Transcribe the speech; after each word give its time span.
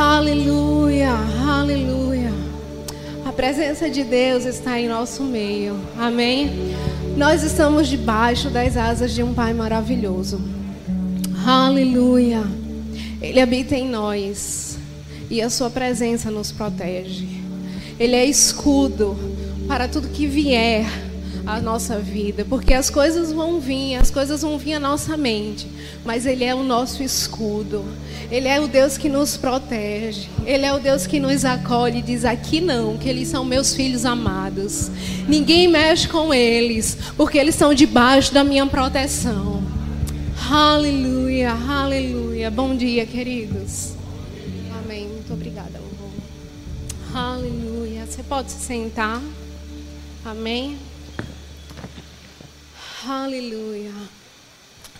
Aleluia, 0.00 1.10
aleluia. 1.44 2.32
A 3.26 3.32
presença 3.32 3.90
de 3.90 4.04
Deus 4.04 4.44
está 4.44 4.78
em 4.78 4.86
nosso 4.86 5.24
meio. 5.24 5.76
Amém? 5.98 6.72
Nós 7.16 7.42
estamos 7.42 7.88
debaixo 7.88 8.48
das 8.48 8.76
asas 8.76 9.12
de 9.12 9.24
um 9.24 9.34
Pai 9.34 9.52
maravilhoso. 9.52 10.40
Aleluia. 11.44 12.44
Ele 13.20 13.40
habita 13.40 13.74
em 13.74 13.88
nós 13.88 14.78
e 15.28 15.42
a 15.42 15.50
sua 15.50 15.68
presença 15.68 16.30
nos 16.30 16.52
protege. 16.52 17.26
Ele 17.98 18.14
é 18.14 18.24
escudo 18.24 19.18
para 19.66 19.88
tudo 19.88 20.10
que 20.10 20.28
vier 20.28 20.86
à 21.48 21.62
nossa 21.62 21.98
vida, 21.98 22.44
porque 22.46 22.74
as 22.74 22.90
coisas 22.90 23.32
vão 23.32 23.58
vir, 23.58 23.96
as 23.96 24.10
coisas 24.10 24.42
vão 24.42 24.58
vir 24.58 24.74
à 24.74 24.78
nossa 24.78 25.16
mente, 25.16 25.66
mas 26.04 26.26
Ele 26.26 26.44
é 26.44 26.54
o 26.54 26.62
nosso 26.62 27.02
escudo. 27.02 27.82
Ele 28.30 28.46
é 28.46 28.60
o 28.60 28.68
Deus 28.68 28.98
que 28.98 29.08
nos 29.08 29.38
protege. 29.38 30.28
Ele 30.44 30.66
é 30.66 30.72
o 30.74 30.78
Deus 30.78 31.06
que 31.06 31.18
nos 31.18 31.46
acolhe 31.46 32.00
e 32.00 32.02
diz: 32.02 32.26
aqui 32.26 32.60
não, 32.60 32.98
que 32.98 33.08
eles 33.08 33.28
são 33.28 33.46
meus 33.46 33.74
filhos 33.74 34.04
amados. 34.04 34.90
Ninguém 35.26 35.66
mexe 35.66 36.06
com 36.06 36.34
eles, 36.34 36.98
porque 37.16 37.38
eles 37.38 37.54
estão 37.54 37.72
debaixo 37.72 38.34
da 38.34 38.44
minha 38.44 38.66
proteção. 38.66 39.62
Aleluia, 40.50 41.52
aleluia. 41.52 42.50
Bom 42.50 42.76
dia, 42.76 43.06
queridos. 43.06 43.94
Amém. 44.84 45.08
Muito 45.08 45.32
obrigada, 45.32 45.78
louvor. 45.78 46.10
Aleluia. 47.14 48.04
Você 48.04 48.22
pode 48.22 48.50
se 48.50 48.60
sentar. 48.60 49.22
Amém. 50.22 50.76
Aleluia. 53.06 53.92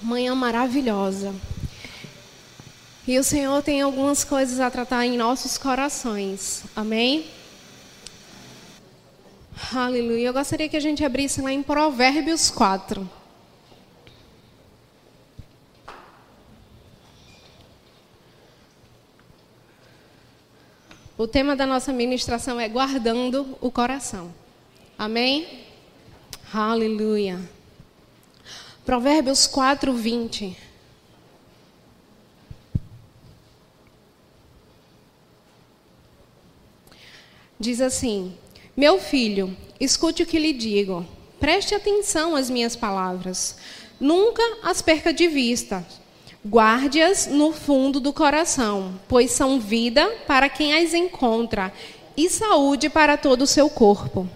Manhã 0.00 0.34
maravilhosa. 0.34 1.34
E 3.06 3.18
o 3.18 3.24
Senhor 3.24 3.60
tem 3.62 3.80
algumas 3.80 4.22
coisas 4.22 4.60
a 4.60 4.70
tratar 4.70 5.04
em 5.04 5.16
nossos 5.16 5.58
corações. 5.58 6.62
Amém? 6.76 7.26
Aleluia. 9.74 10.28
Eu 10.28 10.32
gostaria 10.32 10.68
que 10.68 10.76
a 10.76 10.80
gente 10.80 11.04
abrisse 11.04 11.40
lá 11.40 11.50
em 11.50 11.62
Provérbios 11.62 12.50
4. 12.50 13.08
O 21.16 21.26
tema 21.26 21.56
da 21.56 21.66
nossa 21.66 21.92
ministração 21.92 22.60
é 22.60 22.68
guardando 22.68 23.58
o 23.60 23.72
coração. 23.72 24.32
Amém? 24.96 25.64
Aleluia. 26.54 27.57
Provérbios 28.88 29.46
4, 29.46 29.92
20. 29.92 30.56
Diz 37.60 37.82
assim: 37.82 38.34
Meu 38.74 38.98
filho, 38.98 39.54
escute 39.78 40.22
o 40.22 40.26
que 40.26 40.38
lhe 40.38 40.54
digo. 40.54 41.04
Preste 41.38 41.74
atenção 41.74 42.34
às 42.34 42.48
minhas 42.48 42.74
palavras. 42.74 43.58
Nunca 44.00 44.42
as 44.62 44.80
perca 44.80 45.12
de 45.12 45.28
vista. 45.28 45.86
Guarde-as 46.42 47.26
no 47.26 47.52
fundo 47.52 48.00
do 48.00 48.10
coração, 48.10 48.98
pois 49.06 49.32
são 49.32 49.60
vida 49.60 50.08
para 50.26 50.48
quem 50.48 50.72
as 50.72 50.94
encontra 50.94 51.74
e 52.16 52.30
saúde 52.30 52.88
para 52.88 53.18
todo 53.18 53.42
o 53.42 53.46
seu 53.46 53.68
corpo. 53.68 54.26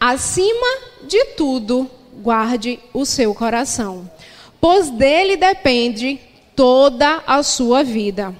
Acima 0.00 0.80
de 1.06 1.24
tudo, 1.36 1.88
guarde 2.12 2.78
o 2.92 3.04
seu 3.04 3.34
coração, 3.34 4.10
pois 4.60 4.90
dele 4.90 5.36
depende 5.36 6.20
toda 6.54 7.22
a 7.26 7.42
sua 7.42 7.82
vida. 7.82 8.34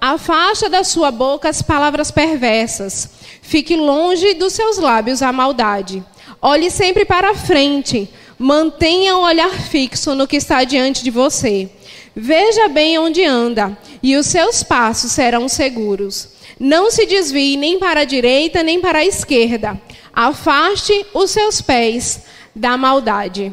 Afasta 0.00 0.68
da 0.68 0.82
sua 0.82 1.10
boca 1.10 1.48
as 1.48 1.60
palavras 1.60 2.10
perversas 2.10 3.20
Fique 3.50 3.74
longe 3.74 4.34
dos 4.34 4.52
seus 4.52 4.78
lábios 4.78 5.22
a 5.22 5.32
maldade. 5.32 6.04
Olhe 6.40 6.70
sempre 6.70 7.04
para 7.04 7.30
a 7.30 7.34
frente. 7.34 8.08
Mantenha 8.38 9.16
o 9.16 9.22
olhar 9.22 9.50
fixo 9.50 10.14
no 10.14 10.28
que 10.28 10.36
está 10.36 10.62
diante 10.62 11.02
de 11.02 11.10
você. 11.10 11.68
Veja 12.14 12.68
bem 12.68 12.96
onde 12.96 13.24
anda, 13.24 13.76
e 14.00 14.16
os 14.16 14.26
seus 14.26 14.62
passos 14.62 15.10
serão 15.10 15.48
seguros. 15.48 16.28
Não 16.60 16.92
se 16.92 17.06
desvie 17.06 17.56
nem 17.56 17.80
para 17.80 18.02
a 18.02 18.04
direita 18.04 18.62
nem 18.62 18.80
para 18.80 19.00
a 19.00 19.04
esquerda. 19.04 19.80
Afaste 20.12 21.04
os 21.12 21.32
seus 21.32 21.60
pés 21.60 22.20
da 22.54 22.76
maldade. 22.76 23.52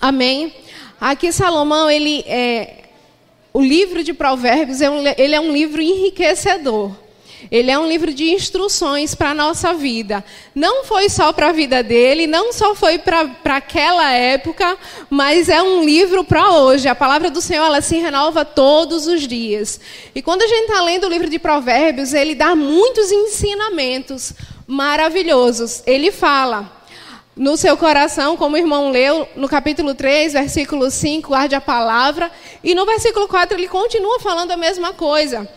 Amém? 0.00 0.54
Aqui 1.00 1.32
Salomão, 1.32 1.90
ele 1.90 2.24
é, 2.26 2.84
o 3.52 3.60
livro 3.60 4.02
de 4.02 4.12
Provérbios, 4.12 4.80
é 4.80 4.88
um, 4.88 5.02
ele 5.16 5.34
é 5.34 5.40
um 5.40 5.52
livro 5.52 5.82
enriquecedor. 5.82 6.92
Ele 7.50 7.70
é 7.70 7.78
um 7.78 7.88
livro 7.88 8.14
de 8.14 8.30
instruções 8.30 9.14
para 9.14 9.30
a 9.30 9.34
nossa 9.34 9.74
vida. 9.74 10.24
Não 10.54 10.84
foi 10.84 11.08
só 11.08 11.32
para 11.32 11.48
a 11.48 11.52
vida 11.52 11.82
dele, 11.82 12.26
não 12.26 12.52
só 12.52 12.74
foi 12.74 12.98
para 12.98 13.28
aquela 13.44 14.12
época, 14.12 14.76
mas 15.10 15.48
é 15.48 15.62
um 15.62 15.84
livro 15.84 16.24
para 16.24 16.50
hoje. 16.50 16.88
A 16.88 16.94
palavra 16.94 17.30
do 17.30 17.40
Senhor 17.40 17.64
ela 17.64 17.80
se 17.80 17.96
renova 17.96 18.44
todos 18.44 19.06
os 19.06 19.26
dias. 19.26 19.80
E 20.14 20.22
quando 20.22 20.42
a 20.42 20.46
gente 20.46 20.70
está 20.70 20.82
lendo 20.82 21.06
o 21.06 21.10
livro 21.10 21.28
de 21.28 21.38
Provérbios, 21.38 22.14
ele 22.14 22.34
dá 22.34 22.54
muitos 22.54 23.10
ensinamentos 23.10 24.32
maravilhosos. 24.66 25.82
Ele 25.86 26.10
fala 26.10 26.81
no 27.36 27.56
seu 27.56 27.76
coração, 27.76 28.36
como 28.36 28.56
o 28.56 28.58
irmão 28.58 28.90
leu 28.90 29.26
no 29.34 29.48
capítulo 29.48 29.94
3, 29.94 30.34
versículo 30.34 30.90
5, 30.90 31.28
guarde 31.28 31.54
a 31.54 31.60
palavra. 31.60 32.30
E 32.62 32.74
no 32.74 32.84
versículo 32.84 33.26
4 33.26 33.56
ele 33.56 33.68
continua 33.68 34.20
falando 34.20 34.50
a 34.50 34.56
mesma 34.56 34.92
coisa. 34.92 35.48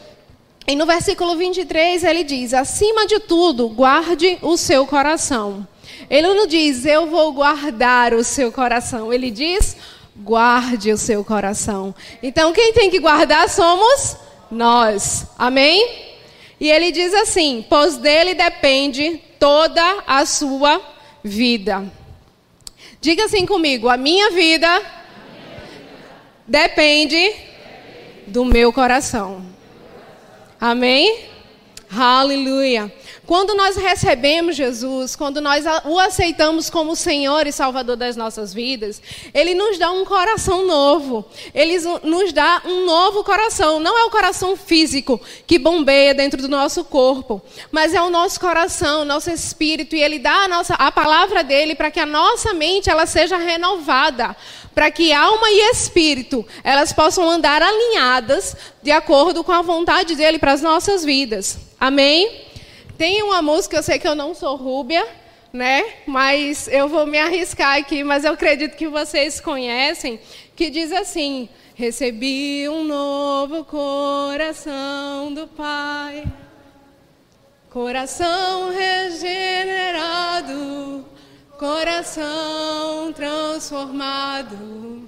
E 0.68 0.76
no 0.76 0.86
versículo 0.86 1.36
23 1.36 2.04
ele 2.04 2.24
diz: 2.24 2.54
acima 2.54 3.06
de 3.06 3.20
tudo, 3.20 3.70
guarde 3.70 4.38
o 4.42 4.58
seu 4.58 4.88
coração. 4.88 5.68
Ele 6.10 6.34
não 6.34 6.48
diz, 6.48 6.86
eu 6.86 7.08
vou 7.08 7.34
guardar 7.34 8.14
o 8.14 8.24
seu 8.24 8.52
coração. 8.52 9.12
Ele 9.14 9.30
diz, 9.30 9.76
guarde 10.18 10.92
o 10.92 10.98
seu 10.98 11.24
coração. 11.24 11.94
Então, 12.22 12.54
quem 12.54 12.74
tem 12.74 12.90
que 12.90 13.00
guardar 13.00 13.50
somos 13.50 14.18
nós. 14.50 15.26
Amém? 15.38 16.06
E 16.60 16.70
ele 16.72 16.92
diz 16.92 17.14
assim: 17.14 17.66
pois 17.70 17.98
dele 17.98 18.34
depende 18.34 19.22
toda 19.40 20.04
a 20.08 20.26
sua 20.26 20.82
vida. 21.26 21.92
Diga 23.02 23.26
assim 23.26 23.46
comigo: 23.46 23.90
a 23.90 23.98
minha 23.98 24.30
vida 24.30 24.82
depende 26.48 27.34
do 28.28 28.46
meu 28.46 28.72
coração. 28.72 29.44
Amém? 30.62 31.26
Aleluia. 31.90 32.94
Quando 33.26 33.56
nós 33.56 33.76
recebemos 33.76 34.56
Jesus, 34.56 35.16
quando 35.16 35.42
nós 35.42 35.66
o 35.86 35.98
aceitamos 35.98 36.70
como 36.70 36.96
Senhor 36.96 37.48
e 37.48 37.52
Salvador 37.52 37.96
das 37.96 38.16
nossas 38.16 38.54
vidas, 38.54 39.02
Ele 39.34 39.56
nos 39.56 39.80
dá 39.80 39.92
um 39.92 40.06
coração 40.06 40.68
novo. 40.68 41.26
Ele 41.54 41.78
nos 42.04 42.32
dá 42.32 42.62
um 42.66 42.86
novo 42.86 43.24
coração. 43.24 43.80
Não 43.80 43.98
é 43.98 44.04
o 44.06 44.12
coração 44.12 44.56
físico 44.56 45.20
que 45.48 45.58
bombeia 45.58 46.14
dentro 46.14 46.42
do 46.42 46.48
nosso 46.48 46.84
corpo, 46.84 47.42
mas 47.72 47.94
é 47.94 48.02
o 48.02 48.10
nosso 48.10 48.40
coração, 48.40 49.02
o 49.02 49.06
nosso 49.06 49.32
espírito. 49.32 49.96
E 49.96 50.04
Ele 50.04 50.20
dá 50.20 50.44
a, 50.44 50.48
nossa, 50.48 50.76
a 50.76 50.92
palavra 50.92 51.44
dele 51.44 51.74
para 51.74 51.90
que 51.90 52.00
a 52.00 52.06
nossa 52.06 52.54
mente 52.54 52.90
ela 52.90 53.06
seja 53.06 53.38
renovada 53.38 54.36
para 54.76 54.92
que 54.92 55.14
alma 55.14 55.50
e 55.50 55.72
espírito 55.72 56.46
elas 56.62 56.92
possam 56.92 57.30
andar 57.30 57.62
alinhadas 57.62 58.58
de 58.84 58.92
acordo 58.92 59.42
com 59.42 59.54
a 59.54 59.62
vontade 59.62 60.16
dele 60.16 60.38
para 60.38 60.52
as 60.52 60.62
nossas 60.62 61.06
vidas. 61.06 61.58
Amém? 61.80 62.45
Tem 62.98 63.22
uma 63.24 63.42
música, 63.42 63.78
eu 63.78 63.84
sei 63.84 64.00
que 64.00 64.08
eu 64.08 64.16
não 64.16 64.34
sou 64.34 64.56
rúbia, 64.56 65.06
né? 65.52 65.84
Mas 66.06 66.68
eu 66.68 66.88
vou 66.88 67.06
me 67.06 67.20
arriscar 67.20 67.78
aqui, 67.78 68.04
mas 68.04 68.24
eu 68.24 68.34
acredito 68.34 68.76
que 68.76 68.88
vocês 68.88 69.40
conhecem, 69.40 70.20
que 70.56 70.70
diz 70.70 70.92
assim: 70.92 71.50
Recebi 71.76 72.68
um 72.70 72.84
novo 72.84 73.66
coração 73.66 75.34
do 75.34 75.48
Pai. 75.48 76.24
Coração 77.70 78.72
regenerado 78.72 80.36
Coração 81.58 83.14
transformado, 83.14 85.08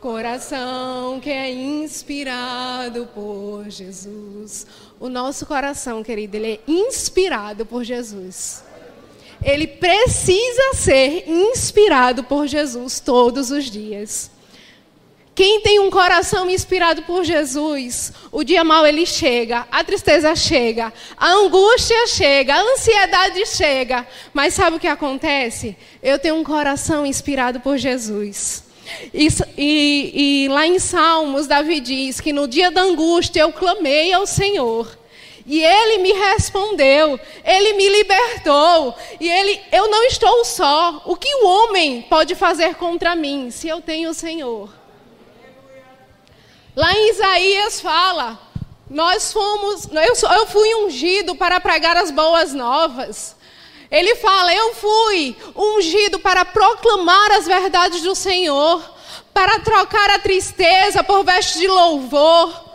coração 0.00 1.20
que 1.20 1.28
é 1.28 1.52
inspirado 1.52 3.06
por 3.14 3.68
Jesus. 3.68 4.66
O 5.02 5.08
nosso 5.08 5.44
coração, 5.46 6.00
querido, 6.00 6.36
ele 6.36 6.52
é 6.52 6.60
inspirado 6.64 7.66
por 7.66 7.82
Jesus. 7.82 8.62
Ele 9.42 9.66
precisa 9.66 10.74
ser 10.74 11.28
inspirado 11.28 12.22
por 12.22 12.46
Jesus 12.46 13.00
todos 13.00 13.50
os 13.50 13.64
dias. 13.64 14.30
Quem 15.34 15.60
tem 15.60 15.80
um 15.80 15.90
coração 15.90 16.48
inspirado 16.48 17.02
por 17.02 17.24
Jesus, 17.24 18.12
o 18.30 18.44
dia 18.44 18.62
mal 18.62 18.86
ele 18.86 19.04
chega, 19.04 19.66
a 19.72 19.82
tristeza 19.82 20.36
chega, 20.36 20.92
a 21.16 21.32
angústia 21.32 22.06
chega, 22.06 22.54
a 22.54 22.62
ansiedade 22.62 23.44
chega. 23.46 24.06
Mas 24.32 24.54
sabe 24.54 24.76
o 24.76 24.80
que 24.80 24.86
acontece? 24.86 25.76
Eu 26.00 26.16
tenho 26.16 26.36
um 26.36 26.44
coração 26.44 27.04
inspirado 27.04 27.58
por 27.58 27.76
Jesus. 27.76 28.61
E, 29.12 29.28
e, 29.56 30.44
e 30.44 30.48
lá 30.48 30.66
em 30.66 30.78
Salmos, 30.78 31.46
Davi 31.46 31.80
diz 31.80 32.20
que 32.20 32.32
no 32.32 32.46
dia 32.46 32.70
da 32.70 32.82
angústia 32.82 33.40
eu 33.40 33.52
clamei 33.52 34.12
ao 34.12 34.26
Senhor. 34.26 34.98
E 35.44 35.62
ele 35.62 35.98
me 35.98 36.12
respondeu, 36.12 37.18
ele 37.44 37.72
me 37.74 37.88
libertou. 37.88 38.94
E 39.20 39.28
ele, 39.28 39.60
eu 39.72 39.90
não 39.90 40.04
estou 40.04 40.44
só. 40.44 41.02
O 41.04 41.16
que 41.16 41.34
o 41.34 41.46
homem 41.46 42.02
pode 42.02 42.34
fazer 42.34 42.76
contra 42.76 43.16
mim 43.16 43.50
se 43.50 43.68
eu 43.68 43.80
tenho 43.80 44.10
o 44.10 44.14
Senhor? 44.14 44.72
Lá 46.74 46.92
em 46.92 47.10
Isaías 47.10 47.80
fala: 47.80 48.38
nós 48.88 49.32
fomos, 49.32 49.88
eu, 49.90 50.30
eu 50.30 50.46
fui 50.46 50.74
ungido 50.84 51.34
para 51.34 51.60
pregar 51.60 51.96
as 51.96 52.10
boas 52.10 52.54
novas. 52.54 53.36
Ele 53.92 54.16
fala: 54.16 54.52
Eu 54.52 54.74
fui 54.74 55.36
ungido 55.54 56.18
para 56.18 56.44
proclamar 56.44 57.30
as 57.32 57.46
verdades 57.46 58.02
do 58.02 58.16
Senhor, 58.16 58.82
para 59.32 59.60
trocar 59.60 60.10
a 60.10 60.18
tristeza 60.18 61.04
por 61.04 61.22
vestes 61.22 61.60
de 61.60 61.68
louvor 61.68 62.72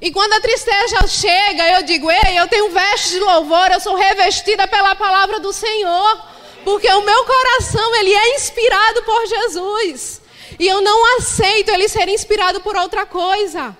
e 0.00 0.12
quando 0.12 0.34
a 0.34 0.40
tristeza 0.40 1.06
chega, 1.08 1.68
eu 1.72 1.82
digo: 1.82 2.08
Ei, 2.10 2.38
eu 2.38 2.46
tenho 2.46 2.70
vestes 2.70 3.12
de 3.12 3.18
louvor, 3.18 3.72
eu 3.72 3.80
sou 3.80 3.96
revestida 3.96 4.68
pela 4.68 4.94
palavra 4.94 5.40
do 5.40 5.52
Senhor, 5.52 6.22
porque 6.64 6.88
o 6.92 7.02
meu 7.02 7.24
coração 7.24 7.96
ele 7.96 8.14
é 8.14 8.36
inspirado 8.36 9.02
por 9.02 9.26
Jesus. 9.26 10.20
E 10.58 10.68
eu 10.68 10.80
não 10.80 11.16
aceito 11.16 11.70
ele 11.70 11.88
ser 11.88 12.08
inspirado 12.08 12.60
por 12.60 12.76
outra 12.76 13.04
coisa. 13.04 13.76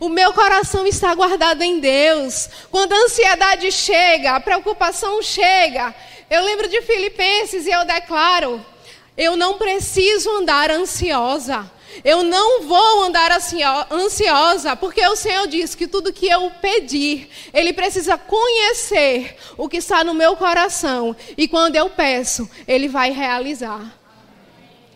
O 0.00 0.08
meu 0.08 0.32
coração 0.32 0.86
está 0.86 1.14
guardado 1.14 1.62
em 1.62 1.80
Deus. 1.80 2.48
Quando 2.70 2.92
a 2.92 2.98
ansiedade 3.04 3.70
chega, 3.70 4.32
a 4.32 4.40
preocupação 4.40 5.22
chega, 5.22 5.94
eu 6.28 6.42
lembro 6.44 6.68
de 6.68 6.82
Filipenses 6.82 7.66
e 7.66 7.70
eu 7.70 7.84
declaro: 7.84 8.64
eu 9.16 9.36
não 9.36 9.56
preciso 9.58 10.30
andar 10.30 10.70
ansiosa. 10.70 11.70
Eu 12.04 12.24
não 12.24 12.62
vou 12.62 13.04
andar 13.04 13.30
ansiosa, 13.92 14.74
porque 14.74 15.06
o 15.06 15.14
Senhor 15.14 15.46
diz 15.46 15.76
que 15.76 15.86
tudo 15.86 16.12
que 16.12 16.26
eu 16.26 16.50
pedir, 16.60 17.30
Ele 17.52 17.72
precisa 17.72 18.18
conhecer 18.18 19.36
o 19.56 19.68
que 19.68 19.76
está 19.76 20.02
no 20.02 20.12
meu 20.12 20.34
coração. 20.34 21.14
E 21.36 21.46
quando 21.46 21.76
eu 21.76 21.88
peço, 21.88 22.50
Ele 22.66 22.88
vai 22.88 23.12
realizar. 23.12 24.03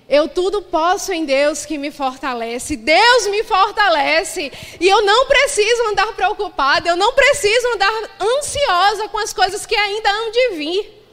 Eu 0.09 0.27
tudo 0.27 0.63
posso 0.63 1.13
em 1.13 1.27
Deus 1.27 1.67
que 1.67 1.77
me 1.77 1.91
fortalece. 1.91 2.77
Deus 2.77 3.27
me 3.27 3.45
fortalece. 3.45 4.51
E 4.81 4.89
eu 4.89 5.03
não 5.03 5.27
preciso 5.27 5.83
andar 5.89 6.15
preocupada. 6.15 6.89
Eu 6.89 6.97
não 6.97 7.13
preciso 7.13 7.69
andar 7.75 7.93
ansiosa 8.19 9.09
com 9.09 9.19
as 9.19 9.35
coisas 9.35 9.67
que 9.67 9.77
ainda 9.77 10.11
hão 10.11 10.31
de 10.31 10.49
vir. 10.57 11.05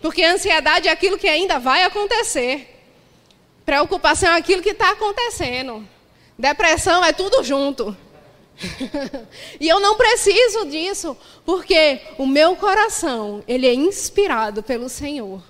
Porque 0.00 0.24
ansiedade 0.24 0.88
é 0.88 0.90
aquilo 0.90 1.18
que 1.18 1.28
ainda 1.28 1.58
vai 1.58 1.82
acontecer. 1.82 2.74
Preocupação 3.66 4.32
é 4.32 4.38
aquilo 4.38 4.62
que 4.62 4.70
está 4.70 4.92
acontecendo. 4.92 5.86
Depressão 6.38 7.04
é 7.04 7.12
tudo 7.12 7.42
junto. 7.42 7.94
e 9.60 9.68
eu 9.68 9.78
não 9.78 9.96
preciso 9.96 10.66
disso, 10.66 11.16
porque 11.44 12.00
o 12.16 12.26
meu 12.26 12.56
coração, 12.56 13.44
ele 13.46 13.66
é 13.66 13.74
inspirado 13.74 14.62
pelo 14.62 14.88
Senhor. 14.88 15.42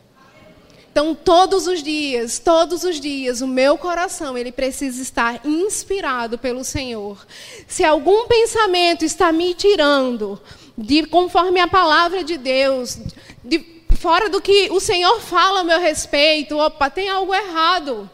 Então, 0.96 1.14
todos 1.14 1.66
os 1.66 1.82
dias, 1.82 2.38
todos 2.38 2.82
os 2.82 2.98
dias, 2.98 3.43
o 3.43 3.46
meu 3.46 3.76
coração, 3.76 4.38
ele 4.38 4.50
precisa 4.50 5.02
estar 5.02 5.44
inspirado 5.44 6.38
pelo 6.38 6.64
Senhor. 6.64 7.19
Se 7.69 7.84
algum 7.84 8.26
pensamento 8.26 9.04
está 9.04 9.31
me 9.31 9.52
tirando 9.52 10.40
de 10.75 11.04
conforme 11.04 11.60
a 11.60 11.69
palavra 11.69 12.25
de 12.25 12.38
Deus, 12.38 12.98
de, 13.44 13.82
fora 13.98 14.31
do 14.31 14.40
que 14.40 14.70
o 14.70 14.81
Senhor 14.81 15.20
fala 15.20 15.60
a 15.60 15.64
meu 15.64 15.78
respeito, 15.78 16.56
opa, 16.56 16.88
tem 16.88 17.10
algo 17.10 17.34
errado. 17.34 18.10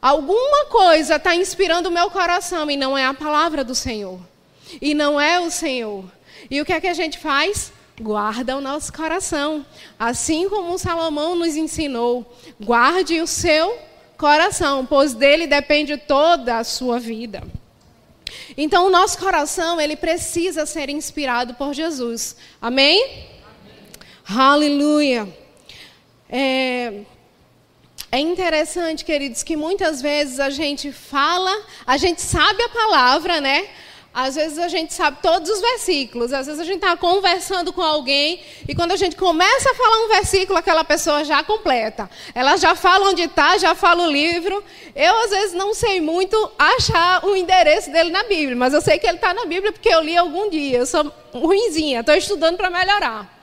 Alguma 0.00 0.64
coisa 0.70 1.16
está 1.16 1.34
inspirando 1.34 1.90
o 1.90 1.92
meu 1.92 2.10
coração 2.10 2.70
e 2.70 2.76
não 2.78 2.96
é 2.96 3.04
a 3.04 3.12
palavra 3.12 3.62
do 3.62 3.74
Senhor. 3.74 4.18
E 4.80 4.94
não 4.94 5.20
é 5.20 5.38
o 5.40 5.50
Senhor. 5.50 6.06
E 6.50 6.58
o 6.58 6.64
que 6.64 6.72
é 6.72 6.80
que 6.80 6.88
a 6.88 6.94
gente 6.94 7.18
faz? 7.18 7.70
Guarda 8.02 8.56
o 8.56 8.60
nosso 8.60 8.92
coração. 8.92 9.64
Assim 9.96 10.48
como 10.48 10.76
Salomão 10.76 11.36
nos 11.36 11.54
ensinou, 11.54 12.36
guarde 12.60 13.20
o 13.20 13.28
seu 13.28 13.78
coração, 14.18 14.84
pois 14.84 15.14
dele 15.14 15.46
depende 15.46 15.96
toda 15.96 16.58
a 16.58 16.64
sua 16.64 16.98
vida. 16.98 17.44
Então, 18.56 18.88
o 18.88 18.90
nosso 18.90 19.16
coração, 19.18 19.80
ele 19.80 19.94
precisa 19.94 20.66
ser 20.66 20.90
inspirado 20.90 21.54
por 21.54 21.72
Jesus. 21.72 22.34
Amém? 22.60 23.28
Aleluia. 24.28 25.28
É, 26.28 27.02
é 28.10 28.18
interessante, 28.18 29.04
queridos, 29.04 29.44
que 29.44 29.56
muitas 29.56 30.02
vezes 30.02 30.40
a 30.40 30.50
gente 30.50 30.90
fala, 30.90 31.56
a 31.86 31.96
gente 31.96 32.20
sabe 32.20 32.60
a 32.64 32.68
palavra, 32.68 33.40
né? 33.40 33.68
Às 34.14 34.34
vezes 34.34 34.58
a 34.58 34.68
gente 34.68 34.92
sabe 34.92 35.18
todos 35.22 35.48
os 35.48 35.60
versículos, 35.60 36.34
às 36.34 36.46
vezes 36.46 36.60
a 36.60 36.64
gente 36.64 36.84
está 36.84 36.94
conversando 36.98 37.72
com 37.72 37.80
alguém 37.80 38.42
e 38.68 38.74
quando 38.74 38.92
a 38.92 38.96
gente 38.96 39.16
começa 39.16 39.70
a 39.70 39.74
falar 39.74 40.04
um 40.04 40.08
versículo, 40.08 40.58
aquela 40.58 40.84
pessoa 40.84 41.24
já 41.24 41.42
completa. 41.42 42.10
Ela 42.34 42.58
já 42.58 42.74
fala 42.74 43.08
onde 43.08 43.22
está, 43.22 43.56
já 43.56 43.74
fala 43.74 44.06
o 44.06 44.10
livro. 44.10 44.62
Eu, 44.94 45.18
às 45.24 45.30
vezes, 45.30 45.54
não 45.54 45.72
sei 45.72 46.02
muito 46.02 46.52
achar 46.58 47.24
o 47.24 47.34
endereço 47.34 47.90
dele 47.90 48.10
na 48.10 48.24
Bíblia, 48.24 48.54
mas 48.54 48.74
eu 48.74 48.82
sei 48.82 48.98
que 48.98 49.06
ele 49.06 49.16
está 49.16 49.32
na 49.32 49.46
Bíblia 49.46 49.72
porque 49.72 49.88
eu 49.88 50.02
li 50.02 50.14
algum 50.14 50.50
dia. 50.50 50.80
Eu 50.80 50.86
sou 50.86 51.10
ruinzinha, 51.32 52.00
estou 52.00 52.14
estudando 52.14 52.58
para 52.58 52.68
melhorar. 52.68 53.40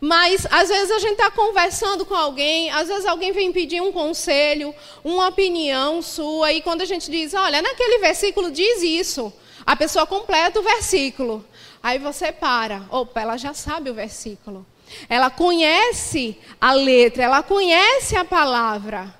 Mas 0.00 0.46
às 0.48 0.68
vezes 0.68 0.92
a 0.92 0.98
gente 1.00 1.14
está 1.14 1.30
conversando 1.30 2.04
com 2.04 2.14
alguém, 2.14 2.70
às 2.70 2.86
vezes 2.88 3.06
alguém 3.06 3.32
vem 3.32 3.50
pedir 3.50 3.80
um 3.80 3.90
conselho, 3.90 4.72
uma 5.02 5.28
opinião 5.28 6.02
sua, 6.02 6.52
e 6.52 6.60
quando 6.60 6.82
a 6.82 6.84
gente 6.84 7.10
diz, 7.10 7.32
olha, 7.32 7.62
naquele 7.62 7.98
versículo 7.98 8.50
diz 8.50 8.82
isso, 8.82 9.32
a 9.66 9.76
pessoa 9.76 10.06
completa 10.06 10.60
o 10.60 10.62
versículo. 10.62 11.44
Aí 11.82 11.98
você 11.98 12.32
para, 12.32 12.82
opa, 12.90 13.20
ela 13.20 13.36
já 13.36 13.54
sabe 13.54 13.90
o 13.90 13.94
versículo. 13.94 14.66
Ela 15.08 15.30
conhece 15.30 16.38
a 16.60 16.72
letra, 16.72 17.24
ela 17.24 17.42
conhece 17.42 18.16
a 18.16 18.24
palavra. 18.24 19.14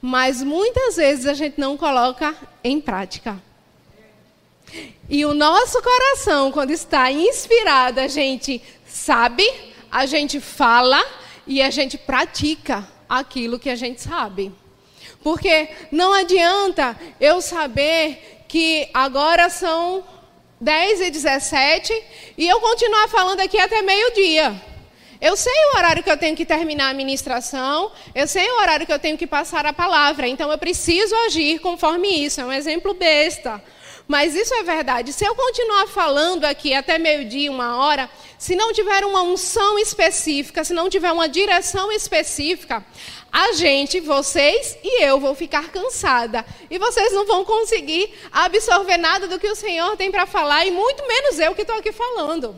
Mas 0.00 0.42
muitas 0.42 0.96
vezes 0.96 1.26
a 1.26 1.34
gente 1.34 1.60
não 1.60 1.76
coloca 1.76 2.34
em 2.64 2.80
prática. 2.80 3.40
E 5.08 5.24
o 5.24 5.34
nosso 5.34 5.82
coração, 5.82 6.52
quando 6.52 6.70
está 6.70 7.10
inspirado, 7.10 8.00
a 8.00 8.08
gente 8.08 8.62
sabe, 8.86 9.44
a 9.90 10.06
gente 10.06 10.40
fala 10.40 11.04
e 11.46 11.60
a 11.60 11.70
gente 11.70 11.98
pratica 11.98 12.86
aquilo 13.08 13.58
que 13.58 13.68
a 13.68 13.74
gente 13.74 14.00
sabe. 14.00 14.52
Porque 15.22 15.68
não 15.90 16.12
adianta 16.12 16.98
eu 17.20 17.42
saber 17.42 18.39
que 18.50 18.90
agora 18.92 19.48
são 19.48 20.02
10 20.60 21.02
e 21.02 21.10
17 21.12 22.02
e 22.36 22.48
eu 22.48 22.58
continuar 22.58 23.06
falando 23.06 23.38
aqui 23.38 23.56
até 23.56 23.80
meio-dia. 23.80 24.60
Eu 25.20 25.36
sei 25.36 25.52
o 25.52 25.76
horário 25.76 26.02
que 26.02 26.10
eu 26.10 26.16
tenho 26.16 26.34
que 26.34 26.44
terminar 26.44 26.90
a 26.90 26.94
ministração, 26.94 27.92
eu 28.12 28.26
sei 28.26 28.50
o 28.50 28.56
horário 28.60 28.84
que 28.84 28.92
eu 28.92 28.98
tenho 28.98 29.16
que 29.16 29.26
passar 29.26 29.64
a 29.66 29.72
palavra, 29.72 30.26
então 30.26 30.50
eu 30.50 30.58
preciso 30.58 31.14
agir 31.26 31.60
conforme 31.60 32.08
isso. 32.08 32.40
É 32.40 32.44
um 32.44 32.52
exemplo 32.52 32.92
besta. 32.92 33.62
Mas 34.08 34.34
isso 34.34 34.52
é 34.54 34.64
verdade. 34.64 35.12
Se 35.12 35.24
eu 35.24 35.36
continuar 35.36 35.86
falando 35.86 36.44
aqui 36.44 36.74
até 36.74 36.98
meio-dia, 36.98 37.48
uma 37.48 37.76
hora, 37.76 38.10
se 38.36 38.56
não 38.56 38.72
tiver 38.72 39.04
uma 39.04 39.22
unção 39.22 39.78
específica, 39.78 40.64
se 40.64 40.74
não 40.74 40.90
tiver 40.90 41.12
uma 41.12 41.28
direção 41.28 41.92
específica, 41.92 42.84
a 43.32 43.52
gente, 43.52 44.00
vocês 44.00 44.76
e 44.82 45.02
eu 45.02 45.20
vou 45.20 45.34
ficar 45.34 45.70
cansada. 45.70 46.44
E 46.70 46.78
vocês 46.78 47.12
não 47.12 47.26
vão 47.26 47.44
conseguir 47.44 48.12
absorver 48.32 48.96
nada 48.96 49.28
do 49.28 49.38
que 49.38 49.48
o 49.48 49.54
Senhor 49.54 49.96
tem 49.96 50.10
para 50.10 50.26
falar, 50.26 50.66
e 50.66 50.70
muito 50.70 51.06
menos 51.06 51.38
eu 51.38 51.54
que 51.54 51.62
estou 51.62 51.76
aqui 51.76 51.92
falando. 51.92 52.56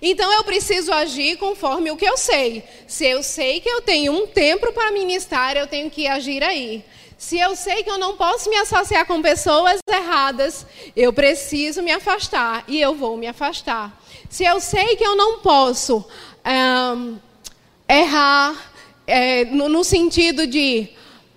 Então 0.00 0.32
eu 0.32 0.44
preciso 0.44 0.92
agir 0.92 1.36
conforme 1.38 1.90
o 1.90 1.96
que 1.96 2.04
eu 2.04 2.16
sei. 2.16 2.62
Se 2.86 3.04
eu 3.04 3.22
sei 3.22 3.60
que 3.60 3.68
eu 3.68 3.82
tenho 3.82 4.12
um 4.12 4.26
tempo 4.26 4.72
para 4.72 4.92
ministrar, 4.92 5.56
eu 5.56 5.66
tenho 5.66 5.90
que 5.90 6.06
agir 6.06 6.42
aí. 6.42 6.84
Se 7.16 7.36
eu 7.36 7.56
sei 7.56 7.82
que 7.82 7.90
eu 7.90 7.98
não 7.98 8.16
posso 8.16 8.48
me 8.48 8.56
associar 8.56 9.04
com 9.04 9.20
pessoas 9.20 9.80
erradas, 9.90 10.64
eu 10.94 11.12
preciso 11.12 11.82
me 11.82 11.90
afastar 11.90 12.62
e 12.68 12.80
eu 12.80 12.94
vou 12.94 13.16
me 13.16 13.26
afastar. 13.26 14.00
Se 14.30 14.44
eu 14.44 14.60
sei 14.60 14.94
que 14.94 15.04
eu 15.04 15.16
não 15.16 15.40
posso 15.40 16.08
um, 16.46 17.18
errar 17.88 18.67
é, 19.08 19.46
no, 19.46 19.70
no 19.70 19.82
sentido 19.82 20.46
de 20.46 20.86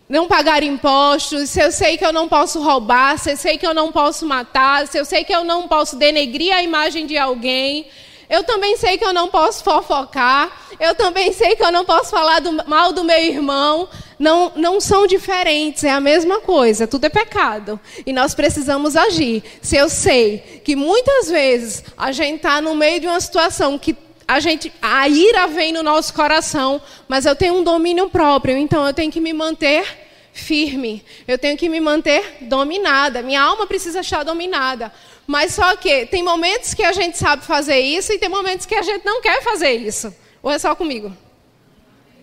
não 0.10 0.28
pagar 0.28 0.62
impostos, 0.62 1.50
se 1.50 1.62
eu 1.62 1.72
sei 1.72 1.98
que 1.98 2.06
eu 2.06 2.12
não 2.12 2.28
posso 2.28 2.62
roubar, 2.62 3.18
se 3.18 3.32
eu 3.32 3.38
sei 3.38 3.58
que 3.58 3.66
eu 3.66 3.74
não 3.74 3.94
posso 3.94 4.26
matar, 4.26 4.86
se 4.86 4.98
eu 4.98 5.06
sei 5.06 5.24
que 5.24 5.34
eu 5.34 5.46
não 5.46 5.70
posso 5.70 5.96
denegrir 5.96 6.54
a 6.54 6.62
imagem 6.62 7.08
de 7.08 7.18
alguém, 7.18 7.88
eu 8.30 8.44
também 8.44 8.76
sei 8.76 8.98
que 8.98 9.06
eu 9.06 9.14
não 9.14 9.30
posso 9.30 9.64
fofocar, 9.64 10.52
eu 10.82 10.94
também 10.96 11.32
sei 11.32 11.56
que 11.56 11.64
eu 11.64 11.72
não 11.72 11.86
posso 11.86 12.12
falar 12.12 12.42
do, 12.42 12.52
mal 12.68 12.92
do 12.92 13.06
meu 13.06 13.20
irmão, 13.20 13.88
não, 14.20 14.52
não 14.56 14.82
são 14.82 15.08
diferentes, 15.08 15.86
é 15.86 15.92
a 15.92 16.02
mesma 16.02 16.42
coisa, 16.42 16.86
tudo 16.86 17.06
é 17.06 17.10
pecado. 17.10 17.80
E 18.06 18.12
nós 18.12 18.36
precisamos 18.36 18.98
agir. 18.98 19.44
Se 19.62 19.78
eu 19.78 19.90
sei 19.90 20.62
que 20.64 20.76
muitas 20.76 21.30
vezes 21.30 21.84
a 21.98 22.12
gente 22.12 22.36
está 22.36 22.62
no 22.62 22.76
meio 22.76 23.00
de 23.00 23.08
uma 23.08 23.20
situação 23.20 23.80
que 23.80 23.96
a 24.32 24.40
gente, 24.40 24.72
a 24.82 25.10
ira 25.10 25.46
vem 25.48 25.74
no 25.74 25.84
nosso 25.84 26.14
coração, 26.14 26.82
mas 27.06 27.26
eu 27.26 27.36
tenho 27.36 27.56
um 27.56 27.64
domínio 27.66 28.10
próprio, 28.10 28.56
então 28.56 28.88
eu 28.88 28.94
tenho 28.94 29.12
que 29.12 29.20
me 29.20 29.34
manter 29.34 29.84
firme. 30.32 31.04
Eu 31.28 31.38
tenho 31.38 31.58
que 31.58 31.68
me 31.68 31.82
manter 31.82 32.38
dominada. 32.40 33.22
Minha 33.22 33.42
alma 33.42 33.68
precisa 33.68 34.00
estar 34.00 34.24
dominada. 34.24 34.90
Mas 35.28 35.54
só 35.54 35.76
que 35.76 36.06
tem 36.06 36.24
momentos 36.24 36.74
que 36.74 36.82
a 36.82 36.94
gente 36.94 37.18
sabe 37.18 37.44
fazer 37.44 37.82
isso 37.82 38.14
e 38.14 38.18
tem 38.18 38.30
momentos 38.30 38.66
que 38.66 38.74
a 38.74 38.82
gente 38.82 39.06
não 39.06 39.22
quer 39.22 39.44
fazer 39.44 39.74
isso. 39.74 40.16
Ou 40.42 40.50
é 40.50 40.58
só 40.58 40.74
comigo? 40.76 41.12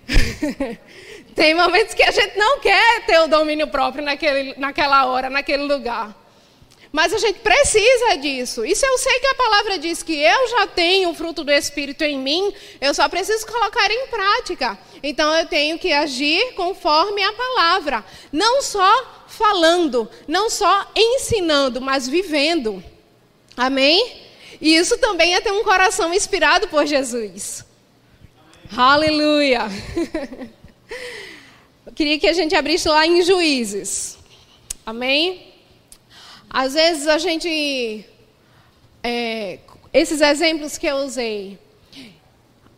tem 1.36 1.54
momentos 1.54 1.92
que 1.92 2.02
a 2.02 2.10
gente 2.10 2.38
não 2.38 2.58
quer 2.60 3.04
ter 3.04 3.18
o 3.18 3.28
domínio 3.28 3.68
próprio 3.68 4.02
naquele, 4.02 4.54
naquela 4.56 5.04
hora, 5.04 5.28
naquele 5.28 5.64
lugar. 5.64 6.16
Mas 6.90 7.12
a 7.12 7.18
gente 7.18 7.40
precisa 7.40 8.16
disso. 8.16 8.64
Isso 8.64 8.85
eu 8.85 8.99
sei 8.99 9.21
que 9.21 9.26
a 9.26 9.35
palavra 9.35 9.78
diz 9.78 10.02
que 10.02 10.14
eu 10.14 10.49
já 10.49 10.66
tenho 10.66 11.11
o 11.11 11.14
fruto 11.14 11.45
do 11.45 11.52
Espírito 11.52 12.02
em 12.02 12.18
mim, 12.18 12.52
eu 12.80 12.95
só 12.95 13.09
preciso 13.09 13.47
colocar 13.47 13.90
em 13.90 14.07
prática. 14.07 14.78
Então 15.02 15.33
eu 15.35 15.47
tenho 15.47 15.78
que 15.78 15.92
agir 15.92 16.54
conforme 16.54 17.23
a 17.23 17.33
palavra. 17.33 18.04
Não 18.33 18.62
só 18.62 19.25
falando, 19.28 20.09
não 20.26 20.49
só 20.49 20.90
ensinando, 20.97 21.80
mas 21.80 22.09
vivendo. 22.09 22.83
Amém? 23.57 24.23
E 24.61 24.75
isso 24.75 24.99
também 24.99 25.35
é 25.35 25.40
ter 25.40 25.52
um 25.52 25.62
coração 25.62 26.12
inspirado 26.12 26.68
por 26.68 26.87
Jesus. 26.87 27.64
Aleluia! 28.76 29.62
Eu 31.87 31.92
queria 31.92 32.18
que 32.18 32.26
a 32.26 32.33
gente 32.33 32.54
abrisse 32.54 32.88
lá 32.88 33.07
em 33.07 33.23
Juízes. 33.23 34.18
Amém? 34.85 35.54
Às 36.50 36.74
vezes 36.74 37.06
a 37.06 37.18
gente. 37.18 38.04
É, 39.02 39.58
esses 39.92 40.20
exemplos 40.20 40.78
que 40.78 40.86
eu 40.86 40.96
usei. 40.96 41.58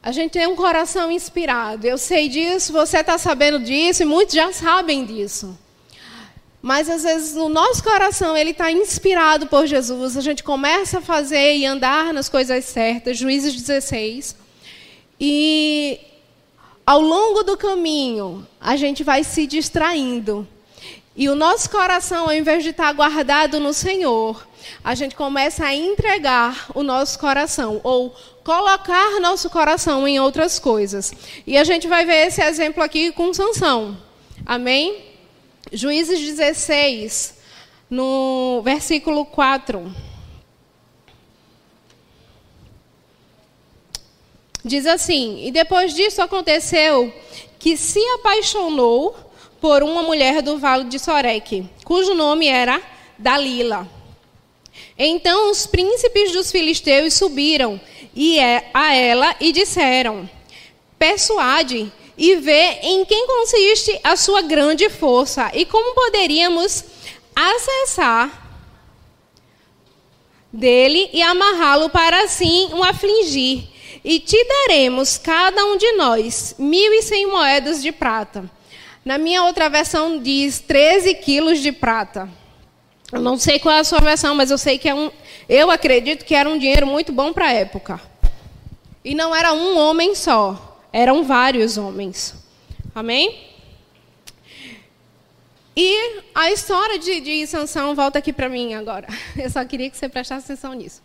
A 0.03 0.13
gente 0.13 0.33
tem 0.33 0.47
um 0.47 0.57
coração 0.57 1.11
inspirado. 1.11 1.87
Eu 1.87 1.99
sei 1.99 2.29
disso, 2.29 2.73
você 2.73 2.99
está 2.99 3.19
sabendo 3.19 3.59
disso, 3.59 4.03
e 4.03 4.07
muitos 4.07 4.35
já 4.35 4.51
sabem 4.51 5.05
disso. 5.05 5.59
Mas 6.63 6.91
às 6.91 7.03
vezes 7.03 7.35
no 7.35 7.49
nosso 7.49 7.83
coração 7.83 8.37
ele 8.37 8.51
está 8.51 8.71
inspirado 8.71 9.47
por 9.47 9.67
Jesus. 9.67 10.17
A 10.17 10.21
gente 10.21 10.43
começa 10.43 10.99
a 10.99 11.03
fazer 11.03 11.57
e 11.57 11.65
andar 11.65 12.13
nas 12.13 12.29
coisas 12.29 12.65
certas. 12.65 13.17
Juízes 13.19 13.55
16. 13.55 14.37
E 15.19 15.99
ao 16.87 17.01
longo 17.01 17.43
do 17.43 17.57
caminho 17.57 18.47
a 18.61 18.77
gente 18.77 19.03
vai 19.03 19.25
se 19.25 19.47
distraindo. 19.47 20.47
E 21.17 21.29
o 21.29 21.35
nosso 21.35 21.69
coração, 21.71 22.27
ao 22.27 22.33
invés 22.33 22.63
de 22.63 22.71
estar 22.71 22.93
guardado 22.93 23.59
no 23.59 23.73
Senhor, 23.73 24.47
a 24.83 24.95
gente 24.95 25.17
começa 25.17 25.65
a 25.65 25.75
entregar 25.75 26.71
o 26.75 26.83
nosso 26.83 27.19
coração, 27.19 27.81
ou 27.83 28.15
colocar 28.45 29.21
nosso 29.21 29.51
coração 29.51 30.07
em 30.07 30.21
outras 30.21 30.59
coisas. 30.59 31.13
E 31.47 31.59
a 31.59 31.65
gente 31.65 31.89
vai 31.89 32.05
ver 32.07 32.29
esse 32.29 32.43
exemplo 32.43 32.83
aqui 32.83 33.11
com 33.11 33.35
Sansão. 33.35 33.99
Amém? 34.47 35.05
Juízes 35.73 36.21
16, 36.21 37.35
no 37.89 38.63
versículo 38.63 39.27
4. 39.27 39.93
Diz 44.65 44.87
assim: 44.87 45.45
E 45.45 45.51
depois 45.51 45.93
disso 45.95 46.23
aconteceu 46.23 47.13
que 47.59 47.77
se 47.77 48.01
apaixonou 48.15 49.30
por 49.61 49.83
uma 49.83 50.03
mulher 50.03 50.41
do 50.43 50.59
vale 50.59 50.85
de 50.85 50.99
Soreque, 50.99 51.69
cujo 51.85 52.15
nome 52.15 52.47
era 52.47 52.81
Dalila. 53.19 53.87
Então 54.99 55.51
os 55.51 55.67
príncipes 55.67 56.33
dos 56.33 56.51
filisteus 56.51 57.15
subiram 57.15 57.81
é, 58.39 58.65
a 58.73 58.95
ela 58.95 59.37
e 59.39 59.53
disseram: 59.53 60.29
Persuade 60.99 61.93
e 62.17 62.37
vê 62.37 62.79
em 62.83 63.05
quem 63.05 63.27
consiste 63.27 63.99
a 64.03 64.17
sua 64.17 64.43
grande 64.43 64.89
força 64.89 65.51
e 65.55 65.65
como 65.65 65.95
poderíamos 65.95 66.85
acessar 67.35 68.49
dele 70.53 71.09
e 71.13 71.23
amarrá-lo 71.23 71.91
para 71.91 72.25
assim 72.25 72.71
o 72.73 72.83
afligir. 72.83 73.69
E 74.03 74.19
te 74.19 74.43
daremos, 74.45 75.19
cada 75.19 75.63
um 75.67 75.77
de 75.77 75.93
nós, 75.93 76.55
mil 76.59 76.93
e 76.95 77.03
cem 77.03 77.27
moedas 77.27 77.83
de 77.83 77.93
prata 77.93 78.51
na 79.05 79.19
minha 79.19 79.45
outra 79.45 79.69
versão 79.69 80.21
diz 80.21 80.59
13 80.61 81.15
quilos 81.15 81.61
de 81.61 81.73
prata. 81.73 82.29
Eu 83.13 83.21
não 83.21 83.39
sei 83.39 83.59
qual 83.59 83.75
é 83.75 83.81
a 83.81 83.85
sua 83.85 84.01
versão, 84.01 84.35
mas 84.35 84.51
eu 84.51 84.59
sei 84.59 84.79
que 84.79 84.89
é 84.89 84.95
um. 84.95 85.11
Eu 85.49 85.71
acredito 85.71 86.25
que 86.25 86.35
era 86.35 86.49
um 86.49 86.59
dinheiro 86.59 86.87
muito 86.87 87.13
bom 87.13 87.33
para 87.33 87.47
a 87.47 87.53
época. 87.53 88.01
E 89.05 89.15
não 89.15 89.35
era 89.35 89.53
um 89.53 89.79
homem 89.79 90.15
só, 90.15 90.79
eram 90.93 91.25
vários 91.25 91.77
homens. 91.77 92.35
Amém? 92.95 93.49
E 95.75 96.23
a 96.35 96.51
história 96.51 96.99
de, 96.99 97.21
de 97.21 97.47
Sansão 97.47 97.95
volta 97.95 98.19
aqui 98.19 98.33
para 98.33 98.49
mim 98.49 98.75
agora. 98.75 99.09
Eu 99.37 99.49
só 99.49 99.65
queria 99.65 99.91
que 99.91 99.97
você 99.97 100.09
prestasse 100.09 100.45
atenção 100.45 100.73
nisso. 100.75 101.03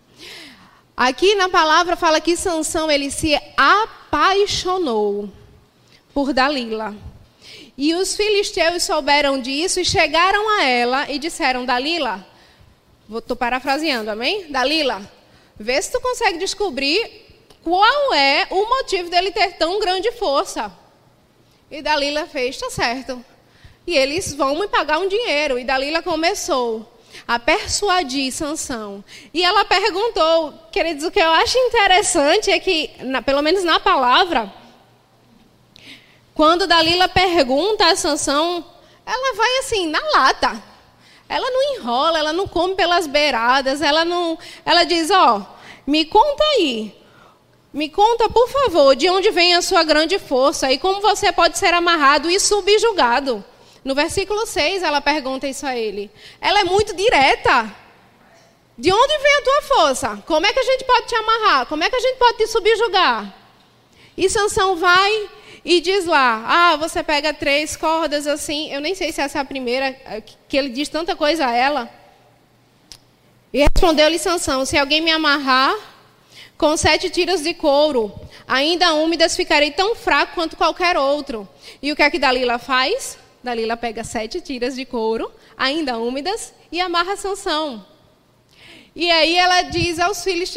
Aqui 0.97 1.35
na 1.35 1.49
palavra 1.49 1.95
fala 1.95 2.19
que 2.19 2.35
Sansão 2.35 2.89
ele 2.91 3.09
se 3.09 3.39
apaixonou 3.57 5.29
por 6.13 6.33
Dalila. 6.33 6.95
E 7.77 7.93
os 7.93 8.15
filisteus 8.15 8.83
souberam 8.83 9.39
disso 9.39 9.79
e 9.79 9.85
chegaram 9.85 10.49
a 10.59 10.63
ela 10.63 11.11
e 11.11 11.19
disseram: 11.19 11.65
Dalila, 11.65 12.25
estou 13.13 13.35
parafraseando, 13.35 14.09
amém? 14.11 14.49
Dalila, 14.49 15.01
vê 15.59 15.81
se 15.81 15.91
tu 15.91 15.99
consegue 15.99 16.37
descobrir 16.37 17.25
qual 17.63 18.13
é 18.13 18.47
o 18.49 18.69
motivo 18.69 19.09
dele 19.09 19.31
ter 19.31 19.53
tão 19.53 19.79
grande 19.79 20.11
força. 20.13 20.71
E 21.69 21.81
Dalila 21.81 22.27
fez, 22.27 22.55
está 22.55 22.69
certo. 22.69 23.23
E 23.85 23.95
eles 23.97 24.33
vão 24.33 24.59
me 24.59 24.67
pagar 24.67 24.99
um 24.99 25.07
dinheiro. 25.07 25.59
E 25.59 25.63
Dalila 25.63 26.01
começou 26.01 26.91
a 27.27 27.39
persuadir 27.39 28.31
Sansão. 28.31 29.03
E 29.33 29.43
ela 29.43 29.65
perguntou, 29.65 30.53
queridos, 30.71 31.03
o 31.03 31.11
que 31.11 31.19
eu 31.19 31.31
acho 31.31 31.57
interessante 31.57 32.51
é 32.51 32.59
que, 32.59 32.91
na, 32.99 33.21
pelo 33.21 33.41
menos 33.41 33.63
na 33.63 33.79
palavra, 33.79 34.51
quando 36.35 36.67
Dalila 36.67 37.07
pergunta 37.07 37.87
a 37.87 37.95
Sansão, 37.95 38.63
ela 39.05 39.35
vai 39.35 39.57
assim, 39.59 39.87
na 39.87 40.01
lata. 40.13 40.61
Ela 41.29 41.49
não 41.49 41.75
enrola, 41.75 42.19
ela 42.19 42.33
não 42.33 42.45
come 42.45 42.75
pelas 42.75 43.07
beiradas, 43.07 43.81
ela 43.81 44.03
não, 44.03 44.37
ela 44.65 44.83
diz, 44.83 45.09
ó, 45.09 45.37
oh, 45.37 45.45
me 45.87 46.03
conta 46.03 46.43
aí. 46.43 46.93
Me 47.73 47.89
conta, 47.89 48.29
por 48.29 48.49
favor, 48.49 48.95
de 48.95 49.09
onde 49.09 49.31
vem 49.31 49.55
a 49.55 49.61
sua 49.61 49.83
grande 49.83 50.19
força 50.19 50.71
e 50.71 50.77
como 50.77 51.01
você 51.01 51.31
pode 51.31 51.57
ser 51.57 51.73
amarrado 51.73 52.29
e 52.29 52.39
subjugado. 52.39 53.43
No 53.83 53.95
versículo 53.95 54.45
6, 54.45 54.83
ela 54.83 54.99
pergunta 54.99 55.47
isso 55.47 55.65
a 55.65 55.75
ele. 55.75 56.11
Ela 56.41 56.61
é 56.61 56.63
muito 56.65 56.93
direta. 56.95 57.73
De 58.77 58.91
onde 58.91 59.17
vem 59.19 59.35
a 59.35 59.41
tua 59.41 59.61
força? 59.61 60.23
Como 60.25 60.45
é 60.45 60.51
que 60.51 60.59
a 60.59 60.63
gente 60.63 60.83
pode 60.83 61.07
te 61.07 61.15
amarrar? 61.15 61.65
Como 61.65 61.83
é 61.83 61.89
que 61.89 61.95
a 61.95 61.99
gente 61.99 62.17
pode 62.17 62.37
te 62.37 62.47
subjugar? 62.47 63.33
E 64.17 64.29
Sansão 64.29 64.75
vai 64.75 65.29
e 65.65 65.81
diz 65.81 66.05
lá, 66.05 66.45
ah, 66.47 66.75
você 66.75 67.01
pega 67.01 67.33
três 67.33 67.75
cordas 67.75 68.27
assim, 68.27 68.71
eu 68.71 68.79
nem 68.79 68.93
sei 68.93 69.11
se 69.11 69.19
essa 69.19 69.39
é 69.39 69.41
a 69.41 69.45
primeira, 69.45 69.87
é, 70.05 70.21
que 70.47 70.55
ele 70.55 70.69
diz 70.69 70.87
tanta 70.87 71.15
coisa 71.15 71.47
a 71.47 71.51
ela. 71.51 71.89
E 73.51 73.63
respondeu-lhe 73.63 74.19
Sansão, 74.19 74.63
se 74.63 74.77
alguém 74.77 75.01
me 75.01 75.09
amarrar 75.09 75.75
com 76.55 76.77
sete 76.77 77.09
tiras 77.09 77.41
de 77.41 77.55
couro, 77.55 78.13
ainda 78.47 78.93
úmidas, 78.93 79.35
ficarei 79.35 79.71
tão 79.71 79.95
fraco 79.95 80.35
quanto 80.35 80.55
qualquer 80.55 80.97
outro. 80.97 81.49
E 81.81 81.91
o 81.91 81.95
que 81.95 82.03
é 82.03 82.11
que 82.11 82.19
Dalila 82.19 82.59
faz? 82.59 83.17
Dalila 83.43 83.75
pega 83.75 84.03
sete 84.03 84.39
tiras 84.41 84.75
de 84.75 84.85
couro, 84.85 85.31
ainda 85.57 85.97
úmidas, 85.97 86.53
e 86.71 86.79
amarra 86.79 87.17
Sansão. 87.17 87.83
E 88.95 89.09
aí 89.09 89.35
ela 89.35 89.63
diz 89.63 89.99
aos 89.99 90.23
filhos 90.23 90.51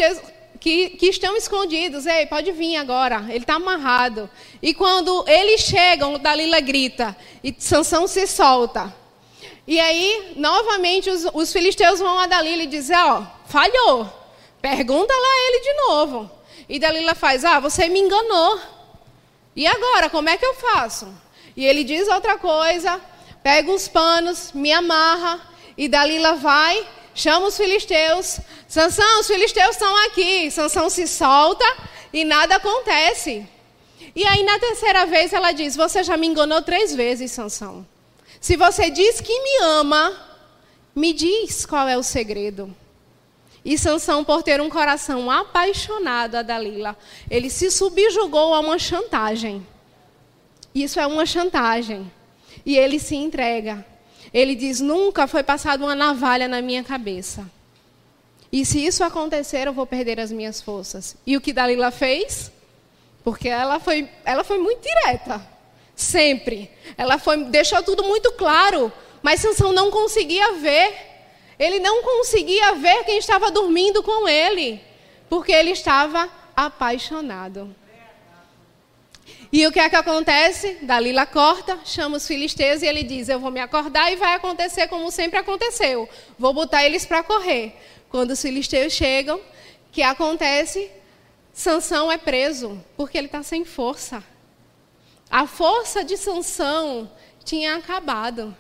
que, 0.61 0.91
que 0.91 1.07
estão 1.07 1.37
escondidos. 1.37 2.07
Ei, 2.07 2.27
pode 2.27 2.53
vir 2.53 2.77
agora. 2.77 3.25
Ele 3.29 3.39
está 3.39 3.55
amarrado. 3.55 4.29
E 4.63 4.75
quando 4.75 5.25
eles 5.29 5.61
chegam, 5.63 6.19
Dalila 6.19 6.61
grita. 6.61 7.17
E 7.43 7.55
Sansão 7.59 8.07
se 8.07 8.27
solta. 8.27 8.95
E 9.67 9.79
aí, 9.79 10.33
novamente, 10.37 11.11
os, 11.11 11.27
os 11.33 11.53
filisteus 11.53 12.01
vão 12.01 12.19
a 12.19 12.27
Dalila 12.27 12.63
e 12.63 12.67
dizem, 12.67 12.97
ó, 12.97 13.21
oh, 13.21 13.49
falhou. 13.49 14.13
Pergunta 14.61 15.13
lá 15.13 15.47
ele 15.47 15.61
de 15.61 15.75
novo. 15.87 16.31
E 16.69 16.79
Dalila 16.79 17.15
faz, 17.15 17.45
ah, 17.45 17.61
você 17.61 17.89
me 17.89 18.01
enganou. 18.01 18.59
E 19.55 19.67
agora, 19.67 20.09
como 20.09 20.29
é 20.29 20.37
que 20.37 20.47
eu 20.47 20.55
faço? 20.55 21.09
E 21.57 21.67
ele 21.67 21.85
diz 21.85 22.09
outra 22.09 22.39
coisa, 22.39 23.01
pega 23.43 23.71
os 23.71 23.89
panos, 23.89 24.53
me 24.53 24.73
amarra. 24.73 25.41
E 25.77 25.89
Dalila 25.89 26.35
vai 26.35 26.87
chama 27.19 27.49
os 27.49 27.57
filisteus. 27.57 28.41
Sansão, 28.69 29.21
os 29.21 29.27
filisteus 29.27 29.71
estão 29.71 29.95
aqui. 30.07 30.51
Sansão 30.51 30.89
se 30.89 31.07
solta 31.07 31.65
e 32.13 32.25
nada 32.25 32.57
acontece. 32.57 33.47
E 34.15 34.25
aí 34.25 34.43
na 34.45 34.59
terceira 34.59 35.05
vez 35.05 35.33
ela 35.33 35.53
diz: 35.53 35.77
Você 35.77 36.03
já 36.03 36.17
me 36.17 36.27
enganou 36.27 36.63
três 36.63 36.95
vezes, 36.95 37.33
Sansão. 37.33 37.87
Se 38.41 38.57
você 38.57 38.89
diz 38.89 39.21
que 39.21 39.33
me 39.43 39.65
ama, 39.65 40.17
me 40.95 41.13
diz 41.13 41.67
qual 41.67 41.89
é 41.89 41.99
o 41.99 42.03
segredo. 42.03 42.75
E 43.65 43.77
Sansão, 43.77 44.25
por 44.25 44.43
ter 44.43 44.61
um 44.61 44.71
coração 44.71 45.31
apaixonado 45.31 46.37
a 46.37 46.43
Dalila, 46.43 46.97
ele 47.29 47.51
se 47.51 47.71
subjugou 47.71 48.55
a 48.55 48.61
uma 48.61 48.79
chantagem. 48.79 49.67
Isso 50.75 51.01
é 51.01 51.07
uma 51.07 51.27
chantagem. 51.27 52.11
E 52.65 52.77
ele 52.77 52.99
se 52.99 53.17
entrega. 53.17 53.85
Ele 54.33 54.55
diz: 54.55 54.81
Nunca 54.81 55.27
foi 55.27 55.43
passada 55.43 55.83
uma 55.85 55.95
navalha 55.95 56.49
na 56.49 56.61
minha 56.61 56.85
cabeça. 56.85 57.49
E 58.51 58.65
se 58.65 58.85
isso 58.85 59.05
acontecer, 59.05 59.67
eu 59.67 59.73
vou 59.73 59.87
perder 59.87 60.19
as 60.19 60.33
minhas 60.33 60.61
forças. 60.61 61.17
E 61.27 61.37
o 61.37 61.41
que 61.41 61.53
Dalila 61.53 61.91
fez? 61.91 62.51
Porque 63.23 63.49
ela 63.49 63.79
foi, 63.79 64.09
ela 64.25 64.43
foi 64.43 64.59
muito 64.59 64.81
direta. 64.83 65.47
Sempre. 65.95 66.71
Ela 66.97 67.19
foi, 67.19 67.45
deixou 67.45 67.83
tudo 67.83 68.05
muito 68.05 68.33
claro. 68.33 68.91
Mas 69.23 69.41
Sansão 69.41 69.73
não 69.73 69.91
conseguia 69.91 70.55
ver. 70.55 70.95
Ele 71.59 71.79
não 71.81 72.03
conseguia 72.03 72.75
ver 72.75 73.05
quem 73.05 73.19
estava 73.19 73.51
dormindo 73.51 74.03
com 74.03 74.27
ele. 74.27 74.81
Porque 75.29 75.53
ele 75.53 75.71
estava 75.71 76.29
apaixonado. 76.57 77.75
E 79.51 79.67
o 79.67 79.73
que 79.73 79.81
é 79.81 79.89
que 79.89 79.97
acontece? 79.97 80.79
Dalila 80.83 81.25
corta, 81.25 81.79
chama 81.85 82.19
os 82.19 82.27
filisteus 82.27 82.83
e 82.83 82.87
ele 82.87 83.03
diz: 83.03 83.29
Eu 83.29 83.41
vou 83.41 83.51
me 83.51 83.61
acordar 83.61 84.13
e 84.13 84.17
vai 84.17 84.35
acontecer 84.35 84.89
como 84.89 85.11
sempre 85.11 85.39
aconteceu. 85.39 86.09
Vou 86.39 86.53
botar 86.53 86.85
eles 86.85 87.07
para 87.07 87.23
correr. 87.23 87.75
Quando 88.11 88.33
os 88.33 88.41
filisteus 88.41 88.93
chegam, 88.93 89.41
que 89.99 90.03
acontece? 90.03 90.91
Sansão 91.53 92.13
é 92.13 92.17
preso, 92.17 92.81
porque 92.97 93.19
ele 93.19 93.27
está 93.27 93.43
sem 93.43 93.65
força. 93.65 94.23
A 95.29 95.45
força 95.45 96.05
de 96.05 96.17
Sansão 96.17 97.11
tinha 97.45 97.75
acabado. 97.75 98.57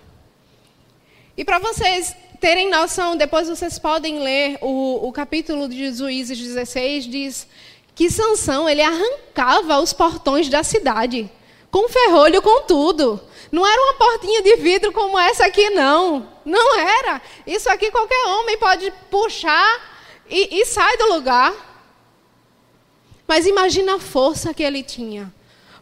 E 1.37 1.45
para 1.45 1.61
vocês 1.61 2.16
terem 2.40 2.68
noção, 2.68 3.16
depois 3.16 3.49
vocês 3.49 3.78
podem 3.78 4.18
ler 4.18 4.59
o, 4.61 5.07
o 5.07 5.12
capítulo 5.12 5.68
de 5.68 5.92
Juízes 5.92 6.37
16, 6.37 7.04
diz 7.04 7.47
que 7.98 8.08
Sansão 8.08 8.68
ele 8.68 8.80
arrancava 8.80 9.80
os 9.80 9.92
portões 9.92 10.48
da 10.48 10.62
cidade 10.62 11.28
com 11.68 11.88
ferrolho, 11.88 12.40
com 12.40 12.62
tudo. 12.62 13.20
Não 13.50 13.66
era 13.66 13.82
uma 13.82 13.94
portinha 13.94 14.40
de 14.40 14.54
vidro 14.54 14.92
como 14.92 15.18
essa 15.18 15.46
aqui, 15.46 15.68
não. 15.70 16.28
Não 16.44 16.78
era. 16.78 17.20
Isso 17.44 17.68
aqui 17.68 17.90
qualquer 17.90 18.24
homem 18.26 18.56
pode 18.56 18.92
puxar 19.10 20.22
e, 20.30 20.60
e 20.60 20.64
sai 20.64 20.96
do 20.96 21.12
lugar. 21.12 21.52
Mas 23.26 23.46
imagina 23.46 23.96
a 23.96 23.98
força 23.98 24.54
que 24.54 24.62
ele 24.62 24.84
tinha. 24.84 25.34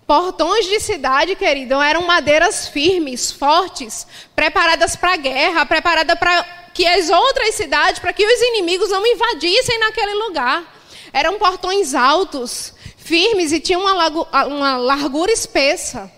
Portões 0.06 0.64
de 0.64 0.80
cidade, 0.80 1.36
querido, 1.36 1.74
eram 1.82 2.00
madeiras 2.06 2.66
firmes, 2.66 3.30
fortes, 3.30 4.06
preparadas 4.34 4.96
para 4.96 5.12
a 5.12 5.16
guerra, 5.16 5.66
preparadas 5.66 6.18
para 6.18 6.44
que 6.72 6.86
as 6.86 7.10
outras 7.10 7.54
cidades, 7.54 7.98
para 7.98 8.14
que 8.14 8.24
os 8.24 8.40
inimigos 8.40 8.88
não 8.88 9.06
invadissem 9.06 9.78
naquele 9.80 10.14
lugar. 10.14 10.75
Eram 11.16 11.38
portões 11.38 11.94
altos, 11.94 12.74
firmes 12.98 13.50
e 13.50 13.58
tinham 13.58 13.80
uma, 13.80 14.06
uma 14.44 14.76
largura 14.76 15.32
espessa. 15.32 16.12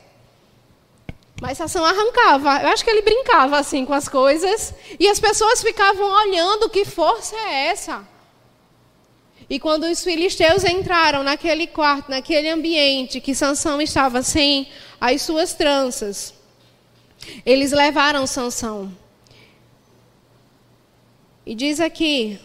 Mas 1.40 1.56
Sansão 1.56 1.84
arrancava. 1.84 2.60
Eu 2.62 2.68
acho 2.70 2.82
que 2.82 2.90
ele 2.90 3.02
brincava 3.02 3.60
assim 3.60 3.86
com 3.86 3.94
as 3.94 4.08
coisas. 4.08 4.74
E 4.98 5.06
as 5.06 5.20
pessoas 5.20 5.62
ficavam 5.62 6.04
olhando 6.04 6.68
que 6.68 6.84
força 6.84 7.36
é 7.36 7.66
essa. 7.66 8.04
E 9.48 9.60
quando 9.60 9.84
os 9.84 10.02
filisteus 10.02 10.64
entraram 10.64 11.22
naquele 11.22 11.68
quarto, 11.68 12.10
naquele 12.10 12.48
ambiente 12.48 13.20
que 13.20 13.36
Sansão 13.36 13.80
estava 13.80 14.20
sem 14.20 14.68
as 15.00 15.22
suas 15.22 15.54
tranças, 15.54 16.34
eles 17.46 17.70
levaram 17.70 18.26
Sansão. 18.26 18.92
E 21.46 21.54
diz 21.54 21.78
aqui, 21.78 22.40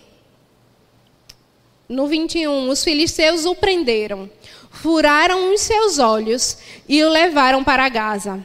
no 1.94 2.08
21, 2.08 2.70
os 2.70 2.84
filisteus 2.84 3.46
o 3.46 3.54
prenderam, 3.54 4.30
furaram 4.72 5.54
os 5.54 5.62
seus 5.62 6.00
olhos 6.00 6.58
e 6.90 7.04
o 7.04 7.10
levaram 7.10 7.64
para 7.64 7.88
Gaza. 7.88 8.44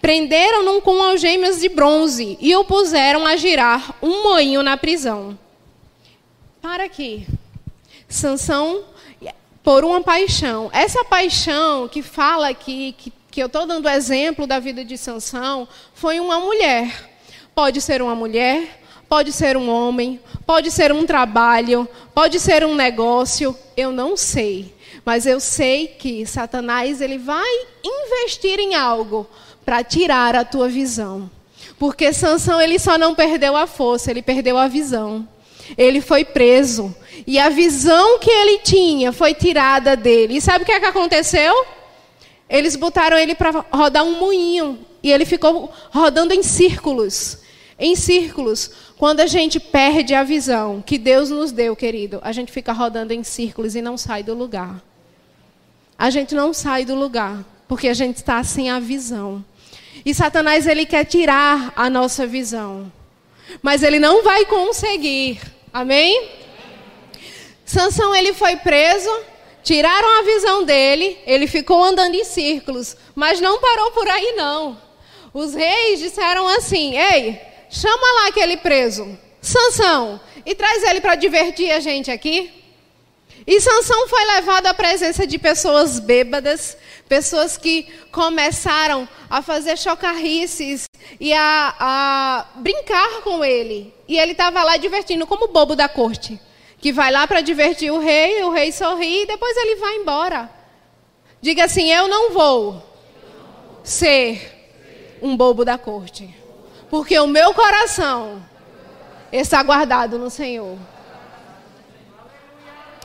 Prenderam-no 0.00 0.80
com 0.80 1.02
algemas 1.02 1.60
de 1.60 1.68
bronze 1.68 2.38
e 2.40 2.56
o 2.56 2.64
puseram 2.64 3.26
a 3.26 3.36
girar 3.36 3.94
um 4.00 4.22
moinho 4.22 4.62
na 4.62 4.78
prisão. 4.78 5.38
Para 6.62 6.84
aqui. 6.84 7.26
Sansão, 8.08 8.84
por 9.62 9.84
uma 9.84 10.00
paixão. 10.00 10.70
Essa 10.72 11.04
paixão 11.04 11.88
que 11.88 12.02
fala 12.02 12.48
aqui, 12.48 12.94
que, 12.96 13.12
que 13.30 13.42
eu 13.42 13.46
estou 13.46 13.66
dando 13.66 13.88
exemplo 13.88 14.46
da 14.46 14.58
vida 14.58 14.82
de 14.82 14.96
Sansão, 14.96 15.68
foi 15.92 16.18
uma 16.18 16.40
mulher. 16.40 17.10
Pode 17.54 17.82
ser 17.82 18.00
uma 18.00 18.14
mulher, 18.14 18.80
pode 19.08 19.32
ser 19.32 19.56
um 19.56 19.68
homem, 19.68 20.18
pode 20.46 20.70
ser 20.70 20.92
um 20.92 21.04
trabalho, 21.04 21.88
pode 22.14 22.38
ser 22.38 22.64
um 22.64 22.74
negócio, 22.74 23.56
eu 23.76 23.90
não 23.90 24.16
sei. 24.16 24.72
Mas 25.04 25.26
eu 25.26 25.40
sei 25.40 25.88
que 25.88 26.24
Satanás 26.24 27.00
ele 27.00 27.18
vai 27.18 27.66
investir 27.84 28.58
em 28.58 28.74
algo 28.74 29.26
para 29.64 29.82
tirar 29.82 30.36
a 30.36 30.44
tua 30.44 30.68
visão. 30.68 31.30
Porque 31.78 32.12
Sansão 32.12 32.60
ele 32.60 32.78
só 32.78 32.96
não 32.96 33.14
perdeu 33.14 33.56
a 33.56 33.66
força, 33.66 34.10
ele 34.10 34.22
perdeu 34.22 34.56
a 34.56 34.68
visão. 34.68 35.28
Ele 35.76 36.00
foi 36.00 36.24
preso 36.24 36.94
e 37.26 37.40
a 37.40 37.48
visão 37.48 38.20
que 38.20 38.30
ele 38.30 38.58
tinha 38.58 39.12
foi 39.12 39.34
tirada 39.34 39.96
dele. 39.96 40.36
E 40.36 40.40
sabe 40.40 40.62
o 40.62 40.66
que, 40.66 40.72
é 40.72 40.78
que 40.78 40.86
aconteceu? 40.86 41.66
Eles 42.48 42.76
botaram 42.76 43.18
ele 43.18 43.34
para 43.34 43.64
rodar 43.72 44.04
um 44.04 44.20
moinho 44.20 44.78
e 45.02 45.10
ele 45.10 45.24
ficou 45.24 45.72
rodando 45.90 46.32
em 46.32 46.42
círculos 46.42 47.40
em 47.78 47.94
círculos. 47.94 48.70
Quando 48.98 49.20
a 49.20 49.26
gente 49.26 49.60
perde 49.60 50.14
a 50.14 50.24
visão 50.24 50.82
que 50.84 50.96
Deus 50.96 51.28
nos 51.28 51.52
deu, 51.52 51.76
querido, 51.76 52.18
a 52.22 52.32
gente 52.32 52.50
fica 52.50 52.72
rodando 52.72 53.12
em 53.12 53.22
círculos 53.22 53.74
e 53.74 53.82
não 53.82 53.98
sai 53.98 54.22
do 54.22 54.34
lugar. 54.34 54.82
A 55.98 56.08
gente 56.08 56.34
não 56.34 56.54
sai 56.54 56.84
do 56.84 56.94
lugar, 56.94 57.44
porque 57.68 57.88
a 57.88 57.94
gente 57.94 58.16
está 58.16 58.42
sem 58.42 58.70
a 58.70 58.78
visão. 58.78 59.44
E 60.04 60.14
Satanás, 60.14 60.66
ele 60.66 60.86
quer 60.86 61.04
tirar 61.04 61.74
a 61.76 61.90
nossa 61.90 62.26
visão. 62.26 62.90
Mas 63.60 63.82
ele 63.82 63.98
não 63.98 64.22
vai 64.24 64.46
conseguir. 64.46 65.40
Amém? 65.72 66.30
Sansão, 67.66 68.14
ele 68.14 68.32
foi 68.32 68.56
preso, 68.56 69.10
tiraram 69.62 70.20
a 70.20 70.22
visão 70.22 70.64
dele, 70.64 71.18
ele 71.26 71.46
ficou 71.46 71.84
andando 71.84 72.14
em 72.14 72.24
círculos, 72.24 72.96
mas 73.14 73.40
não 73.40 73.60
parou 73.60 73.90
por 73.90 74.08
aí 74.08 74.34
não. 74.36 74.80
Os 75.34 75.52
reis 75.52 75.98
disseram 75.98 76.46
assim: 76.48 76.96
"Ei, 76.96 77.40
chama 77.70 78.20
lá 78.20 78.28
aquele 78.28 78.56
preso, 78.56 79.18
Sansão, 79.40 80.20
e 80.44 80.54
traz 80.54 80.82
ele 80.82 81.00
para 81.00 81.14
divertir 81.14 81.70
a 81.70 81.80
gente 81.80 82.10
aqui. 82.10 82.52
E 83.46 83.60
Sansão 83.60 84.08
foi 84.08 84.24
levado 84.24 84.66
à 84.66 84.74
presença 84.74 85.26
de 85.26 85.38
pessoas 85.38 86.00
bêbadas, 86.00 86.76
pessoas 87.08 87.56
que 87.56 87.86
começaram 88.10 89.08
a 89.30 89.40
fazer 89.40 89.78
chocarrices 89.78 90.84
e 91.20 91.32
a, 91.32 91.74
a 91.78 92.46
brincar 92.56 93.22
com 93.22 93.44
ele. 93.44 93.94
E 94.08 94.18
ele 94.18 94.32
estava 94.32 94.64
lá 94.64 94.76
divertindo 94.76 95.26
como 95.26 95.48
bobo 95.48 95.76
da 95.76 95.88
corte, 95.88 96.40
que 96.80 96.92
vai 96.92 97.12
lá 97.12 97.26
para 97.26 97.40
divertir 97.40 97.92
o 97.92 98.00
rei, 98.00 98.42
o 98.42 98.50
rei 98.50 98.72
sorri 98.72 99.22
e 99.22 99.26
depois 99.26 99.56
ele 99.56 99.76
vai 99.76 99.96
embora. 99.96 100.50
Diga 101.40 101.64
assim: 101.64 101.92
Eu 101.92 102.08
não 102.08 102.32
vou 102.32 102.82
ser 103.84 104.52
um 105.22 105.36
bobo 105.36 105.64
da 105.64 105.78
corte. 105.78 106.45
Porque 106.88 107.18
o 107.18 107.26
meu 107.26 107.52
coração 107.52 108.42
está 109.32 109.62
guardado 109.62 110.18
no 110.18 110.30
Senhor. 110.30 110.78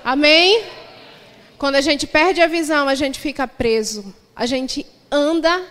Amém? 0.04 0.64
Quando 1.58 1.76
a 1.76 1.82
gente 1.82 2.08
perde 2.08 2.42
a 2.42 2.48
visão, 2.48 2.88
a 2.88 2.96
gente 2.96 3.20
fica 3.20 3.48
preso. 3.48 4.14
A 4.36 4.46
gente 4.46 4.86
anda 5.12 5.62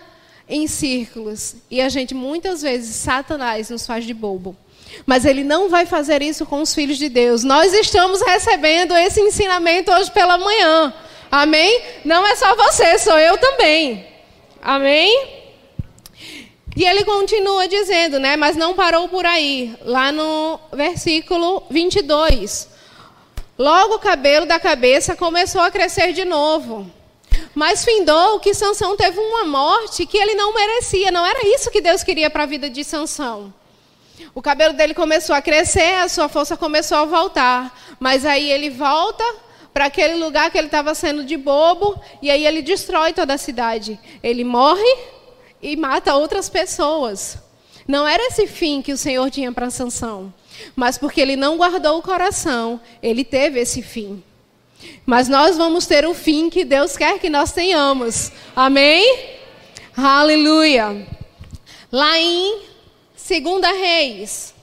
em 0.47 0.67
círculos. 0.67 1.55
E 1.69 1.81
a 1.81 1.89
gente, 1.89 2.13
muitas 2.13 2.61
vezes, 2.61 2.95
Satanás 2.95 3.69
nos 3.69 3.85
faz 3.85 4.05
de 4.05 4.13
bobo. 4.13 4.55
Mas 5.05 5.25
ele 5.25 5.43
não 5.43 5.69
vai 5.69 5.85
fazer 5.85 6.21
isso 6.21 6.45
com 6.45 6.61
os 6.61 6.75
filhos 6.75 6.97
de 6.97 7.09
Deus. 7.09 7.43
Nós 7.43 7.73
estamos 7.73 8.21
recebendo 8.21 8.95
esse 8.95 9.21
ensinamento 9.21 9.91
hoje 9.91 10.11
pela 10.11 10.37
manhã. 10.37 10.93
Amém? 11.31 11.81
Não 12.03 12.27
é 12.27 12.35
só 12.35 12.55
você, 12.55 12.99
sou 12.99 13.17
eu 13.17 13.37
também. 13.37 14.05
Amém? 14.61 15.40
E 16.81 16.83
ele 16.83 17.05
continua 17.05 17.67
dizendo, 17.67 18.19
né? 18.19 18.35
Mas 18.35 18.57
não 18.57 18.73
parou 18.73 19.07
por 19.07 19.23
aí. 19.23 19.77
Lá 19.83 20.11
no 20.11 20.59
versículo 20.73 21.61
22. 21.69 22.67
Logo 23.55 23.93
o 23.93 23.99
cabelo 23.99 24.47
da 24.47 24.59
cabeça 24.59 25.15
começou 25.15 25.61
a 25.61 25.69
crescer 25.69 26.11
de 26.11 26.25
novo. 26.25 26.89
Mas 27.53 27.85
findou 27.85 28.39
que 28.39 28.55
Sansão 28.55 28.97
teve 28.97 29.19
uma 29.19 29.45
morte 29.45 30.07
que 30.07 30.17
ele 30.17 30.33
não 30.33 30.55
merecia. 30.55 31.11
Não 31.11 31.23
era 31.23 31.47
isso 31.49 31.69
que 31.69 31.81
Deus 31.81 32.01
queria 32.03 32.31
para 32.31 32.41
a 32.41 32.47
vida 32.47 32.67
de 32.67 32.83
Sansão. 32.83 33.53
O 34.33 34.41
cabelo 34.41 34.73
dele 34.73 34.95
começou 34.95 35.35
a 35.35 35.41
crescer, 35.41 36.01
a 36.01 36.09
sua 36.09 36.27
força 36.27 36.57
começou 36.57 36.97
a 36.97 37.05
voltar. 37.05 37.79
Mas 37.99 38.25
aí 38.25 38.49
ele 38.49 38.71
volta 38.71 39.23
para 39.71 39.85
aquele 39.85 40.15
lugar 40.15 40.49
que 40.49 40.57
ele 40.57 40.65
estava 40.65 40.95
sendo 40.95 41.23
de 41.23 41.37
bobo, 41.37 41.95
e 42.23 42.31
aí 42.31 42.43
ele 42.43 42.63
destrói 42.63 43.13
toda 43.13 43.35
a 43.35 43.37
cidade. 43.37 43.99
Ele 44.23 44.43
morre 44.43 45.20
e 45.61 45.75
mata 45.75 46.15
outras 46.15 46.49
pessoas. 46.49 47.37
Não 47.87 48.07
era 48.07 48.27
esse 48.27 48.47
fim 48.47 48.81
que 48.81 48.93
o 48.93 48.97
Senhor 48.97 49.29
tinha 49.29 49.51
para 49.51 49.69
Sansão, 49.69 50.33
mas 50.75 50.97
porque 50.97 51.19
ele 51.19 51.35
não 51.35 51.57
guardou 51.57 51.97
o 51.97 52.01
coração, 52.01 52.79
ele 53.01 53.23
teve 53.23 53.59
esse 53.59 53.81
fim. 53.81 54.23
Mas 55.05 55.27
nós 55.27 55.57
vamos 55.57 55.85
ter 55.85 56.05
o 56.05 56.13
fim 56.13 56.49
que 56.49 56.65
Deus 56.65 56.97
quer 56.97 57.19
que 57.19 57.29
nós 57.29 57.51
tenhamos. 57.51 58.31
Amém? 58.55 59.37
Aleluia. 59.95 61.07
Lá 61.91 62.17
em 62.17 62.61
2 63.15 63.79
Reis, 63.79 64.53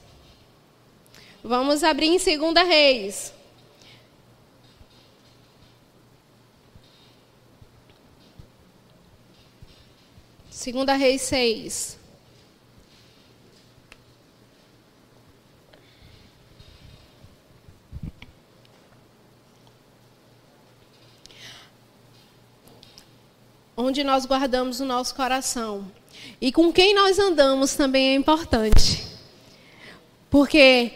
Vamos 1.43 1.85
abrir 1.85 2.07
em 2.07 2.17
2 2.17 2.67
Reis. 2.67 3.33
Segunda 10.59 10.93
Reis 10.95 11.21
6. 11.21 11.97
Onde 23.77 24.03
nós 24.03 24.25
guardamos 24.25 24.81
o 24.81 24.85
nosso 24.85 25.15
coração. 25.15 25.89
E 26.41 26.51
com 26.51 26.73
quem 26.73 26.93
nós 26.93 27.17
andamos 27.17 27.75
também 27.75 28.09
é 28.09 28.13
importante. 28.15 29.07
Porque 30.29 30.91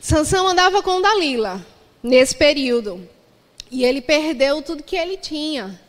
Sansão 0.00 0.48
andava 0.48 0.82
com 0.82 1.00
Dalila 1.00 1.64
nesse 2.02 2.34
período. 2.34 3.08
E 3.70 3.84
ele 3.84 4.00
perdeu 4.02 4.60
tudo 4.60 4.82
que 4.82 4.96
ele 4.96 5.16
tinha. 5.16 5.86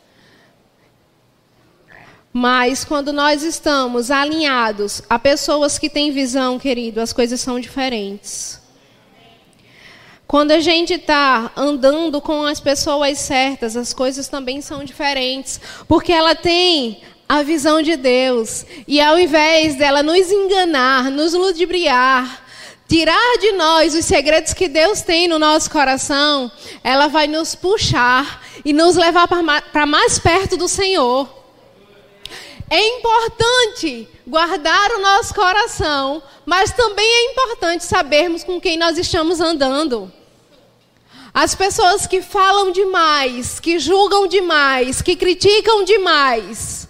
Mas 2.31 2.85
quando 2.85 3.11
nós 3.11 3.41
estamos 3.41 4.11
alinhados 4.11 5.01
a 5.09 5.17
pessoas 5.17 5.79
que 5.79 5.89
têm 5.89 6.11
visão, 6.11 6.59
querido, 6.59 7.01
as 7.01 7.11
coisas 7.11 7.41
são 7.41 7.59
diferentes. 7.59 8.59
Quando 10.27 10.51
a 10.51 10.59
gente 10.59 10.93
está 10.93 11.51
andando 11.57 12.21
com 12.21 12.43
as 12.43 12.59
pessoas 12.59 13.17
certas, 13.17 13.75
as 13.75 13.93
coisas 13.93 14.27
também 14.27 14.61
são 14.61 14.83
diferentes. 14.83 15.59
Porque 15.87 16.13
ela 16.13 16.35
tem 16.35 17.01
a 17.27 17.41
visão 17.41 17.81
de 17.81 17.95
Deus. 17.95 18.63
E 18.87 19.01
ao 19.01 19.19
invés 19.19 19.75
dela 19.75 20.03
nos 20.03 20.31
enganar, 20.31 21.09
nos 21.09 21.33
ludibriar, 21.33 22.43
tirar 22.87 23.37
de 23.39 23.53
nós 23.53 23.95
os 23.95 24.05
segredos 24.05 24.53
que 24.53 24.67
Deus 24.67 25.01
tem 25.01 25.27
no 25.27 25.39
nosso 25.39 25.71
coração, 25.71 26.51
ela 26.83 27.07
vai 27.07 27.25
nos 27.25 27.55
puxar 27.55 28.43
e 28.63 28.71
nos 28.71 28.95
levar 28.95 29.27
para 29.27 29.85
mais 29.87 30.19
perto 30.19 30.55
do 30.55 30.67
Senhor. 30.67 31.38
É 32.69 32.99
importante 32.99 34.07
guardar 34.27 34.91
o 34.91 35.01
nosso 35.01 35.33
coração, 35.33 36.21
mas 36.45 36.71
também 36.71 37.05
é 37.05 37.31
importante 37.31 37.83
sabermos 37.83 38.43
com 38.43 38.61
quem 38.61 38.77
nós 38.77 38.97
estamos 38.97 39.41
andando. 39.41 40.11
As 41.33 41.55
pessoas 41.55 42.05
que 42.05 42.21
falam 42.21 42.71
demais, 42.71 43.59
que 43.59 43.79
julgam 43.79 44.27
demais, 44.27 45.01
que 45.01 45.15
criticam 45.15 45.83
demais. 45.83 46.87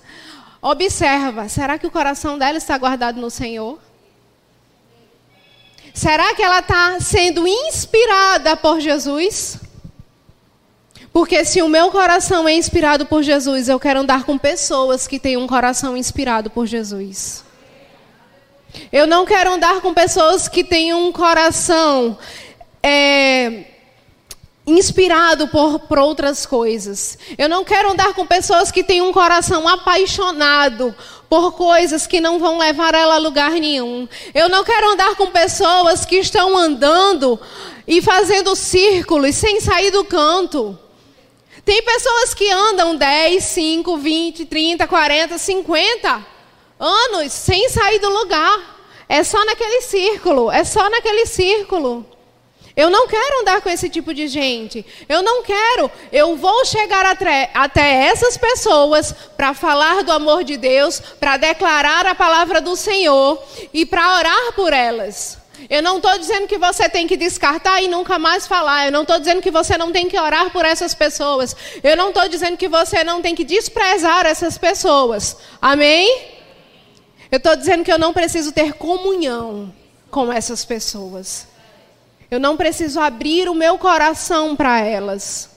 Observa, 0.62 1.48
será 1.48 1.78
que 1.78 1.88
o 1.88 1.92
coração 1.92 2.38
dela 2.38 2.58
está 2.58 2.78
guardado 2.78 3.22
no 3.22 3.30
Senhor? 3.30 3.80
Será 5.94 6.36
que 6.36 6.42
ela 6.42 6.60
está 6.60 7.00
sendo 7.00 7.48
inspirada 7.48 8.58
por 8.58 8.80
Jesus? 8.80 9.58
Porque 11.12 11.44
se 11.44 11.62
o 11.62 11.68
meu 11.68 11.90
coração 11.92 12.48
é 12.48 12.54
inspirado 12.54 13.06
por 13.06 13.24
Jesus, 13.24 13.68
eu 13.68 13.80
quero 13.80 14.02
andar 14.02 14.24
com 14.24 14.38
pessoas 14.38 15.08
que 15.08 15.20
têm 15.20 15.38
um 15.38 15.48
coração 15.48 15.98
inspirado 15.98 16.50
por 16.50 16.66
Jesus. 16.66 17.44
Eu 18.92 19.08
não 19.08 19.26
quero 19.26 19.52
andar 19.52 19.82
com 19.82 19.94
pessoas 19.94 20.48
que 20.48 20.64
têm 20.64 20.94
um 20.94 21.12
coração 21.12 22.18
é, 22.84 23.66
inspirado 24.66 25.48
por, 25.48 25.80
por 25.80 25.98
outras 25.98 26.46
coisas. 26.46 27.18
Eu 27.38 27.50
não 27.50 27.64
quero 27.64 27.92
andar 27.92 28.14
com 28.14 28.26
pessoas 28.26 28.72
que 28.72 28.84
têm 28.84 29.02
um 29.02 29.12
coração 29.12 29.68
apaixonado 29.68 30.94
por 31.28 31.54
coisas 31.54 32.06
que 32.06 32.20
não 32.20 32.40
vão 32.40 32.58
levar 32.58 32.94
ela 32.94 33.16
a 33.16 33.20
lugar 33.20 33.52
nenhum. 33.52 34.08
Eu 34.34 34.48
não 34.48 34.64
quero 34.64 34.92
andar 34.92 35.16
com 35.16 35.28
pessoas 35.28 36.06
que 36.06 36.18
estão 36.18 36.56
andando 36.56 37.40
e 37.88 38.02
fazendo 38.02 38.56
círculos 38.56 39.36
sem 39.36 39.60
sair 39.60 39.92
do 39.92 40.04
canto. 40.04 40.78
Tem 41.66 41.82
pessoas 41.84 42.34
que 42.34 42.50
andam 42.52 42.96
10, 42.96 43.44
5, 43.44 43.98
20, 43.98 44.46
30, 44.46 44.88
40, 44.88 45.38
50 45.38 46.26
anos 46.80 47.34
sem 47.34 47.70
sair 47.70 48.00
do 48.00 48.10
lugar. 48.10 48.78
É 49.08 49.24
só 49.24 49.44
naquele 49.44 49.82
círculo, 49.82 50.52
é 50.52 50.64
só 50.64 50.90
naquele 50.90 51.26
círculo. 51.26 52.06
Eu 52.80 52.90
não 52.90 53.08
quero 53.08 53.42
andar 53.42 53.60
com 53.60 53.70
esse 53.70 53.90
tipo 53.90 54.14
de 54.14 54.28
gente. 54.30 54.86
Eu 55.10 55.22
não 55.22 55.44
quero. 55.44 55.92
Eu 56.14 56.38
vou 56.38 56.64
chegar 56.64 57.06
até, 57.06 57.50
até 57.54 58.06
essas 58.06 58.38
pessoas 58.38 59.14
para 59.36 59.54
falar 59.54 60.02
do 60.04 60.14
amor 60.14 60.46
de 60.46 60.56
Deus, 60.56 61.02
para 61.20 61.36
declarar 61.36 62.06
a 62.06 62.16
palavra 62.16 62.62
do 62.62 62.78
Senhor 62.78 63.44
e 63.74 63.86
para 63.86 64.16
orar 64.18 64.54
por 64.54 64.72
elas. 64.72 65.39
Eu 65.68 65.82
não 65.82 65.98
estou 65.98 66.18
dizendo 66.20 66.48
que 66.48 66.58
você 66.58 66.88
tem 66.88 67.08
que 67.08 67.18
descartar 67.18 67.82
e 67.82 67.88
nunca 67.88 68.20
mais 68.20 68.46
falar. 68.46 68.86
Eu 68.86 68.92
não 68.92 69.02
estou 69.02 69.18
dizendo 69.18 69.42
que 69.42 69.50
você 69.50 69.78
não 69.78 69.92
tem 69.92 70.08
que 70.08 70.20
orar 70.20 70.52
por 70.52 70.66
essas 70.66 70.94
pessoas. 70.94 71.56
Eu 71.84 71.98
não 71.98 72.10
estou 72.10 72.28
dizendo 72.30 72.58
que 72.58 72.68
você 72.68 73.04
não 73.04 73.22
tem 73.22 73.34
que 73.34 73.44
desprezar 73.44 74.26
essas 74.26 74.58
pessoas. 74.58 75.38
Amém? 75.60 76.28
Eu 77.32 77.38
estou 77.38 77.56
dizendo 77.56 77.84
que 77.84 77.92
eu 77.92 78.00
não 78.00 78.14
preciso 78.14 78.52
ter 78.52 78.74
comunhão 78.74 79.74
com 80.12 80.32
essas 80.32 80.64
pessoas. 80.64 81.48
Eu 82.30 82.40
não 82.40 82.56
preciso 82.56 83.00
abrir 83.00 83.50
o 83.50 83.56
meu 83.56 83.78
coração 83.78 84.56
para 84.56 84.80
elas 84.80 85.49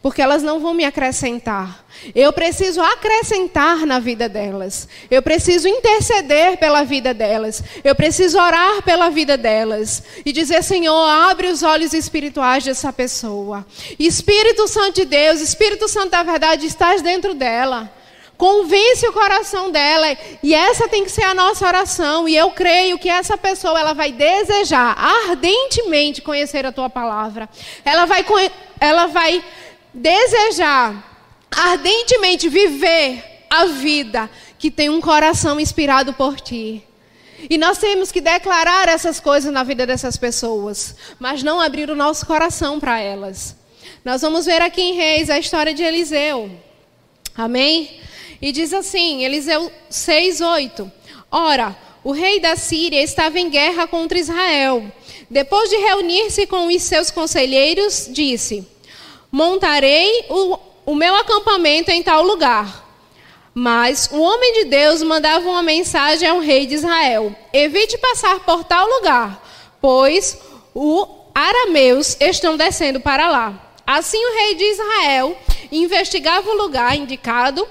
porque 0.00 0.22
elas 0.22 0.42
não 0.42 0.60
vão 0.60 0.74
me 0.74 0.84
acrescentar. 0.84 1.84
Eu 2.14 2.32
preciso 2.32 2.80
acrescentar 2.80 3.84
na 3.84 3.98
vida 3.98 4.28
delas. 4.28 4.88
Eu 5.10 5.20
preciso 5.20 5.66
interceder 5.66 6.56
pela 6.56 6.84
vida 6.84 7.12
delas. 7.12 7.62
Eu 7.82 7.94
preciso 7.94 8.38
orar 8.38 8.82
pela 8.82 9.10
vida 9.10 9.36
delas 9.36 10.02
e 10.24 10.32
dizer: 10.32 10.62
Senhor, 10.62 11.08
abre 11.08 11.48
os 11.48 11.62
olhos 11.62 11.92
espirituais 11.92 12.64
dessa 12.64 12.92
pessoa. 12.92 13.66
Espírito 13.98 14.68
Santo 14.68 14.96
de 14.96 15.04
Deus, 15.04 15.40
Espírito 15.40 15.88
Santo 15.88 16.10
da 16.10 16.22
verdade, 16.22 16.66
estás 16.66 17.02
dentro 17.02 17.34
dela. 17.34 17.92
Convence 18.38 19.04
o 19.04 19.12
coração 19.12 19.68
dela 19.68 20.16
e 20.44 20.54
essa 20.54 20.86
tem 20.86 21.02
que 21.02 21.10
ser 21.10 21.24
a 21.24 21.34
nossa 21.34 21.66
oração. 21.66 22.28
E 22.28 22.36
eu 22.36 22.52
creio 22.52 22.96
que 22.96 23.08
essa 23.08 23.36
pessoa 23.36 23.80
ela 23.80 23.94
vai 23.94 24.12
desejar 24.12 24.96
ardentemente 24.96 26.22
conhecer 26.22 26.64
a 26.64 26.70
tua 26.70 26.88
palavra. 26.88 27.48
Ela 27.84 28.06
vai, 28.06 28.24
ela 28.78 29.06
vai 29.08 29.42
desejar 29.92 31.04
ardentemente 31.50 32.48
viver 32.48 33.24
a 33.48 33.66
vida 33.66 34.30
que 34.58 34.70
tem 34.70 34.88
um 34.88 35.00
coração 35.00 35.58
inspirado 35.58 36.12
por 36.12 36.40
ti. 36.40 36.82
E 37.48 37.56
nós 37.56 37.78
temos 37.78 38.10
que 38.10 38.20
declarar 38.20 38.88
essas 38.88 39.20
coisas 39.20 39.52
na 39.52 39.62
vida 39.62 39.86
dessas 39.86 40.16
pessoas, 40.16 40.96
mas 41.18 41.42
não 41.42 41.60
abrir 41.60 41.88
o 41.88 41.94
nosso 41.94 42.26
coração 42.26 42.80
para 42.80 42.98
elas. 42.98 43.56
Nós 44.04 44.22
vamos 44.22 44.46
ver 44.46 44.60
aqui 44.60 44.82
em 44.82 44.94
Reis 44.94 45.30
a 45.30 45.38
história 45.38 45.72
de 45.72 45.82
Eliseu. 45.82 46.50
Amém? 47.36 48.00
E 48.42 48.50
diz 48.50 48.72
assim, 48.72 49.24
Eliseu 49.24 49.70
6:8. 49.90 50.90
Ora, 51.30 51.76
o 52.02 52.12
rei 52.12 52.40
da 52.40 52.56
Síria 52.56 53.02
estava 53.02 53.38
em 53.38 53.48
guerra 53.48 53.86
contra 53.86 54.18
Israel. 54.18 54.84
Depois 55.30 55.68
de 55.68 55.76
reunir-se 55.76 56.46
com 56.46 56.66
os 56.66 56.82
seus 56.82 57.10
conselheiros, 57.10 58.08
disse: 58.10 58.66
montarei 59.30 60.26
o, 60.28 60.58
o 60.86 60.94
meu 60.94 61.14
acampamento 61.14 61.90
em 61.90 62.02
tal 62.02 62.22
lugar. 62.22 62.86
Mas 63.54 64.08
o 64.12 64.20
homem 64.20 64.52
de 64.52 64.64
Deus 64.66 65.02
mandava 65.02 65.48
uma 65.48 65.62
mensagem 65.62 66.28
ao 66.28 66.38
rei 66.38 66.66
de 66.66 66.74
Israel: 66.74 67.34
Evite 67.52 67.98
passar 67.98 68.40
por 68.40 68.64
tal 68.64 68.86
lugar, 68.86 69.42
pois 69.80 70.38
os 70.74 71.08
arameus 71.34 72.16
estão 72.20 72.56
descendo 72.56 73.00
para 73.00 73.28
lá. 73.28 73.72
Assim 73.86 74.18
o 74.18 74.34
rei 74.34 74.54
de 74.54 74.64
Israel 74.64 75.38
investigava 75.72 76.48
o 76.50 76.56
lugar 76.56 76.96
indicado 76.96 77.66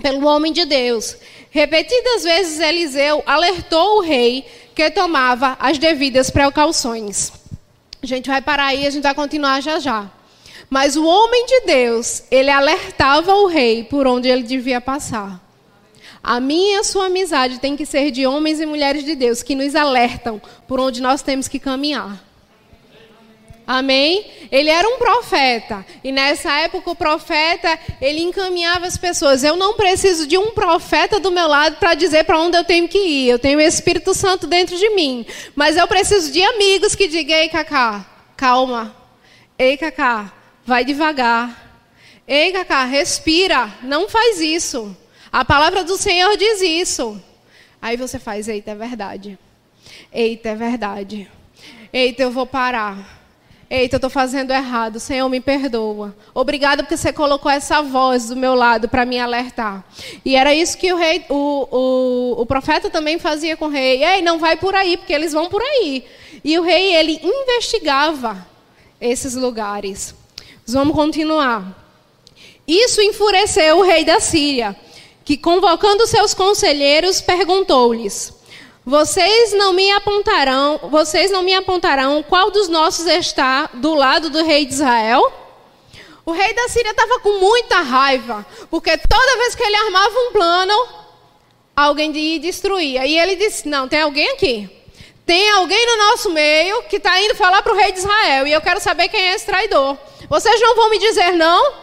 pelo 0.00 0.26
homem 0.26 0.52
de 0.52 0.64
Deus. 0.64 1.16
Repetidas 1.50 2.22
vezes 2.22 2.60
Eliseu 2.60 3.22
alertou 3.26 3.98
o 3.98 4.00
rei 4.00 4.46
que 4.74 4.90
tomava 4.90 5.56
as 5.58 5.76
devidas 5.76 6.30
precauções. 6.30 7.32
A 8.02 8.06
gente 8.06 8.28
vai 8.28 8.40
parar 8.40 8.66
aí, 8.66 8.86
a 8.86 8.90
gente 8.90 9.02
vai 9.02 9.14
continuar 9.14 9.60
já 9.60 9.80
já. 9.80 10.08
Mas 10.70 10.96
o 10.96 11.04
homem 11.04 11.46
de 11.46 11.60
Deus, 11.60 12.22
ele 12.30 12.50
alertava 12.50 13.34
o 13.34 13.46
rei 13.46 13.84
por 13.84 14.06
onde 14.06 14.28
ele 14.28 14.42
devia 14.42 14.80
passar. 14.80 15.40
A 16.22 16.40
minha 16.40 16.76
e 16.76 16.80
a 16.80 16.84
sua 16.84 17.06
amizade 17.06 17.58
tem 17.58 17.76
que 17.76 17.86
ser 17.86 18.10
de 18.10 18.26
homens 18.26 18.60
e 18.60 18.66
mulheres 18.66 19.04
de 19.04 19.14
Deus 19.14 19.42
que 19.42 19.54
nos 19.54 19.74
alertam 19.74 20.40
por 20.66 20.78
onde 20.78 21.00
nós 21.00 21.22
temos 21.22 21.48
que 21.48 21.58
caminhar. 21.58 22.22
Amém? 23.66 24.24
Ele 24.50 24.70
era 24.70 24.88
um 24.88 24.96
profeta. 24.96 25.84
E 26.02 26.10
nessa 26.10 26.50
época 26.60 26.90
o 26.90 26.96
profeta, 26.96 27.78
ele 28.00 28.22
encaminhava 28.22 28.86
as 28.86 28.96
pessoas. 28.96 29.44
Eu 29.44 29.56
não 29.56 29.74
preciso 29.74 30.26
de 30.26 30.38
um 30.38 30.52
profeta 30.52 31.20
do 31.20 31.30
meu 31.30 31.46
lado 31.46 31.76
para 31.76 31.92
dizer 31.92 32.24
para 32.24 32.38
onde 32.38 32.56
eu 32.56 32.64
tenho 32.64 32.88
que 32.88 32.98
ir. 32.98 33.28
Eu 33.28 33.38
tenho 33.38 33.58
o 33.58 33.62
Espírito 33.62 34.14
Santo 34.14 34.46
dentro 34.46 34.76
de 34.76 34.88
mim. 34.90 35.24
Mas 35.54 35.76
eu 35.76 35.86
preciso 35.86 36.32
de 36.32 36.42
amigos 36.42 36.94
que 36.94 37.08
digam, 37.08 37.36
ei, 37.36 37.50
Cacá, 37.50 38.06
calma. 38.36 38.96
Ei, 39.58 39.76
Cacá, 39.76 40.32
vai 40.68 40.84
devagar. 40.84 41.66
Ei, 42.26 42.52
Cacá, 42.52 42.84
respira, 42.84 43.72
não 43.82 44.06
faz 44.06 44.38
isso. 44.38 44.94
A 45.32 45.42
palavra 45.42 45.82
do 45.82 45.96
Senhor 45.96 46.36
diz 46.36 46.60
isso. 46.60 47.18
Aí 47.80 47.96
você 47.96 48.18
faz, 48.18 48.48
eita, 48.48 48.72
é 48.72 48.74
verdade. 48.74 49.38
Eita, 50.12 50.50
é 50.50 50.54
verdade. 50.54 51.26
Eita, 51.90 52.22
eu 52.22 52.30
vou 52.30 52.46
parar. 52.46 53.18
Eita, 53.70 53.94
eu 53.94 53.96
estou 53.96 54.10
fazendo 54.10 54.52
errado. 54.52 55.00
Senhor, 55.00 55.26
me 55.30 55.40
perdoa. 55.40 56.14
Obrigado 56.34 56.80
porque 56.80 56.98
você 56.98 57.14
colocou 57.14 57.50
essa 57.50 57.80
voz 57.80 58.26
do 58.28 58.36
meu 58.36 58.54
lado 58.54 58.90
para 58.90 59.06
me 59.06 59.18
alertar. 59.18 59.82
E 60.22 60.36
era 60.36 60.54
isso 60.54 60.76
que 60.76 60.92
o 60.92 60.96
rei, 60.96 61.24
o, 61.30 61.68
o, 61.70 62.42
o 62.42 62.46
profeta 62.46 62.90
também 62.90 63.18
fazia 63.18 63.56
com 63.56 63.66
o 63.66 63.70
rei. 63.70 64.04
Ei, 64.04 64.20
não 64.20 64.38
vai 64.38 64.54
por 64.54 64.74
aí, 64.74 64.98
porque 64.98 65.14
eles 65.14 65.32
vão 65.32 65.48
por 65.48 65.62
aí. 65.62 66.04
E 66.44 66.58
o 66.58 66.62
rei, 66.62 66.94
ele 66.94 67.18
investigava 67.22 68.46
esses 69.00 69.34
lugares. 69.34 70.17
Vamos 70.68 70.94
continuar. 70.94 71.76
Isso 72.66 73.00
enfureceu 73.00 73.78
o 73.78 73.82
rei 73.82 74.04
da 74.04 74.20
Síria, 74.20 74.76
que 75.24 75.36
convocando 75.36 76.06
seus 76.06 76.34
conselheiros, 76.34 77.20
perguntou-lhes: 77.20 78.34
vocês 78.84 79.52
não 79.52 79.72
me 79.72 79.90
apontarão, 79.90 80.78
vocês 80.90 81.30
não 81.30 81.42
me 81.42 81.54
apontarão 81.54 82.22
qual 82.22 82.50
dos 82.50 82.68
nossos 82.68 83.06
está 83.06 83.68
do 83.74 83.94
lado 83.94 84.30
do 84.30 84.42
rei 84.44 84.64
de 84.64 84.74
Israel? 84.74 85.32
O 86.24 86.32
rei 86.32 86.52
da 86.52 86.68
Síria 86.68 86.90
estava 86.90 87.20
com 87.20 87.38
muita 87.38 87.80
raiva, 87.80 88.46
porque 88.70 88.96
toda 88.96 89.36
vez 89.38 89.54
que 89.54 89.62
ele 89.62 89.76
armava 89.76 90.14
um 90.14 90.32
plano, 90.32 90.88
alguém 91.74 92.14
ia 92.14 92.38
destruía. 92.38 93.06
E 93.06 93.18
ele 93.18 93.36
disse: 93.36 93.66
Não, 93.66 93.88
tem 93.88 94.02
alguém 94.02 94.30
aqui. 94.32 94.77
Tem 95.28 95.50
alguém 95.50 95.86
no 95.86 95.96
nosso 96.08 96.30
meio 96.30 96.84
que 96.84 96.96
está 96.96 97.20
indo 97.20 97.34
falar 97.34 97.60
para 97.60 97.74
o 97.74 97.76
rei 97.76 97.92
de 97.92 97.98
Israel. 97.98 98.46
E 98.46 98.52
eu 98.54 98.62
quero 98.62 98.80
saber 98.80 99.08
quem 99.08 99.20
é 99.20 99.34
esse 99.34 99.44
traidor. 99.44 99.98
Vocês 100.26 100.58
não 100.58 100.74
vão 100.74 100.88
me 100.88 100.98
dizer 100.98 101.32
não? 101.32 101.74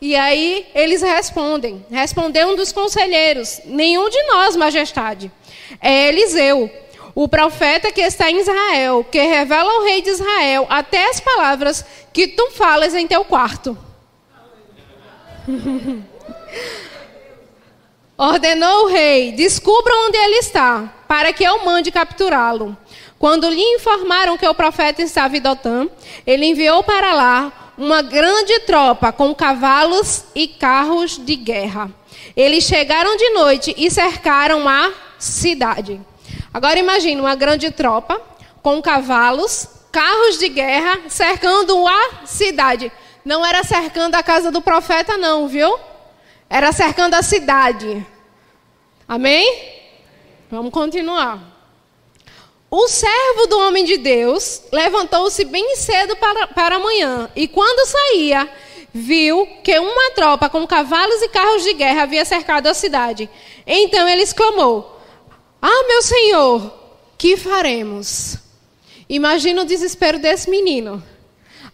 E 0.00 0.16
aí 0.16 0.66
eles 0.74 1.02
respondem. 1.02 1.84
Respondeu 1.90 2.48
um 2.48 2.56
dos 2.56 2.72
conselheiros: 2.72 3.60
Nenhum 3.66 4.08
de 4.08 4.22
nós, 4.22 4.56
majestade 4.56 5.30
é 5.78 6.08
Eliseu, 6.08 6.70
o 7.14 7.28
profeta 7.28 7.92
que 7.92 8.00
está 8.00 8.30
em 8.30 8.40
Israel, 8.40 9.04
que 9.04 9.20
revela 9.20 9.70
ao 9.70 9.84
rei 9.84 10.00
de 10.00 10.08
Israel 10.08 10.66
até 10.70 11.10
as 11.10 11.20
palavras 11.20 11.84
que 12.14 12.28
tu 12.28 12.50
falas 12.52 12.94
em 12.94 13.06
teu 13.06 13.26
quarto. 13.26 13.76
Ordenou 18.16 18.84
o 18.84 18.88
rei: 18.88 19.32
descubra 19.32 19.92
onde 20.06 20.16
ele 20.16 20.36
está, 20.36 20.95
para 21.06 21.32
que 21.32 21.44
eu 21.44 21.64
mande 21.64 21.90
capturá-lo. 21.90 22.76
Quando 23.18 23.48
lhe 23.48 23.62
informaram 23.74 24.36
que 24.36 24.46
o 24.46 24.54
profeta 24.54 25.02
estava 25.02 25.36
em 25.36 25.40
Dotã, 25.40 25.88
ele 26.26 26.46
enviou 26.46 26.82
para 26.82 27.12
lá 27.12 27.72
uma 27.78 28.02
grande 28.02 28.60
tropa 28.60 29.12
com 29.12 29.34
cavalos 29.34 30.24
e 30.34 30.48
carros 30.48 31.18
de 31.18 31.36
guerra. 31.36 31.90
Eles 32.36 32.64
chegaram 32.64 33.16
de 33.16 33.30
noite 33.30 33.74
e 33.76 33.90
cercaram 33.90 34.68
a 34.68 34.92
cidade. 35.18 36.00
Agora 36.52 36.78
imagine 36.78 37.20
uma 37.20 37.34
grande 37.34 37.70
tropa 37.70 38.20
com 38.62 38.80
cavalos, 38.82 39.68
carros 39.92 40.38
de 40.38 40.48
guerra 40.48 41.00
cercando 41.08 41.86
a 41.86 42.26
cidade. 42.26 42.90
Não 43.24 43.44
era 43.44 43.62
cercando 43.64 44.14
a 44.14 44.22
casa 44.22 44.50
do 44.50 44.60
profeta, 44.60 45.16
não, 45.16 45.48
viu? 45.48 45.78
Era 46.48 46.72
cercando 46.72 47.14
a 47.14 47.22
cidade. 47.22 48.06
Amém? 49.08 49.75
Vamos 50.48 50.72
continuar. 50.72 51.54
O 52.70 52.86
servo 52.86 53.46
do 53.48 53.58
homem 53.60 53.84
de 53.84 53.96
Deus 53.96 54.62
levantou-se 54.72 55.44
bem 55.44 55.74
cedo 55.74 56.16
para, 56.16 56.46
para 56.46 56.76
amanhã 56.76 57.28
e, 57.34 57.48
quando 57.48 57.88
saía, 57.88 58.48
viu 58.94 59.46
que 59.64 59.76
uma 59.78 60.12
tropa 60.12 60.48
com 60.48 60.64
cavalos 60.66 61.20
e 61.22 61.28
carros 61.28 61.64
de 61.64 61.72
guerra 61.74 62.04
havia 62.04 62.24
cercado 62.24 62.68
a 62.68 62.74
cidade. 62.74 63.28
Então 63.66 64.08
ele 64.08 64.22
exclamou: 64.22 65.00
ah, 65.60 65.84
meu 65.88 66.02
Senhor, 66.02 66.72
que 67.18 67.36
faremos? 67.36 68.38
Imagina 69.08 69.62
o 69.62 69.66
desespero 69.66 70.18
desse 70.18 70.48
menino. 70.48 71.02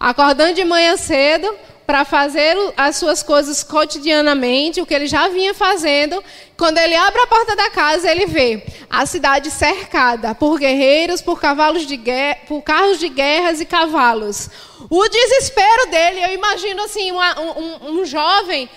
Acordando 0.00 0.54
de 0.54 0.64
manhã 0.64 0.96
cedo 0.96 1.54
para 1.86 2.04
fazer 2.04 2.56
as 2.76 2.96
suas 2.96 3.22
coisas 3.22 3.62
cotidianamente, 3.62 4.80
o 4.80 4.86
que 4.86 4.94
ele 4.94 5.06
já 5.06 5.28
vinha 5.28 5.52
fazendo. 5.52 6.22
Quando 6.56 6.78
ele 6.78 6.94
abre 6.94 7.20
a 7.20 7.26
porta 7.26 7.56
da 7.56 7.70
casa, 7.70 8.10
ele 8.10 8.26
vê 8.26 8.64
a 8.88 9.04
cidade 9.04 9.50
cercada 9.50 10.34
por 10.34 10.58
guerreiros, 10.58 11.20
por 11.20 11.40
cavalos 11.40 11.86
de 11.86 11.96
guerra, 11.96 12.38
por 12.46 12.62
carros 12.62 12.98
de 12.98 13.08
guerras 13.08 13.60
e 13.60 13.64
cavalos. 13.64 14.48
O 14.88 15.08
desespero 15.08 15.86
dele, 15.90 16.24
eu 16.24 16.34
imagino 16.34 16.82
assim, 16.82 17.10
uma, 17.10 17.40
um, 17.40 18.00
um 18.00 18.04
jovem 18.04 18.68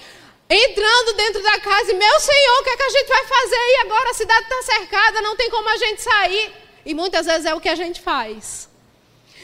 entrando 0.50 1.14
dentro 1.18 1.42
da 1.42 1.60
casa 1.60 1.92
e, 1.92 1.96
meu 1.96 2.20
Senhor, 2.20 2.60
o 2.60 2.64
que, 2.64 2.70
é 2.70 2.78
que 2.78 2.84
a 2.84 2.90
gente 2.90 3.08
vai 3.08 3.26
fazer? 3.26 3.56
E 3.56 3.82
agora 3.86 4.10
a 4.10 4.14
cidade 4.14 4.44
está 4.44 4.74
cercada, 4.74 5.22
não 5.22 5.36
tem 5.36 5.50
como 5.50 5.68
a 5.70 5.78
gente 5.78 6.02
sair. 6.02 6.54
E 6.86 6.94
muitas 6.94 7.26
vezes 7.26 7.46
é 7.46 7.54
o 7.54 7.60
que 7.60 7.70
a 7.70 7.76
gente 7.76 8.00
faz. 8.00 8.70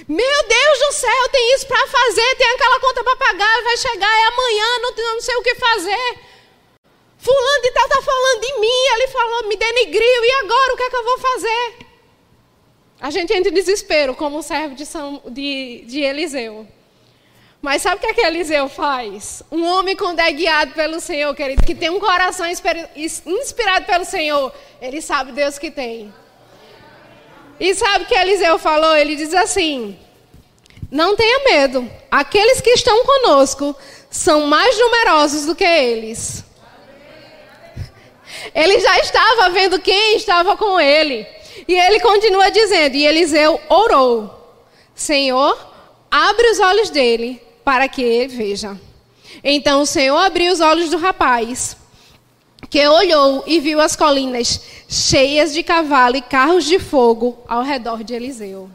Meu 0.08 0.48
Deus 0.48 0.80
do 0.80 0.94
céu, 0.94 1.30
tem 1.32 1.56
isso 1.56 1.68
para 1.68 1.88
fazer, 1.88 2.36
tem 2.36 2.48
aquela 2.50 2.80
conta 2.80 3.04
para 3.04 3.16
pagar, 3.16 3.64
vai 3.64 3.78
chegar, 3.78 4.20
é 4.20 4.24
amanhã, 4.24 4.80
não, 4.80 5.14
não 5.14 5.22
sei 5.22 5.36
o 5.36 5.44
que 5.44 5.56
fazer. 5.56 6.20
Fulano 7.18 7.62
de 7.62 7.72
tal 7.72 7.86
está 7.86 8.02
falando 8.02 8.42
de 8.42 8.60
mim, 8.60 8.86
ele 8.96 9.08
falou, 9.10 9.48
me 9.48 9.56
denigriu, 9.56 10.26
e 10.26 10.32
agora 10.44 10.74
o 10.74 10.78
que 10.78 10.84
é 10.84 10.90
que 10.90 10.96
eu 10.96 11.04
vou 11.04 11.20
fazer? 11.20 11.76
A 13.00 13.10
gente 13.10 13.34
entra 13.34 13.50
em 13.50 13.54
desespero, 13.54 14.16
como 14.16 14.40
o 14.40 14.44
servo 14.44 14.76
de, 14.76 14.86
São, 14.86 15.22
de, 15.28 15.84
de 15.86 16.02
Eliseu. 16.02 16.68
Mas 17.62 17.84
sabe 17.84 17.98
o 17.98 18.00
que, 18.00 18.08
é 18.08 18.14
que 18.14 18.22
Eliseu 18.22 18.68
faz? 18.68 19.44
Um 19.52 19.64
homem 19.66 19.96
quando 19.96 20.20
é 20.20 20.32
guiado 20.32 20.74
pelo 20.74 21.00
Senhor, 21.00 21.34
querido, 21.36 21.64
que 21.64 21.76
tem 21.76 21.92
um 21.92 22.00
coração 22.00 22.48
inspirado 22.48 23.86
pelo 23.86 24.04
Senhor, 24.04 24.52
ele 24.82 25.00
sabe 25.00 25.32
Deus 25.32 25.60
que 25.60 25.70
tem. 25.70 26.12
E 27.62 27.76
sabe 27.76 28.06
o 28.06 28.08
que 28.08 28.16
Eliseu 28.16 28.58
falou? 28.58 28.98
Ele 28.98 29.16
diz 29.16 29.36
assim: 29.36 29.96
Não 30.90 31.16
tenha 31.16 31.44
medo, 31.44 31.88
aqueles 32.10 32.60
que 32.60 32.72
estão 32.72 33.06
conosco 33.06 33.76
são 34.10 34.48
mais 34.48 34.80
numerosos 34.80 35.46
do 35.46 35.54
que 35.54 35.64
eles. 35.64 36.44
Ele 38.56 38.80
já 38.80 38.98
estava 38.98 39.52
vendo 39.52 39.80
quem 39.80 40.16
estava 40.16 40.58
com 40.58 40.80
ele. 40.80 41.24
E 41.68 41.76
ele 41.76 42.00
continua 42.00 42.50
dizendo: 42.50 42.96
E 42.96 43.06
Eliseu 43.06 43.62
orou: 43.70 44.58
Senhor, 44.96 45.56
abre 46.10 46.50
os 46.50 46.60
olhos 46.60 46.90
dele 46.90 47.40
para 47.64 47.88
que 47.88 48.02
ele 48.02 48.36
veja. 48.36 48.76
Então 49.44 49.84
o 49.84 49.86
Senhor 49.86 50.18
abriu 50.18 50.52
os 50.52 50.62
olhos 50.62 50.90
do 50.90 50.98
rapaz, 50.98 51.78
que 52.72 52.88
olhou 52.88 53.44
e 53.46 53.60
viu 53.60 53.82
as 53.82 53.98
colinas 53.98 54.62
cheias 54.88 55.54
de 55.54 55.62
cavalo 55.62 56.16
e 56.16 56.22
carros 56.22 56.64
de 56.64 56.80
fogo 56.80 57.38
ao 57.46 57.62
redor 57.62 58.02
de 58.02 58.14
Eliseu. 58.14 58.70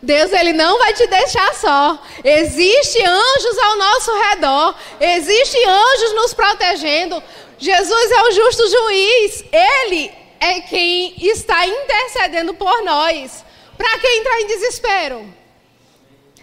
Deus 0.00 0.32
ele 0.32 0.54
não 0.54 0.78
vai 0.78 0.94
te 0.94 1.06
deixar 1.06 1.54
só. 1.54 2.02
Existem 2.24 3.06
anjos 3.06 3.58
ao 3.58 3.76
nosso 3.76 4.10
redor, 4.30 4.74
existem 4.98 5.62
anjos 5.66 6.14
nos 6.14 6.32
protegendo. 6.32 7.22
Jesus 7.58 8.10
é 8.10 8.22
o 8.22 8.32
justo 8.32 8.70
juiz. 8.70 9.44
Ele 9.52 10.10
é 10.40 10.60
quem 10.60 11.14
está 11.18 11.66
intercedendo 11.66 12.54
por 12.54 12.82
nós. 12.82 13.44
Para 13.76 13.98
quem 13.98 14.20
entrar 14.20 14.40
em 14.40 14.46
desespero? 14.46 15.34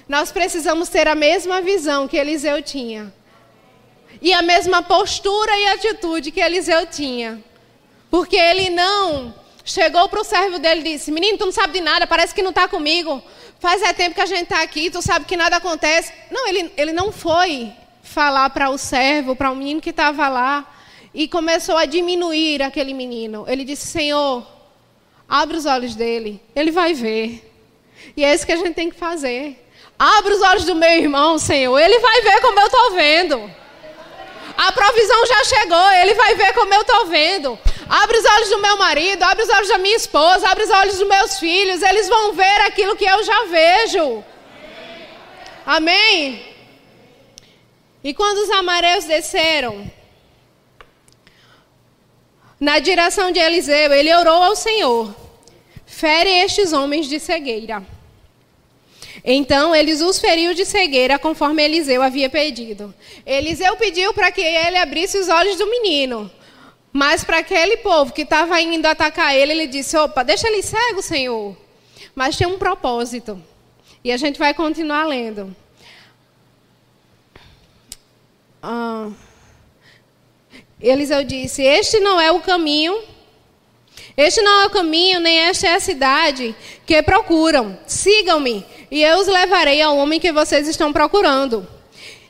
Nós 0.08 0.32
precisamos 0.32 0.88
ter 0.88 1.08
a 1.08 1.16
mesma 1.16 1.62
visão 1.62 2.08
que 2.08 2.18
Eliseu 2.18 2.62
tinha. 2.62 3.12
E 4.22 4.34
a 4.34 4.42
mesma 4.42 4.84
postura 4.84 5.52
e 5.58 5.68
atitude 5.68 6.32
que 6.32 6.40
Eliseu 6.40 6.86
tinha. 6.86 7.44
Porque 8.10 8.36
ele 8.36 8.70
não 8.70 9.34
chegou 9.64 10.08
para 10.10 10.22
o 10.22 10.24
servo 10.24 10.60
dele 10.60 10.82
e 10.82 10.94
disse: 10.94 11.12
Menino, 11.12 11.38
tu 11.38 11.46
não 11.46 11.52
sabe 11.52 11.74
de 11.74 11.82
nada, 11.82 12.06
parece 12.06 12.36
que 12.36 12.44
não 12.44 12.50
está 12.52 12.68
comigo. 12.68 13.22
Faz 13.60 13.82
é 13.82 13.94
tempo 13.94 14.16
que 14.16 14.22
a 14.22 14.26
gente 14.26 14.44
está 14.44 14.62
aqui, 14.62 14.90
tu 14.90 15.02
sabe 15.02 15.26
que 15.26 15.38
nada 15.38 15.58
acontece. 15.58 16.12
Não, 16.30 16.48
ele, 16.48 16.72
ele 16.76 16.92
não 16.92 17.12
foi 17.12 17.72
falar 18.04 18.50
para 18.50 18.70
o 18.70 18.78
servo, 18.78 19.36
para 19.36 19.52
o 19.52 19.56
menino 19.56 19.80
que 19.80 19.92
estava 19.92 20.28
lá, 20.28 20.68
e 21.14 21.28
começou 21.28 21.78
a 21.78 21.86
diminuir 21.86 22.62
aquele 22.62 22.94
menino. 22.94 23.46
Ele 23.48 23.64
disse: 23.64 23.88
Senhor, 23.88 24.46
abre 25.28 25.58
os 25.58 25.66
olhos 25.66 25.96
dele, 25.96 26.42
ele 26.56 26.72
vai 26.72 26.94
ver. 26.94 27.48
E 28.18 28.24
é 28.24 28.34
isso 28.34 28.46
que 28.46 28.52
a 28.52 28.58
gente 28.58 28.74
tem 28.74 28.90
que 28.90 28.98
fazer. 28.98 29.68
Abre 29.98 30.34
os 30.34 30.42
olhos 30.42 30.66
do 30.66 30.76
meu 30.76 30.90
irmão, 30.90 31.38
Senhor. 31.38 31.78
Ele 31.78 32.00
vai 32.00 32.22
ver 32.22 32.42
como 32.42 32.60
eu 32.60 32.66
estou 32.66 32.92
vendo. 32.94 33.61
A 34.58 34.72
provisão 34.72 35.26
já 35.26 35.44
chegou, 35.44 35.92
ele 35.94 36.14
vai 36.14 36.36
ver 36.36 36.54
como 36.54 36.74
eu 36.74 36.82
estou 36.82 37.06
vendo. 37.08 37.58
Abre 37.90 38.18
os 38.18 38.26
olhos 38.26 38.50
do 38.50 38.62
meu 38.62 38.78
marido, 38.78 39.24
abre 39.24 39.44
os 39.44 39.50
olhos 39.50 39.68
da 39.68 39.78
minha 39.78 39.96
esposa, 39.96 40.48
abre 40.48 40.64
os 40.64 40.70
olhos 40.70 40.98
dos 40.98 41.08
meus 41.08 41.40
filhos. 41.40 41.82
Eles 41.82 42.08
vão 42.08 42.34
ver 42.34 42.62
aquilo 42.62 42.96
que 42.96 43.06
eu 43.06 43.24
já 43.24 43.46
vejo. 43.46 44.24
Amém? 45.66 46.46
E 48.04 48.14
quando 48.14 48.40
os 48.40 48.50
amareus 48.50 49.06
desceram 49.06 49.92
na 52.60 52.80
direção 52.80 53.32
de 53.32 53.40
Eliseu, 53.40 53.92
ele 53.94 54.14
orou 54.14 54.42
ao 54.42 54.56
Senhor: 54.56 55.14
fere 55.86 56.30
estes 56.30 56.74
homens 56.74 57.08
de 57.08 57.20
cegueira. 57.20 57.84
Então 59.24 59.76
eles 59.76 60.02
os 60.02 60.20
feriu 60.20 60.54
de 60.54 60.66
cegueira, 60.66 61.20
conforme 61.20 61.64
Eliseu 61.64 62.02
havia 62.02 62.30
pedido. 62.30 62.94
Eliseu 63.26 63.76
pediu 63.78 64.14
para 64.14 64.32
que 64.32 64.42
ele 64.42 64.78
abrisse 64.78 65.18
os 65.18 65.30
olhos 65.30 65.58
do 65.58 65.70
menino. 65.70 66.30
Mas 66.92 67.24
para 67.24 67.38
aquele 67.38 67.78
povo 67.78 68.12
que 68.12 68.24
estava 68.24 68.60
indo 68.60 68.86
atacar 68.86 69.36
ele, 69.36 69.52
ele 69.52 69.68
disse: 69.68 69.96
Opa, 69.96 70.24
deixa 70.24 70.48
ele 70.48 70.62
cego, 70.62 71.02
Senhor. 71.02 71.56
mas 72.16 72.36
tinha 72.36 72.50
um 72.50 72.58
propósito. 72.58 73.42
E 74.04 74.12
a 74.12 74.18
gente 74.18 74.40
vai 74.40 74.54
continuar 74.54 75.06
lendo. 75.06 75.56
Ah, 78.62 79.10
Eliseu 80.82 81.24
disse: 81.24 81.62
Este 81.62 82.00
não 82.00 82.20
é 82.20 82.32
o 82.32 82.42
caminho, 82.42 83.00
este 84.18 84.42
não 84.42 84.62
é 84.62 84.66
o 84.66 84.70
caminho, 84.70 85.20
nem 85.20 85.40
esta 85.40 85.68
é 85.68 85.76
a 85.76 85.80
cidade 85.80 86.56
que 86.86 87.02
procuram. 87.02 87.78
Sigam-me, 87.88 88.66
e 88.92 89.02
eu 89.02 89.20
os 89.20 89.28
levarei 89.28 89.82
ao 89.82 89.96
homem 89.96 90.20
que 90.20 90.34
vocês 90.34 90.68
estão 90.68 90.92
procurando. 90.92 91.66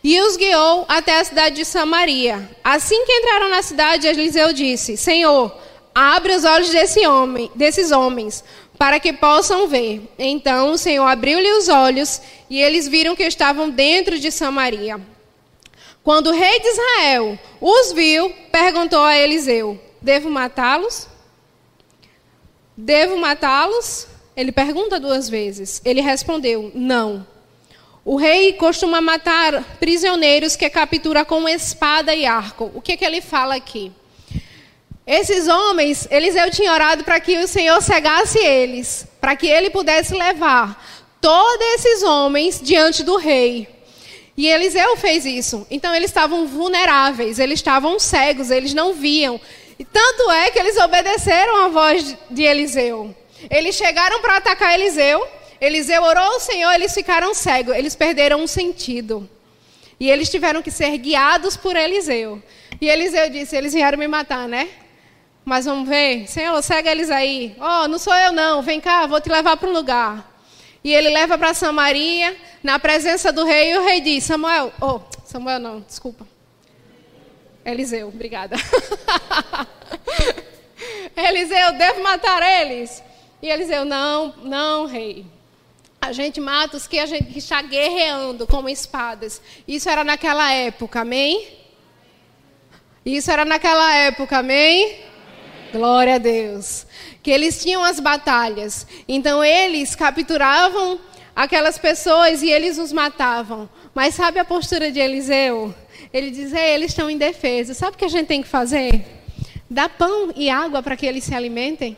E 0.04 0.22
os 0.22 0.38
guiou 0.38 0.86
até 0.88 1.20
a 1.20 1.24
cidade 1.24 1.56
de 1.56 1.66
Samaria. 1.66 2.50
Assim 2.64 3.04
que 3.04 3.12
entraram 3.12 3.50
na 3.50 3.64
cidade, 3.64 4.08
Eliseu 4.08 4.54
disse: 4.54 4.96
Senhor, 4.96 5.52
abre 5.94 6.36
os 6.36 6.46
olhos 6.46 6.70
desse 6.70 7.06
homem, 7.06 7.52
desses 7.56 7.92
homens, 7.92 8.44
para 8.78 9.00
que 9.00 9.12
possam 9.12 9.68
ver. 9.68 10.08
Então 10.18 10.72
o 10.72 10.78
Senhor 10.78 11.06
abriu-lhe 11.06 11.52
os 11.54 11.68
olhos, 11.68 12.22
e 12.50 12.62
eles 12.62 12.88
viram 12.88 13.16
que 13.16 13.24
estavam 13.24 13.70
dentro 13.70 14.20
de 14.20 14.32
Samaria. 14.32 15.00
Quando 16.04 16.28
o 16.28 16.34
rei 16.34 16.60
de 16.60 16.68
Israel 16.68 17.40
os 17.60 17.92
viu, 17.92 18.32
perguntou 18.52 19.04
a 19.04 19.18
Eliseu: 19.18 19.80
Devo 20.00 20.30
matá-los? 20.30 21.08
Devo 22.76 23.18
matá-los? 23.18 24.08
Ele 24.42 24.52
pergunta 24.52 25.00
duas 25.00 25.30
vezes. 25.30 25.80
Ele 25.86 26.02
respondeu: 26.02 26.72
Não. 26.74 27.28
O 28.04 28.16
rei 28.16 28.54
costuma 28.54 29.00
matar 29.00 29.64
prisioneiros 29.80 30.56
que 30.56 30.68
captura 30.68 31.24
com 31.24 31.48
espada 31.48 32.16
e 32.16 32.26
arco. 32.26 32.72
O 32.74 32.82
que, 32.82 32.98
que 32.98 33.06
ele 33.06 33.22
fala 33.22 33.54
aqui? 33.54 33.92
Esses 35.06 35.48
homens, 35.48 36.08
Eliseu 36.10 36.50
tinha 36.50 36.74
orado 36.74 37.04
para 37.04 37.20
que 37.20 37.38
o 37.38 37.48
Senhor 37.48 37.80
cegasse 37.84 38.40
eles, 38.40 39.06
para 39.20 39.36
que 39.36 39.46
ele 39.46 39.70
pudesse 39.70 40.16
levar 40.16 40.84
todos 41.22 41.64
esses 41.76 42.02
homens 42.02 42.60
diante 42.64 43.04
do 43.04 43.18
rei. 43.18 43.68
E 44.36 44.48
Eliseu 44.48 44.98
fez 44.98 45.24
isso. 45.24 45.68
Então 45.70 45.94
eles 45.94 46.10
estavam 46.10 46.48
vulneráveis, 46.48 47.38
eles 47.38 47.60
estavam 47.60 48.00
cegos, 48.00 48.50
eles 48.50 48.74
não 48.74 48.94
viam. 48.94 49.40
E 49.78 49.86
tanto 49.86 50.32
é 50.32 50.50
que 50.50 50.58
eles 50.58 50.78
obedeceram 50.78 51.66
à 51.66 51.68
voz 51.68 52.18
de 52.32 52.42
Eliseu. 52.42 53.16
Eles 53.50 53.76
chegaram 53.76 54.22
para 54.22 54.38
atacar 54.38 54.74
Eliseu, 54.74 55.28
Eliseu 55.60 56.02
orou 56.02 56.24
ao 56.24 56.40
Senhor, 56.40 56.72
eles 56.74 56.94
ficaram 56.94 57.34
cegos, 57.34 57.76
eles 57.76 57.96
perderam 57.96 58.44
o 58.44 58.48
sentido. 58.48 59.30
E 60.00 60.10
eles 60.10 60.30
tiveram 60.30 60.64
que 60.64 60.72
ser 60.72 60.98
guiados 60.98 61.56
por 61.56 61.76
Eliseu. 61.76 62.42
E 62.82 62.90
Eliseu 62.90 63.30
disse: 63.30 63.56
Eles 63.56 63.72
vieram 63.74 64.00
me 64.00 64.08
matar, 64.08 64.48
né? 64.48 64.68
Mas 65.46 65.66
vamos 65.66 65.88
ver, 65.88 66.28
Senhor, 66.28 66.60
cega 66.64 66.92
eles 66.92 67.12
aí. 67.12 67.56
Oh, 67.60 67.88
não 67.88 68.00
sou 68.00 68.14
eu 68.16 68.32
não, 68.32 68.64
vem 68.64 68.82
cá, 68.82 69.06
vou 69.06 69.22
te 69.22 69.30
levar 69.30 69.58
para 69.58 69.70
um 69.70 69.74
lugar. 69.74 70.32
E 70.84 70.92
ele 70.92 71.10
leva 71.10 71.38
para 71.38 71.54
Samaria, 71.54 72.36
na 72.64 72.80
presença 72.80 73.32
do 73.32 73.46
rei, 73.46 73.72
e 73.72 73.78
o 73.78 73.84
rei 73.84 74.02
diz: 74.02 74.24
Samuel, 74.24 74.74
oh, 74.82 75.00
Samuel 75.24 75.60
não, 75.60 75.82
desculpa. 75.82 76.28
Eliseu, 77.64 78.08
obrigada. 78.08 78.56
Eliseu, 81.16 81.74
devo 81.74 82.02
matar 82.02 82.42
eles? 82.42 83.04
E 83.42 83.50
Eliseu, 83.50 83.84
não, 83.84 84.34
não, 84.44 84.86
rei. 84.86 85.26
A 86.00 86.12
gente 86.12 86.40
mata 86.40 86.78
os 86.78 86.88
que 86.88 87.00
a 87.00 87.06
gente 87.06 87.38
está 87.38 87.62
guerreando 87.62 88.46
com 88.48 88.68
espadas. 88.68 89.42
Isso 89.68 89.90
era 89.90 90.04
naquela 90.04 90.52
época, 90.52 91.02
amém? 91.02 91.48
Isso 93.06 93.32
era 93.32 93.44
naquela 93.46 93.94
época, 93.96 94.40
amém? 94.40 94.84
amém? 94.84 95.12
Glória 95.72 96.16
a 96.16 96.18
Deus. 96.18 96.86
Que 97.24 97.32
eles 97.32 97.62
tinham 97.62 97.84
as 97.84 98.00
batalhas. 98.00 98.86
Então 99.08 99.44
eles 99.44 99.96
capturavam 99.96 101.00
aquelas 101.36 101.78
pessoas 101.78 102.42
e 102.42 102.50
eles 102.50 102.78
os 102.78 102.92
matavam. 102.92 103.70
Mas 103.94 104.16
sabe 104.16 104.40
a 104.40 104.46
postura 104.46 104.92
de 104.92 105.00
Eliseu? 105.00 105.74
Ele 106.14 106.30
diz: 106.30 106.54
eles 106.54 106.92
estão 106.92 107.10
indefesos. 107.10 107.78
Sabe 107.78 107.96
o 107.96 107.98
que 107.98 108.06
a 108.06 108.10
gente 108.10 108.28
tem 108.28 108.42
que 108.42 108.48
fazer? 108.48 109.04
Dar 109.70 109.90
pão 109.90 110.32
e 110.36 110.50
água 110.50 110.84
para 110.84 110.96
que 110.96 111.06
eles 111.06 111.24
se 111.24 111.34
alimentem. 111.34 111.98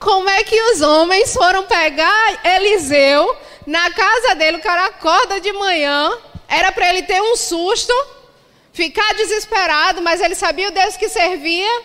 Como 0.00 0.30
é 0.30 0.42
que 0.42 0.58
os 0.72 0.80
homens 0.80 1.34
foram 1.34 1.64
pegar 1.64 2.40
Eliseu 2.42 3.36
na 3.66 3.90
casa 3.90 4.34
dele? 4.34 4.56
O 4.56 4.62
cara 4.62 4.86
acorda 4.86 5.38
de 5.38 5.52
manhã, 5.52 6.10
era 6.48 6.72
para 6.72 6.88
ele 6.88 7.02
ter 7.02 7.20
um 7.20 7.36
susto, 7.36 7.92
ficar 8.72 9.12
desesperado, 9.14 10.00
mas 10.00 10.22
ele 10.22 10.34
sabia 10.34 10.68
o 10.68 10.72
Deus 10.72 10.96
que 10.96 11.06
servia. 11.10 11.82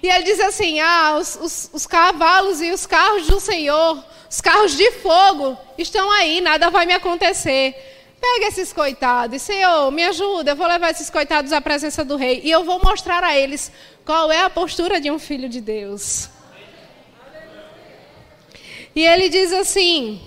E 0.00 0.08
ele 0.08 0.22
diz 0.22 0.38
assim: 0.38 0.78
Ah, 0.78 1.16
os, 1.18 1.36
os, 1.42 1.70
os 1.72 1.84
cavalos 1.84 2.62
e 2.62 2.70
os 2.70 2.86
carros 2.86 3.26
do 3.26 3.40
Senhor, 3.40 4.04
os 4.30 4.40
carros 4.40 4.76
de 4.76 4.92
fogo, 4.92 5.58
estão 5.76 6.12
aí, 6.12 6.40
nada 6.40 6.70
vai 6.70 6.86
me 6.86 6.94
acontecer. 6.94 7.74
Pega 8.20 8.46
esses 8.46 8.72
coitados, 8.72 9.42
Senhor, 9.42 9.90
me 9.90 10.04
ajuda, 10.04 10.52
eu 10.52 10.56
vou 10.56 10.66
levar 10.68 10.92
esses 10.92 11.10
coitados 11.10 11.52
à 11.52 11.60
presença 11.60 12.04
do 12.04 12.14
rei 12.14 12.40
e 12.44 12.52
eu 12.52 12.62
vou 12.62 12.80
mostrar 12.80 13.24
a 13.24 13.36
eles 13.36 13.72
qual 14.04 14.30
é 14.30 14.42
a 14.42 14.50
postura 14.50 15.00
de 15.00 15.10
um 15.10 15.18
filho 15.18 15.48
de 15.48 15.60
Deus. 15.60 16.37
E 18.94 19.06
ele 19.06 19.28
diz 19.28 19.52
assim: 19.52 20.20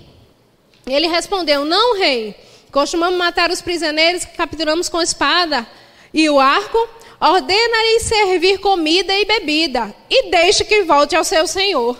ele 0.86 1.06
respondeu: 1.06 1.64
Não, 1.64 1.98
rei, 1.98 2.34
costumamos 2.70 3.18
matar 3.18 3.50
os 3.50 3.62
prisioneiros 3.62 4.24
que 4.24 4.36
capturamos 4.36 4.88
com 4.88 5.00
espada 5.00 5.66
e 6.12 6.28
o 6.28 6.40
arco. 6.40 6.88
Ordena-lhe 7.20 8.00
servir 8.00 8.58
comida 8.58 9.14
e 9.16 9.24
bebida 9.24 9.94
e 10.10 10.28
deixe 10.28 10.64
que 10.64 10.82
volte 10.82 11.14
ao 11.14 11.22
seu 11.22 11.46
senhor. 11.46 11.96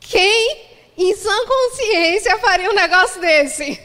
Quem, 0.00 0.62
em 0.96 1.14
sã 1.14 1.36
consciência, 1.46 2.38
faria 2.38 2.70
um 2.70 2.74
negócio 2.74 3.20
desse? 3.20 3.78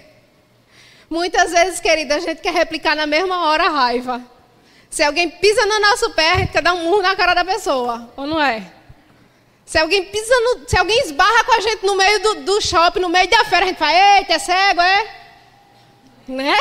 Muitas 1.09 1.51
vezes, 1.51 1.81
querida, 1.81 2.15
a 2.15 2.19
gente 2.19 2.41
quer 2.41 2.53
replicar 2.53 2.95
na 2.95 3.05
mesma 3.05 3.49
hora 3.49 3.65
a 3.65 3.69
raiva. 3.69 4.23
Se 4.89 5.03
alguém 5.03 5.29
pisa 5.29 5.65
no 5.65 5.79
nosso 5.81 6.11
pé, 6.11 6.31
a 6.31 6.37
gente 6.37 6.53
quer 6.53 6.61
dar 6.61 6.73
um 6.73 6.85
murro 6.85 7.01
na 7.01 7.13
cara 7.17 7.33
da 7.33 7.43
pessoa, 7.43 8.09
ou 8.15 8.25
não 8.25 8.41
é? 8.41 8.71
Se 9.71 9.77
alguém 9.77 10.03
pisa 10.03 10.33
no, 10.41 10.67
se 10.67 10.75
alguém 10.75 10.99
esbarra 10.99 11.45
com 11.45 11.53
a 11.53 11.61
gente 11.61 11.85
no 11.85 11.95
meio 11.95 12.19
do, 12.19 12.35
do 12.41 12.59
shopping, 12.59 12.99
no 12.99 13.07
meio 13.07 13.29
da 13.29 13.45
feira, 13.45 13.63
a 13.63 13.67
gente 13.69 13.77
fala, 13.77 14.17
eita, 14.17 14.33
é 14.33 14.37
cego, 14.37 14.81
é? 14.81 15.15
Né? 16.27 16.57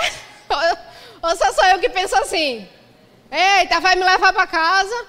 Ou 1.21 1.37
só 1.37 1.53
sou 1.53 1.65
eu 1.65 1.81
que 1.81 1.89
penso 1.89 2.15
assim? 2.15 2.69
Eita, 3.33 3.81
vai 3.81 3.97
me 3.97 4.05
levar 4.05 4.33
para 4.33 4.47
casa? 4.47 5.07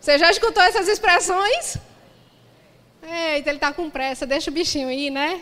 Você 0.00 0.20
já 0.20 0.30
escutou 0.30 0.62
essas 0.62 0.86
expressões? 0.86 1.78
Eita, 3.02 3.50
ele 3.50 3.56
está 3.56 3.72
com 3.72 3.90
pressa, 3.90 4.24
deixa 4.24 4.48
o 4.48 4.54
bichinho 4.54 4.88
ir, 4.88 5.10
né? 5.10 5.40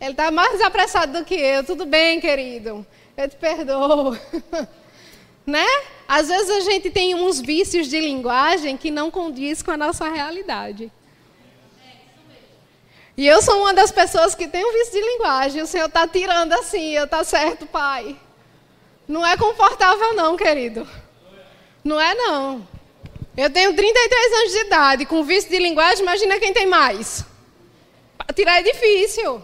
Ele 0.00 0.12
está 0.12 0.30
mais 0.30 0.60
apressado 0.60 1.18
do 1.18 1.24
que 1.24 1.34
eu. 1.34 1.64
Tudo 1.64 1.84
bem, 1.86 2.20
querido. 2.20 2.86
Eu 3.16 3.28
te 3.28 3.34
perdoo. 3.34 4.16
né? 5.44 5.66
Às 6.06 6.28
vezes 6.28 6.50
a 6.50 6.60
gente 6.60 6.88
tem 6.88 7.16
uns 7.16 7.40
vícios 7.40 7.88
de 7.88 7.98
linguagem 7.98 8.76
que 8.76 8.92
não 8.92 9.10
condiz 9.10 9.60
com 9.60 9.72
a 9.72 9.76
nossa 9.76 10.08
realidade. 10.08 10.92
E 13.16 13.26
eu 13.26 13.40
sou 13.40 13.60
uma 13.60 13.72
das 13.72 13.90
pessoas 13.90 14.34
que 14.34 14.46
tem 14.46 14.64
um 14.64 14.72
vício 14.72 14.92
de 14.92 15.00
linguagem. 15.00 15.62
O 15.62 15.66
Senhor 15.66 15.86
está 15.86 16.06
tirando 16.06 16.52
assim, 16.52 16.90
eu 16.90 17.04
está 17.04 17.24
certo, 17.24 17.66
Pai. 17.66 18.14
Não 19.08 19.26
é 19.26 19.36
confortável 19.36 20.14
não, 20.14 20.36
querido. 20.36 20.86
Não 21.82 21.98
é 21.98 22.14
não. 22.14 22.66
Eu 23.36 23.48
tenho 23.48 23.74
33 23.74 24.32
anos 24.32 24.52
de 24.52 24.58
idade, 24.58 25.06
com 25.06 25.22
vício 25.24 25.50
de 25.50 25.58
linguagem, 25.58 26.02
imagina 26.02 26.38
quem 26.38 26.52
tem 26.52 26.66
mais. 26.66 27.24
Tirar 28.34 28.60
é 28.60 28.62
difícil. 28.62 29.40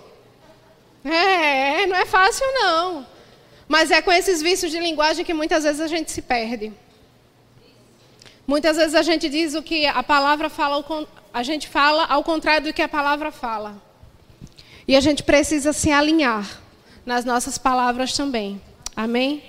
É, 1.04 1.86
não 1.86 1.96
é 1.96 2.04
fácil 2.04 2.46
não. 2.54 3.06
Mas 3.66 3.90
é 3.90 4.02
com 4.02 4.12
esses 4.12 4.42
vícios 4.42 4.70
de 4.70 4.78
linguagem 4.78 5.24
que 5.24 5.32
muitas 5.32 5.64
vezes 5.64 5.80
a 5.80 5.86
gente 5.86 6.10
se 6.10 6.20
perde. 6.20 6.72
Muitas 8.46 8.76
vezes 8.76 8.94
a 8.94 9.02
gente 9.02 9.28
diz 9.28 9.54
o 9.54 9.62
que 9.62 9.86
a 9.86 10.02
palavra 10.02 10.50
fala, 10.50 10.84
a 11.32 11.42
gente 11.42 11.68
fala 11.68 12.04
ao 12.04 12.22
contrário 12.22 12.66
do 12.66 12.72
que 12.72 12.82
a 12.82 12.88
palavra 12.88 13.32
fala. 13.32 13.80
E 14.86 14.96
a 14.96 15.00
gente 15.00 15.22
precisa 15.22 15.72
se 15.72 15.90
alinhar 15.90 16.60
nas 17.06 17.24
nossas 17.24 17.56
palavras 17.56 18.12
também. 18.12 18.60
Amém? 18.94 19.42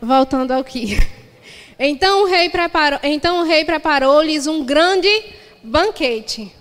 Voltando 0.00 0.52
ao 0.52 0.62
que. 0.62 0.96
Então 1.76 2.22
o 2.22 2.26
rei 2.26 2.48
preparou, 2.50 3.00
então 3.02 3.40
o 3.40 3.42
rei 3.42 3.64
preparou-lhes 3.64 4.46
um 4.46 4.64
grande 4.64 5.08
banquete. 5.60 6.54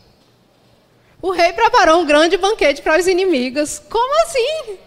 O 1.21 1.29
rei 1.29 1.53
preparou 1.53 2.01
um 2.01 2.05
grande 2.05 2.35
banquete 2.35 2.81
para 2.81 2.99
os 2.99 3.05
inimigos. 3.05 3.79
Como 3.91 4.21
assim? 4.23 4.79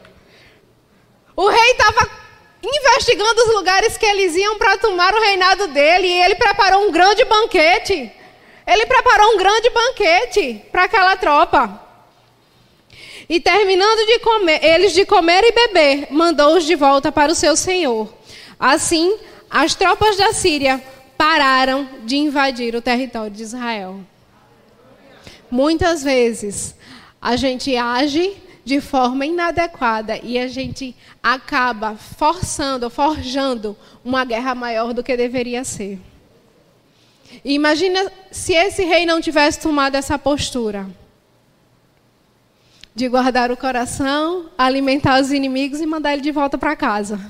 O 1.36 1.48
rei 1.48 1.70
estava 1.70 2.10
investigando 2.60 3.40
os 3.40 3.54
lugares 3.54 3.96
que 3.96 4.04
eles 4.04 4.34
iam 4.34 4.58
para 4.58 4.76
tomar 4.78 5.14
o 5.14 5.20
reinado 5.20 5.68
dele 5.68 6.08
e 6.08 6.22
ele 6.24 6.34
preparou 6.34 6.88
um 6.88 6.90
grande 6.90 7.24
banquete. 7.24 8.12
Ele 8.66 8.84
preparou 8.86 9.34
um 9.34 9.38
grande 9.38 9.70
banquete 9.70 10.62
para 10.72 10.84
aquela 10.84 11.16
tropa. 11.16 11.82
E 13.28 13.40
terminando 13.40 14.06
de 14.06 14.18
comer, 14.20 14.64
eles 14.64 14.92
de 14.92 15.04
comer 15.04 15.42
e 15.44 15.52
beber, 15.52 16.08
mandou-os 16.10 16.64
de 16.64 16.74
volta 16.74 17.12
para 17.12 17.32
o 17.32 17.34
seu 17.34 17.56
senhor. 17.56 18.12
Assim, 18.58 19.16
as 19.50 19.74
tropas 19.74 20.16
da 20.16 20.32
Síria 20.32 20.82
pararam 21.16 21.88
de 22.04 22.16
invadir 22.16 22.74
o 22.74 22.82
território 22.82 23.30
de 23.30 23.42
Israel. 23.42 24.00
Muitas 25.50 26.02
vezes 26.02 26.74
a 27.20 27.36
gente 27.36 27.76
age 27.76 28.36
de 28.64 28.80
forma 28.80 29.24
inadequada 29.24 30.18
e 30.22 30.38
a 30.38 30.48
gente 30.48 30.94
acaba 31.22 31.94
forçando, 31.94 32.90
forjando 32.90 33.76
uma 34.04 34.24
guerra 34.24 34.54
maior 34.54 34.92
do 34.92 35.04
que 35.04 35.16
deveria 35.16 35.64
ser. 35.64 36.00
E 37.44 37.54
imagina 37.54 38.10
se 38.30 38.52
esse 38.52 38.84
rei 38.84 39.06
não 39.06 39.20
tivesse 39.20 39.60
tomado 39.60 39.94
essa 39.94 40.18
postura 40.18 40.86
de 42.94 43.08
guardar 43.08 43.50
o 43.50 43.56
coração, 43.56 44.46
alimentar 44.56 45.20
os 45.20 45.30
inimigos 45.30 45.80
e 45.82 45.86
mandar 45.86 46.14
ele 46.14 46.22
de 46.22 46.32
volta 46.32 46.56
para 46.56 46.74
casa. 46.74 47.20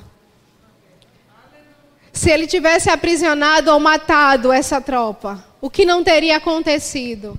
Se 2.12 2.30
ele 2.30 2.47
tivesse 2.47 2.88
aprisionado 2.88 3.72
ou 3.72 3.80
matado 3.80 4.53
essa 4.53 4.80
tropa, 4.80 5.44
o 5.61 5.68
que 5.68 5.84
não 5.84 6.05
teria 6.05 6.36
acontecido? 6.36 7.38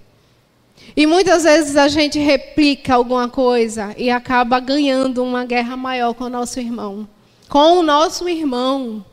E 0.96 1.08
muitas 1.08 1.44
vezes 1.44 1.76
a 1.76 1.88
gente 1.88 2.20
replica 2.20 2.96
alguma 2.96 3.30
coisa 3.30 3.96
e 3.98 4.10
acaba 4.10 4.60
ganhando 4.60 5.24
uma 5.24 5.46
guerra 5.46 5.78
maior 5.78 6.14
com 6.14 6.26
o 6.26 6.30
nosso 6.30 6.60
irmão. 6.60 7.08
Com 7.48 7.80
o 7.80 7.84
nosso 7.84 8.28
irmão. 8.28 9.06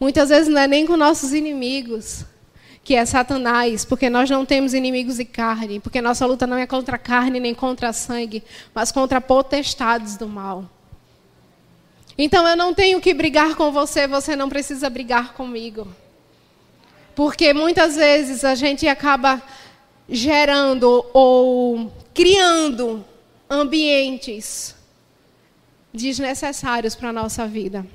Muitas 0.00 0.30
vezes 0.30 0.48
não 0.48 0.60
é 0.60 0.66
nem 0.66 0.86
com 0.86 0.96
nossos 0.96 1.32
inimigos, 1.32 2.24
que 2.84 2.94
é 2.94 3.06
Satanás, 3.06 3.82
porque 3.82 4.10
nós 4.10 4.28
não 4.28 4.44
temos 4.44 4.74
inimigos 4.74 5.16
de 5.16 5.24
carne, 5.24 5.80
porque 5.80 6.02
nossa 6.02 6.26
luta 6.26 6.46
não 6.46 6.58
é 6.58 6.66
contra 6.66 6.96
a 6.96 6.98
carne 6.98 7.40
nem 7.40 7.54
contra 7.54 7.94
sangue, 7.94 8.44
mas 8.74 8.92
contra 8.92 9.22
potestades 9.22 10.18
do 10.18 10.28
mal. 10.28 10.68
Então 12.16 12.46
eu 12.46 12.54
não 12.54 12.74
tenho 12.74 13.00
que 13.00 13.14
brigar 13.14 13.56
com 13.56 13.72
você, 13.72 14.06
você 14.06 14.36
não 14.36 14.50
precisa 14.50 14.90
brigar 14.90 15.32
comigo. 15.32 15.88
Porque 17.14 17.54
muitas 17.54 17.96
vezes 17.96 18.44
a 18.44 18.54
gente 18.54 18.86
acaba 18.86 19.42
gerando 20.06 21.06
ou 21.14 21.90
criando 22.12 23.02
ambientes 23.48 24.76
desnecessários 25.92 26.94
para 26.94 27.08
a 27.08 27.12
nossa 27.12 27.46
vida. 27.46 27.86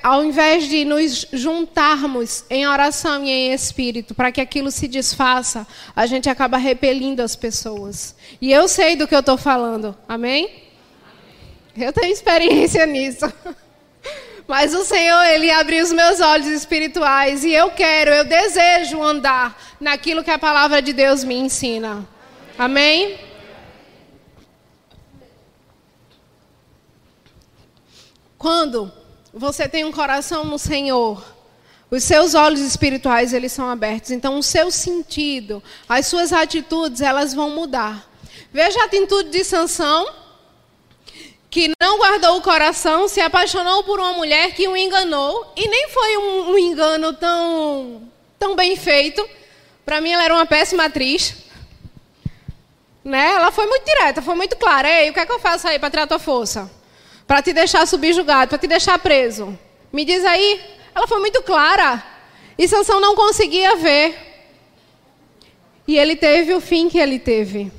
Ao 0.00 0.22
invés, 0.24 0.68
de 0.68 0.84
nos 0.84 1.26
juntarmos 1.32 2.44
em 2.48 2.68
oração 2.68 3.24
e 3.24 3.30
em 3.30 3.52
espírito 3.52 4.14
para 4.14 4.30
que 4.30 4.40
aquilo 4.40 4.70
se 4.70 4.86
desfaça, 4.86 5.66
a 5.96 6.06
gente 6.06 6.30
acaba 6.30 6.56
repelindo 6.56 7.20
as 7.20 7.34
pessoas. 7.34 8.14
E 8.40 8.52
eu 8.52 8.68
sei 8.68 8.94
do 8.94 9.08
que 9.08 9.14
eu 9.14 9.18
estou 9.18 9.36
falando, 9.36 9.98
amém? 10.08 10.62
Eu 11.76 11.92
tenho 11.92 12.12
experiência 12.12 12.86
nisso. 12.86 13.26
Mas 14.46 14.72
o 14.72 14.84
Senhor, 14.84 15.24
Ele 15.24 15.50
abriu 15.50 15.82
os 15.82 15.90
meus 15.90 16.20
olhos 16.20 16.46
espirituais 16.46 17.42
e 17.42 17.52
eu 17.52 17.72
quero, 17.72 18.12
eu 18.12 18.24
desejo 18.24 19.02
andar 19.02 19.60
naquilo 19.80 20.22
que 20.22 20.30
a 20.30 20.38
palavra 20.38 20.80
de 20.80 20.92
Deus 20.92 21.24
me 21.24 21.34
ensina. 21.34 22.06
Amém? 22.56 23.18
Quando 28.38 28.99
você 29.32 29.68
tem 29.68 29.84
um 29.84 29.92
coração 29.92 30.44
no 30.44 30.58
Senhor, 30.58 31.24
os 31.90 32.04
seus 32.04 32.34
olhos 32.34 32.60
espirituais 32.60 33.32
eles 33.32 33.52
são 33.52 33.68
abertos. 33.68 34.10
Então 34.10 34.38
o 34.38 34.42
seu 34.42 34.70
sentido, 34.70 35.62
as 35.88 36.06
suas 36.06 36.32
atitudes, 36.32 37.00
elas 37.00 37.34
vão 37.34 37.50
mudar. 37.50 38.08
Veja 38.52 38.80
a 38.80 38.84
atitude 38.84 39.30
de 39.30 39.44
Sansão 39.44 40.06
que 41.50 41.72
não 41.82 41.98
guardou 41.98 42.36
o 42.36 42.42
coração, 42.42 43.08
se 43.08 43.20
apaixonou 43.20 43.82
por 43.82 43.98
uma 43.98 44.12
mulher 44.12 44.54
que 44.54 44.68
o 44.68 44.76
enganou, 44.76 45.52
e 45.56 45.66
nem 45.66 45.88
foi 45.88 46.16
um, 46.16 46.50
um 46.52 46.58
engano 46.58 47.12
tão, 47.12 48.08
tão 48.38 48.54
bem 48.54 48.76
feito. 48.76 49.28
Para 49.84 50.00
mim, 50.00 50.12
ela 50.12 50.22
era 50.22 50.34
uma 50.34 50.46
péssima 50.46 50.84
atriz. 50.84 51.34
Né? 53.02 53.32
Ela 53.32 53.50
foi 53.50 53.66
muito 53.66 53.84
direta, 53.84 54.22
foi 54.22 54.36
muito 54.36 54.54
clara. 54.56 54.88
Ei, 54.88 55.10
o 55.10 55.12
que 55.12 55.18
é 55.18 55.26
que 55.26 55.32
eu 55.32 55.40
faço 55.40 55.66
aí 55.66 55.76
para 55.80 55.90
tirar 55.90 56.06
tua 56.06 56.20
força? 56.20 56.70
Para 57.30 57.42
te 57.42 57.52
deixar 57.52 57.86
subjugado, 57.86 58.48
para 58.48 58.58
te 58.58 58.66
deixar 58.66 58.98
preso. 58.98 59.56
Me 59.92 60.04
diz 60.04 60.24
aí. 60.24 60.60
Ela 60.92 61.06
foi 61.06 61.20
muito 61.20 61.40
clara. 61.44 62.04
E 62.58 62.66
Sansão 62.66 63.00
não 63.00 63.14
conseguia 63.14 63.76
ver. 63.76 64.16
E 65.86 65.96
ele 65.96 66.16
teve 66.16 66.52
o 66.54 66.60
fim 66.60 66.88
que 66.88 66.98
ele 66.98 67.20
teve. 67.20 67.70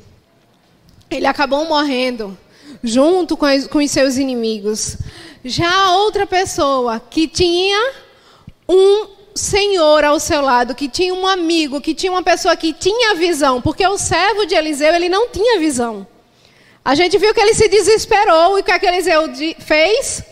Ele 1.09 1.27
acabou 1.27 1.65
morrendo 1.65 2.37
junto 2.81 3.35
com, 3.35 3.45
com 3.67 3.79
os 3.79 3.91
seus 3.91 4.15
inimigos. 4.15 4.95
Já 5.43 5.97
outra 5.97 6.25
pessoa 6.25 6.97
que 6.97 7.27
tinha 7.27 7.93
um 8.69 9.05
senhor 9.35 10.05
ao 10.05 10.17
seu 10.17 10.41
lado, 10.41 10.73
que 10.73 10.87
tinha 10.87 11.13
um 11.13 11.27
amigo, 11.27 11.81
que 11.81 11.93
tinha 11.93 12.13
uma 12.13 12.23
pessoa 12.23 12.55
que 12.55 12.71
tinha 12.71 13.15
visão, 13.15 13.61
porque 13.61 13.85
o 13.85 13.97
servo 13.97 14.45
de 14.45 14.55
Eliseu, 14.55 14.95
ele 14.95 15.09
não 15.09 15.27
tinha 15.27 15.59
visão. 15.59 16.07
A 16.83 16.95
gente 16.95 17.17
viu 17.17 17.33
que 17.33 17.39
ele 17.39 17.53
se 17.53 17.67
desesperou 17.67 18.57
e 18.57 18.61
o 18.61 18.63
que, 18.63 18.71
é 18.71 18.79
que 18.79 18.85
Eliseu 18.87 19.23
fez? 19.59 20.23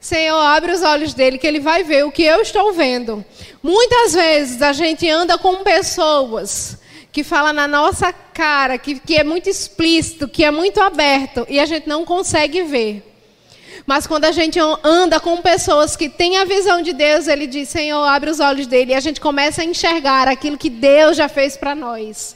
Senhor, 0.00 0.40
abre 0.40 0.72
os 0.72 0.82
olhos 0.82 1.12
dele 1.12 1.38
que 1.38 1.46
ele 1.46 1.60
vai 1.60 1.84
ver 1.84 2.04
o 2.04 2.10
que 2.10 2.24
eu 2.24 2.40
estou 2.40 2.72
vendo. 2.72 3.24
Muitas 3.62 4.14
vezes 4.14 4.62
a 4.62 4.72
gente 4.72 5.08
anda 5.08 5.36
com 5.36 5.62
pessoas 5.62 6.78
que 7.12 7.22
fala 7.22 7.52
na 7.52 7.68
nossa 7.68 8.10
cara, 8.10 8.78
que, 8.78 8.98
que 8.98 9.16
é 9.16 9.22
muito 9.22 9.50
explícito, 9.50 10.26
que 10.26 10.42
é 10.42 10.50
muito 10.50 10.80
aberto, 10.80 11.46
e 11.48 11.60
a 11.60 11.66
gente 11.66 11.86
não 11.86 12.06
consegue 12.06 12.62
ver. 12.62 13.06
Mas 13.84 14.06
quando 14.06 14.24
a 14.24 14.32
gente 14.32 14.58
anda 14.82 15.20
com 15.20 15.36
pessoas 15.42 15.94
que 15.94 16.08
têm 16.08 16.38
a 16.38 16.44
visão 16.44 16.80
de 16.80 16.94
Deus, 16.94 17.28
ele 17.28 17.46
diz: 17.46 17.68
Senhor, 17.68 18.02
abre 18.02 18.30
os 18.30 18.40
olhos 18.40 18.66
dele, 18.66 18.92
e 18.92 18.94
a 18.94 19.00
gente 19.00 19.20
começa 19.20 19.60
a 19.60 19.64
enxergar 19.64 20.26
aquilo 20.26 20.56
que 20.56 20.70
Deus 20.70 21.16
já 21.16 21.28
fez 21.28 21.56
para 21.56 21.74
nós. 21.74 22.34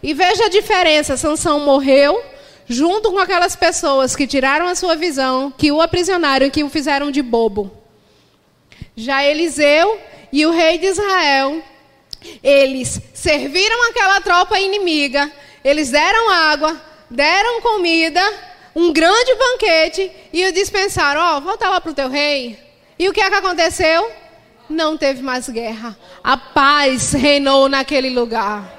E 0.00 0.14
veja 0.14 0.44
a 0.44 0.48
diferença: 0.48 1.16
Sansão 1.16 1.60
morreu 1.60 2.22
junto 2.68 3.10
com 3.10 3.18
aquelas 3.18 3.56
pessoas 3.56 4.14
que 4.14 4.26
tiraram 4.26 4.66
a 4.66 4.74
sua 4.74 4.94
visão, 4.94 5.50
que 5.56 5.72
o 5.72 5.80
aprisionaram 5.80 6.46
e 6.46 6.50
que 6.50 6.62
o 6.62 6.68
fizeram 6.68 7.10
de 7.10 7.22
bobo. 7.22 7.70
Já 8.96 9.24
Eliseu 9.24 9.98
e 10.32 10.44
o 10.44 10.50
rei 10.50 10.78
de 10.78 10.86
Israel 10.86 11.62
eles 12.42 13.00
serviram 13.14 13.90
aquela 13.90 14.20
tropa 14.20 14.58
inimiga, 14.58 15.30
eles 15.64 15.90
deram 15.90 16.30
água, 16.30 16.80
deram 17.08 17.60
comida, 17.60 18.22
um 18.74 18.92
grande 18.92 19.34
banquete 19.34 20.10
e 20.32 20.46
o 20.46 20.52
dispensaram: 20.52 21.20
Ó, 21.20 21.36
oh, 21.36 21.40
volta 21.40 21.68
lá 21.68 21.80
para 21.80 21.90
o 21.90 21.94
teu 21.94 22.08
rei. 22.08 22.58
E 22.98 23.08
o 23.08 23.12
que 23.12 23.20
é 23.20 23.28
que 23.28 23.36
aconteceu? 23.36 24.10
Não 24.68 24.96
teve 24.96 25.22
mais 25.22 25.48
guerra. 25.48 25.96
A 26.22 26.36
paz 26.36 27.12
reinou 27.12 27.68
naquele 27.68 28.10
lugar. 28.10 28.76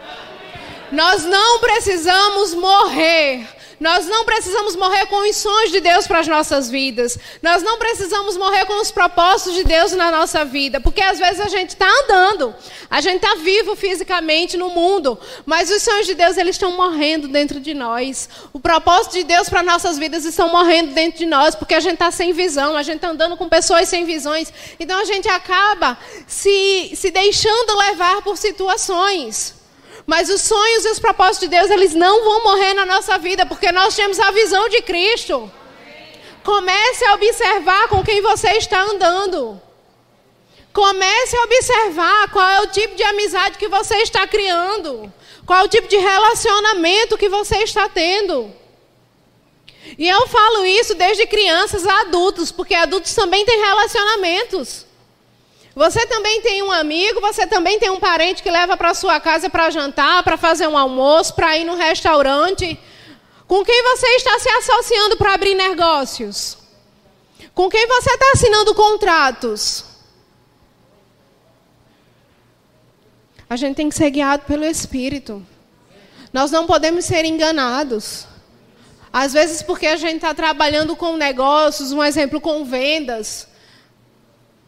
Nós 0.92 1.24
não 1.24 1.60
precisamos 1.60 2.54
morrer 2.54 3.48
nós 3.80 4.06
não 4.08 4.26
precisamos 4.26 4.76
morrer 4.76 5.06
com 5.06 5.28
os 5.28 5.38
sonhos 5.38 5.72
de 5.72 5.80
Deus 5.80 6.06
para 6.06 6.20
as 6.20 6.28
nossas 6.28 6.70
vidas. 6.70 7.18
Nós 7.42 7.64
não 7.64 7.78
precisamos 7.78 8.36
morrer 8.36 8.66
com 8.66 8.82
os 8.82 8.92
propósitos 8.92 9.54
de 9.54 9.64
Deus 9.64 9.94
na 9.94 10.12
nossa 10.12 10.44
vida. 10.44 10.82
Porque 10.82 11.02
às 11.02 11.18
vezes 11.18 11.40
a 11.40 11.48
gente 11.48 11.70
está 11.70 11.88
andando, 12.04 12.54
a 12.90 13.00
gente 13.00 13.24
está 13.24 13.36
vivo 13.36 13.76
fisicamente 13.76 14.58
no 14.58 14.70
mundo, 14.70 15.18
mas 15.46 15.72
os 15.72 15.82
sonhos 15.82 16.08
de 16.08 16.14
Deus 16.14 16.38
eles 16.38 16.56
estão 16.56 16.72
morrendo 16.74 17.28
dentro 17.28 17.60
de 17.60 17.74
nós. 17.74 18.28
O 18.52 18.60
propósito 18.60 19.14
de 19.14 19.24
Deus 19.24 19.50
para 19.50 19.64
nossas 19.64 19.98
vidas 19.98 20.26
estão 20.26 20.50
morrendo 20.50 20.94
dentro 20.94 21.20
de 21.20 21.26
nós, 21.26 21.56
porque 21.56 21.74
a 21.74 21.80
gente 21.80 21.94
está 21.94 22.12
sem 22.12 22.34
visão, 22.34 22.76
a 22.76 22.84
gente 22.84 22.98
está 22.98 23.10
andando 23.10 23.38
com 23.38 23.48
pessoas 23.48 23.88
sem 23.88 24.04
visões. 24.06 24.52
Então 24.80 25.00
a 25.00 25.06
gente 25.06 25.30
acaba 25.30 25.98
se, 26.28 26.92
se 26.96 27.12
deixando 27.12 27.78
levar 27.78 28.22
por 28.24 28.38
situações. 28.38 29.59
Mas 30.10 30.28
os 30.28 30.41
sonhos 30.41 30.86
e 30.86 30.89
os 30.89 30.97
propósitos 30.97 31.41
de 31.41 31.55
Deus, 31.55 31.70
eles 31.70 31.93
não 31.93 32.24
vão 32.24 32.43
morrer 32.45 32.74
na 32.74 32.84
nossa 32.84 33.16
vida, 33.20 33.45
porque 33.45 33.72
nós 33.72 33.95
temos 33.95 34.20
a 34.20 34.32
visão 34.32 34.68
de 34.68 34.82
Cristo. 34.82 35.51
Comece 36.43 37.05
a 37.05 37.14
observar 37.14 37.88
com 37.89 38.03
quem 38.03 38.20
você 38.20 38.53
está 38.53 38.82
andando. 38.82 39.62
Comece 40.74 41.38
a 41.38 41.43
observar 41.43 42.32
qual 42.32 42.49
é 42.49 42.62
o 42.62 42.72
tipo 42.72 42.95
de 42.95 43.03
amizade 43.03 43.60
que 43.60 43.68
você 43.68 43.97
está 43.97 44.26
criando. 44.26 45.14
Qual 45.45 45.60
é 45.60 45.64
o 45.66 45.70
tipo 45.70 45.88
de 45.88 45.97
relacionamento 45.97 47.16
que 47.16 47.30
você 47.30 47.57
está 47.57 47.88
tendo. 47.88 48.51
E 49.95 50.10
eu 50.10 50.26
falo 50.28 50.66
isso 50.66 50.95
desde 50.95 51.28
crianças 51.28 51.86
a 51.86 52.01
adultos, 52.01 52.51
porque 52.51 52.74
adultos 52.74 53.14
também 53.14 53.45
têm 53.45 53.60
relacionamentos. 53.60 54.88
Você 55.76 56.06
também 56.08 56.42
tem 56.42 56.64
um 56.64 56.72
amigo, 56.72 57.22
você 57.22 57.46
também 57.46 57.80
tem 57.80 57.90
um 57.90 58.00
parente 58.00 58.42
que 58.42 58.50
leva 58.50 58.76
para 58.76 58.94
sua 58.94 59.20
casa 59.20 59.50
para 59.50 59.70
jantar, 59.70 60.24
para 60.24 60.38
fazer 60.38 60.68
um 60.68 60.78
almoço, 60.78 61.34
para 61.34 61.58
ir 61.58 61.64
no 61.64 61.76
restaurante. 61.76 62.80
Com 63.48 63.64
quem 63.64 63.84
você 63.84 64.08
está 64.16 64.38
se 64.40 64.50
associando 64.50 65.18
para 65.18 65.34
abrir 65.34 65.56
negócios? 65.56 66.58
Com 67.54 67.70
quem 67.70 67.88
você 67.88 68.12
está 68.12 68.32
assinando 68.34 68.76
contratos? 68.76 69.86
A 73.50 73.56
gente 73.56 73.76
tem 73.76 73.90
que 73.90 73.96
ser 73.96 74.10
guiado 74.12 74.44
pelo 74.46 74.66
Espírito. 74.66 75.46
Nós 76.32 76.52
não 76.52 76.68
podemos 76.68 77.06
ser 77.06 77.26
enganados. 77.26 78.28
Às 79.12 79.34
vezes, 79.34 79.64
porque 79.64 79.88
a 79.88 79.96
gente 79.96 80.18
está 80.18 80.34
trabalhando 80.36 80.96
com 80.96 81.18
negócios, 81.18 81.92
um 81.92 82.04
exemplo 82.04 82.40
com 82.40 82.64
vendas 82.64 83.48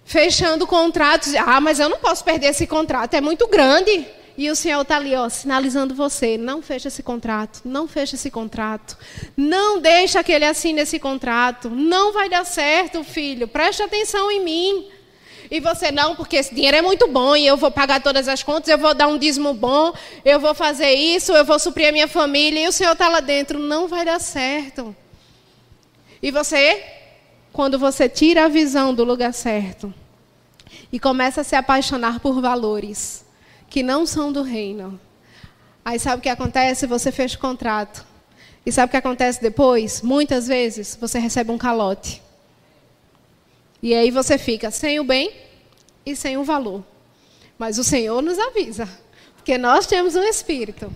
fechando 0.05 0.67
contratos. 0.67 1.33
Ah, 1.35 1.61
mas 1.61 1.79
eu 1.79 1.89
não 1.89 1.99
posso 1.99 2.23
perder 2.23 2.47
esse 2.47 2.67
contrato, 2.67 3.13
é 3.13 3.21
muito 3.21 3.47
grande. 3.47 4.05
E 4.37 4.49
o 4.49 4.55
Senhor 4.55 4.81
está 4.81 4.95
ali, 4.95 5.15
ó, 5.15 5.29
sinalizando 5.29 5.93
você: 5.93 6.37
não 6.37 6.61
feche 6.61 6.87
esse 6.87 7.03
contrato, 7.03 7.61
não 7.65 7.87
feche 7.87 8.15
esse 8.15 8.31
contrato, 8.31 8.97
não 9.35 9.79
deixa 9.79 10.23
que 10.23 10.31
ele 10.31 10.45
assine 10.45 10.81
esse 10.81 10.97
contrato, 10.99 11.69
não 11.69 12.13
vai 12.13 12.29
dar 12.29 12.45
certo, 12.45 13.03
filho, 13.03 13.47
preste 13.47 13.83
atenção 13.83 14.31
em 14.31 14.43
mim. 14.43 14.87
E 15.51 15.59
você 15.59 15.91
não, 15.91 16.15
porque 16.15 16.37
esse 16.37 16.55
dinheiro 16.55 16.77
é 16.77 16.81
muito 16.81 17.09
bom 17.09 17.35
e 17.35 17.45
eu 17.45 17.57
vou 17.57 17.69
pagar 17.69 18.01
todas 18.01 18.29
as 18.29 18.41
contas, 18.41 18.69
eu 18.69 18.77
vou 18.77 18.93
dar 18.93 19.07
um 19.07 19.17
dízimo 19.17 19.53
bom, 19.53 19.93
eu 20.23 20.39
vou 20.39 20.55
fazer 20.55 20.93
isso, 20.93 21.33
eu 21.33 21.43
vou 21.43 21.59
suprir 21.59 21.89
a 21.89 21.91
minha 21.91 22.07
família 22.07 22.63
e 22.63 22.67
o 22.69 22.71
Senhor 22.71 22.93
está 22.93 23.09
lá 23.09 23.19
dentro. 23.19 23.59
Não 23.59 23.85
vai 23.85 24.05
dar 24.05 24.19
certo. 24.19 24.95
E 26.23 26.31
você, 26.31 26.81
quando 27.51 27.77
você 27.77 28.07
tira 28.07 28.45
a 28.45 28.49
visão 28.49 28.93
do 28.93 29.03
lugar 29.03 29.33
certo 29.33 29.93
e 30.91 30.99
começa 30.99 31.41
a 31.41 31.43
se 31.43 31.55
apaixonar 31.55 32.19
por 32.19 32.41
valores 32.41 33.25
que 33.69 33.83
não 33.83 34.05
são 34.05 34.31
do 34.31 34.41
reino, 34.41 34.99
aí 35.83 35.99
sabe 35.99 36.19
o 36.19 36.21
que 36.21 36.29
acontece? 36.29 36.87
Você 36.87 37.11
fecha 37.11 37.37
o 37.37 37.41
contrato. 37.41 38.05
E 38.65 38.71
sabe 38.71 38.87
o 38.87 38.91
que 38.91 38.97
acontece 38.97 39.41
depois? 39.41 40.01
Muitas 40.01 40.47
vezes 40.47 40.97
você 40.99 41.17
recebe 41.17 41.51
um 41.51 41.57
calote. 41.57 42.21
E 43.81 43.93
aí 43.95 44.11
você 44.11 44.37
fica 44.37 44.69
sem 44.69 44.99
o 44.99 45.03
bem 45.03 45.31
e 46.05 46.15
sem 46.15 46.37
o 46.37 46.43
valor. 46.43 46.83
Mas 47.57 47.77
o 47.77 47.83
Senhor 47.83 48.21
nos 48.21 48.37
avisa, 48.37 48.87
porque 49.35 49.57
nós 49.57 49.87
temos 49.87 50.15
um 50.15 50.23
espírito 50.23 50.93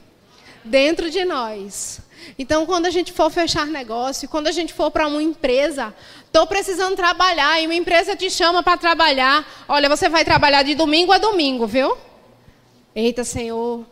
dentro 0.64 1.10
de 1.10 1.26
nós. 1.26 2.02
Então, 2.38 2.66
quando 2.66 2.86
a 2.86 2.90
gente 2.90 3.12
for 3.12 3.30
fechar 3.30 3.66
negócio, 3.68 4.28
quando 4.28 4.48
a 4.48 4.52
gente 4.52 4.74
for 4.74 4.92
para 4.92 5.08
uma 5.08 5.22
empresa, 5.22 5.94
estou 6.26 6.46
precisando 6.48 6.96
trabalhar 6.96 7.62
e 7.62 7.66
uma 7.66 7.76
empresa 7.76 8.16
te 8.16 8.30
chama 8.30 8.62
para 8.62 8.78
trabalhar, 8.78 9.46
olha, 9.68 9.88
você 9.88 10.10
vai 10.10 10.26
trabalhar 10.26 10.64
de 10.64 10.76
domingo 10.76 11.12
a 11.12 11.18
domingo, 11.18 11.66
viu? 11.66 11.98
Eita, 12.96 13.24
Senhor. 13.24 13.86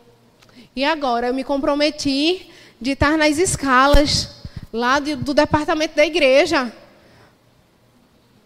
E 0.74 0.84
agora 0.84 1.28
eu 1.28 1.34
me 1.34 1.44
comprometi 1.44 2.50
de 2.80 2.92
estar 2.92 3.16
nas 3.16 3.38
escalas 3.38 4.42
lá 4.72 4.98
do 4.98 5.32
departamento 5.32 5.94
da 5.94 6.04
igreja. 6.04 6.72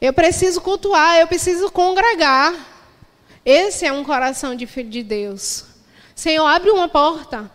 Eu 0.01 0.13
preciso 0.13 0.61
cultuar, 0.61 1.17
eu 1.19 1.27
preciso 1.27 1.71
congregar. 1.73 2.55
Esse 3.45 3.87
é 3.87 3.93
um 3.93 4.05
coração 4.05 4.55
de 4.55 4.67
filho 4.67 4.91
de 4.91 5.03
Deus. 5.03 5.65
Senhor, 6.15 6.47
abre 6.47 6.71
uma 6.71 6.89
porta 6.89 7.51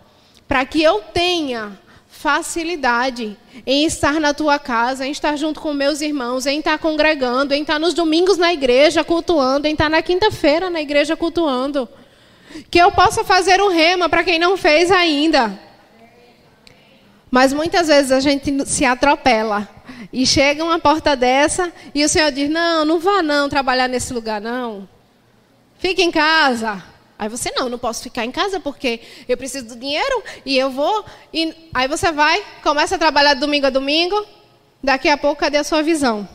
para 0.47 0.65
que 0.65 0.81
eu 0.81 1.01
tenha 1.01 1.79
facilidade 2.23 3.37
em 3.67 3.83
estar 3.83 4.13
na 4.13 4.33
tua 4.33 4.57
casa, 4.57 5.05
em 5.05 5.11
estar 5.11 5.35
junto 5.35 5.59
com 5.59 5.73
meus 5.73 5.99
irmãos, 5.99 6.45
em 6.45 6.59
estar 6.59 6.79
congregando, 6.79 7.53
em 7.53 7.63
estar 7.63 7.77
nos 7.77 7.93
domingos 7.93 8.37
na 8.37 8.53
igreja 8.53 9.03
cultuando, 9.03 9.67
em 9.67 9.73
estar 9.73 9.89
na 9.89 10.01
quinta-feira 10.01 10.69
na 10.69 10.79
igreja 10.79 11.17
cultuando. 11.17 11.87
Que 12.71 12.79
eu 12.79 12.93
possa 12.93 13.25
fazer 13.25 13.59
o 13.59 13.67
rema 13.67 14.07
para 14.07 14.23
quem 14.23 14.39
não 14.39 14.55
fez 14.55 14.89
ainda. 14.89 15.59
Mas 17.29 17.51
muitas 17.51 17.89
vezes 17.89 18.13
a 18.13 18.21
gente 18.21 18.65
se 18.69 18.85
atropela 18.85 19.67
e 20.13 20.25
chega 20.25 20.63
uma 20.63 20.79
porta 20.79 21.17
dessa 21.17 21.73
e 21.93 22.05
o 22.05 22.09
Senhor 22.09 22.31
diz: 22.31 22.49
Não, 22.49 22.85
não 22.85 22.99
vá 22.99 23.21
não 23.21 23.49
trabalhar 23.49 23.89
nesse 23.89 24.13
lugar, 24.13 24.39
não. 24.39 24.87
Fique 25.77 26.01
em 26.01 26.11
casa. 26.11 26.81
Aí 27.17 27.29
você, 27.29 27.51
não, 27.51 27.69
não 27.69 27.77
posso 27.77 28.03
ficar 28.03 28.25
em 28.25 28.31
casa 28.31 28.59
porque 28.59 28.99
eu 29.27 29.37
preciso 29.37 29.67
do 29.67 29.75
dinheiro 29.75 30.23
e 30.45 30.57
eu 30.57 30.69
vou. 30.69 31.05
E 31.33 31.53
aí 31.73 31.87
você 31.87 32.11
vai, 32.11 32.43
começa 32.61 32.95
a 32.95 32.97
trabalhar 32.97 33.35
domingo 33.35 33.67
a 33.67 33.69
domingo. 33.69 34.25
Daqui 34.83 35.07
a 35.07 35.17
pouco, 35.17 35.39
cadê 35.39 35.57
a 35.57 35.63
sua 35.63 35.81
visão? 35.81 36.27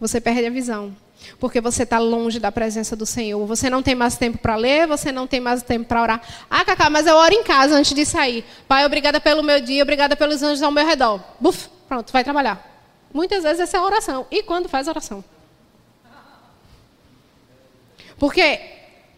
Você 0.00 0.20
perde 0.20 0.46
a 0.46 0.50
visão. 0.50 0.94
Porque 1.38 1.60
você 1.60 1.84
está 1.84 1.98
longe 1.98 2.38
da 2.38 2.50
presença 2.50 2.96
do 2.96 3.06
Senhor. 3.06 3.46
Você 3.46 3.70
não 3.70 3.82
tem 3.82 3.94
mais 3.94 4.16
tempo 4.16 4.38
para 4.38 4.56
ler, 4.56 4.86
você 4.86 5.12
não 5.12 5.26
tem 5.26 5.40
mais 5.40 5.62
tempo 5.62 5.86
para 5.86 6.02
orar. 6.02 6.22
Ah, 6.50 6.64
Cacá, 6.64 6.90
mas 6.90 7.06
eu 7.06 7.16
oro 7.16 7.32
em 7.32 7.42
casa 7.42 7.76
antes 7.76 7.94
de 7.94 8.04
sair. 8.04 8.44
Pai, 8.66 8.84
obrigada 8.84 9.20
pelo 9.20 9.42
meu 9.42 9.60
dia, 9.60 9.82
obrigada 9.82 10.16
pelos 10.16 10.42
anjos 10.42 10.62
ao 10.62 10.70
meu 10.70 10.84
redor. 10.84 11.20
Buf, 11.40 11.68
pronto, 11.88 12.12
vai 12.12 12.24
trabalhar. 12.24 12.74
Muitas 13.12 13.44
vezes 13.44 13.60
essa 13.60 13.76
é 13.76 13.80
a 13.80 13.84
oração. 13.84 14.26
E 14.30 14.42
quando 14.42 14.68
faz 14.68 14.88
oração? 14.88 15.24
Porque 18.18 18.60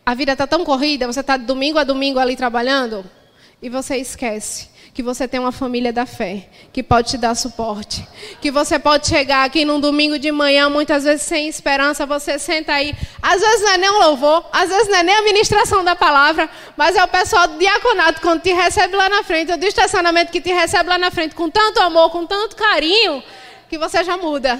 a 0.06 0.14
vida 0.14 0.32
está 0.32 0.46
tão 0.46 0.64
corrida, 0.64 1.04
você 1.08 1.18
está 1.18 1.36
domingo 1.36 1.80
a 1.80 1.84
domingo 1.84 2.20
ali 2.20 2.36
trabalhando, 2.36 3.04
e 3.60 3.68
você 3.68 3.96
esquece 3.96 4.68
que 4.94 5.02
você 5.02 5.26
tem 5.26 5.38
uma 5.38 5.52
família 5.52 5.92
da 5.92 6.06
fé, 6.06 6.48
que 6.72 6.82
pode 6.82 7.10
te 7.10 7.18
dar 7.18 7.34
suporte. 7.34 8.06
Que 8.40 8.50
você 8.50 8.78
pode 8.78 9.06
chegar 9.06 9.44
aqui 9.44 9.62
num 9.62 9.78
domingo 9.78 10.18
de 10.18 10.32
manhã, 10.32 10.70
muitas 10.70 11.04
vezes 11.04 11.20
sem 11.20 11.48
esperança, 11.48 12.06
você 12.06 12.38
senta 12.38 12.72
aí. 12.72 12.94
Às 13.20 13.42
vezes 13.42 13.60
não 13.60 13.72
é 13.72 13.76
nem 13.76 13.90
um 13.90 13.98
louvor, 13.98 14.48
às 14.50 14.70
vezes 14.70 14.88
não 14.88 14.96
é 14.96 15.02
nem 15.02 15.16
a 15.16 15.22
ministração 15.22 15.84
da 15.84 15.94
palavra, 15.94 16.48
mas 16.78 16.96
é 16.96 17.04
o 17.04 17.08
pessoal 17.08 17.46
do 17.48 17.58
diaconato, 17.58 18.22
quando 18.22 18.40
te 18.40 18.52
recebe 18.54 18.96
lá 18.96 19.10
na 19.10 19.22
frente, 19.22 19.52
ou 19.52 19.58
do 19.58 19.66
estacionamento 19.66 20.32
que 20.32 20.40
te 20.40 20.50
recebe 20.50 20.88
lá 20.88 20.96
na 20.96 21.10
frente, 21.10 21.34
com 21.34 21.50
tanto 21.50 21.78
amor, 21.82 22.08
com 22.08 22.24
tanto 22.24 22.56
carinho, 22.56 23.22
que 23.68 23.76
você 23.76 24.02
já 24.02 24.16
muda. 24.16 24.58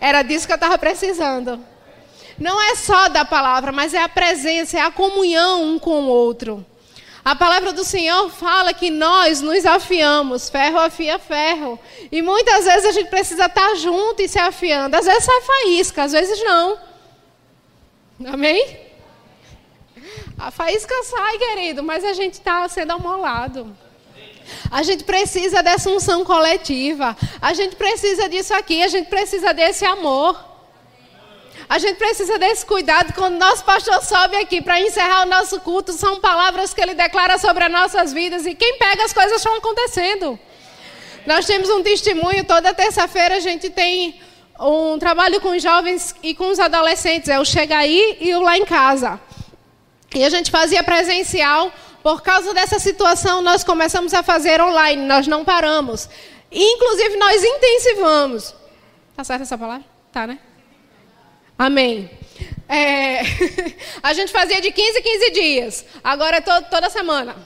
Era 0.00 0.22
disso 0.22 0.46
que 0.46 0.52
eu 0.52 0.56
estava 0.56 0.78
precisando. 0.78 1.58
Não 2.38 2.60
é 2.60 2.74
só 2.74 3.08
da 3.08 3.24
palavra, 3.24 3.72
mas 3.72 3.94
é 3.94 4.02
a 4.02 4.08
presença, 4.08 4.78
é 4.78 4.80
a 4.80 4.90
comunhão 4.90 5.64
um 5.64 5.78
com 5.78 6.04
o 6.04 6.08
outro. 6.08 6.64
A 7.24 7.34
palavra 7.34 7.72
do 7.72 7.82
Senhor 7.82 8.30
fala 8.30 8.72
que 8.72 8.88
nós 8.88 9.40
nos 9.40 9.66
afiamos, 9.66 10.48
ferro 10.48 10.78
afia 10.78 11.18
ferro. 11.18 11.76
E 12.12 12.22
muitas 12.22 12.66
vezes 12.66 12.84
a 12.84 12.92
gente 12.92 13.10
precisa 13.10 13.46
estar 13.46 13.74
junto 13.74 14.22
e 14.22 14.28
se 14.28 14.38
afiando. 14.38 14.96
Às 14.96 15.06
vezes 15.06 15.24
sai 15.24 15.40
faísca, 15.40 16.04
às 16.04 16.12
vezes 16.12 16.38
não. 16.44 16.78
Amém? 18.26 18.78
A 20.38 20.50
faísca 20.50 20.94
sai, 21.02 21.38
querido, 21.38 21.82
mas 21.82 22.04
a 22.04 22.12
gente 22.12 22.34
está 22.34 22.68
sendo 22.68 22.92
amolado. 22.92 23.76
A 24.70 24.82
gente 24.82 25.02
precisa 25.02 25.62
dessa 25.62 25.90
unção 25.90 26.24
coletiva. 26.24 27.16
A 27.40 27.52
gente 27.52 27.74
precisa 27.74 28.28
disso 28.28 28.54
aqui. 28.54 28.82
A 28.82 28.88
gente 28.88 29.08
precisa 29.08 29.52
desse 29.52 29.84
amor. 29.84 30.55
A 31.68 31.78
gente 31.78 31.96
precisa 31.96 32.38
desse 32.38 32.64
cuidado 32.64 33.12
quando 33.12 33.38
nosso 33.38 33.64
pastor 33.64 34.02
sobe 34.02 34.36
aqui 34.36 34.62
para 34.62 34.80
encerrar 34.80 35.22
o 35.22 35.28
nosso 35.28 35.60
culto. 35.60 35.92
São 35.92 36.20
palavras 36.20 36.72
que 36.72 36.80
ele 36.80 36.94
declara 36.94 37.38
sobre 37.38 37.64
as 37.64 37.72
nossas 37.72 38.12
vidas. 38.12 38.46
E 38.46 38.54
quem 38.54 38.78
pega 38.78 39.04
as 39.04 39.12
coisas 39.12 39.36
estão 39.36 39.56
acontecendo. 39.56 40.38
Nós 41.26 41.44
temos 41.44 41.68
um 41.68 41.82
testemunho. 41.82 42.44
Toda 42.44 42.72
terça-feira 42.72 43.36
a 43.36 43.40
gente 43.40 43.68
tem 43.68 44.20
um 44.60 44.98
trabalho 44.98 45.40
com 45.40 45.50
os 45.50 45.62
jovens 45.62 46.14
e 46.22 46.34
com 46.34 46.48
os 46.48 46.60
adolescentes. 46.60 47.28
É 47.28 47.40
o 47.40 47.44
Chega 47.44 47.78
Aí 47.78 48.16
e 48.20 48.32
o 48.34 48.40
Lá 48.40 48.56
em 48.56 48.64
Casa. 48.64 49.20
E 50.14 50.24
a 50.24 50.30
gente 50.30 50.52
fazia 50.52 50.84
presencial 50.84 51.72
por 52.06 52.22
causa 52.22 52.54
dessa 52.54 52.78
situação, 52.78 53.42
nós 53.42 53.64
começamos 53.64 54.14
a 54.14 54.22
fazer 54.22 54.60
online, 54.60 55.04
nós 55.04 55.26
não 55.26 55.44
paramos. 55.44 56.08
Inclusive, 56.52 57.16
nós 57.16 57.42
intensivamos. 57.42 58.54
Tá 59.16 59.24
certa 59.24 59.42
essa 59.42 59.58
palavra? 59.58 59.84
Tá, 60.12 60.24
né? 60.24 60.38
Amém. 61.58 62.10
É, 62.68 63.20
a 64.02 64.12
gente 64.12 64.32
fazia 64.32 64.60
de 64.60 64.70
15 64.70 64.98
em 64.98 65.02
15 65.02 65.30
dias. 65.30 65.84
Agora 66.02 66.36
é 66.36 66.40
to 66.40 66.50
toda 66.70 66.90
semana. 66.90 67.36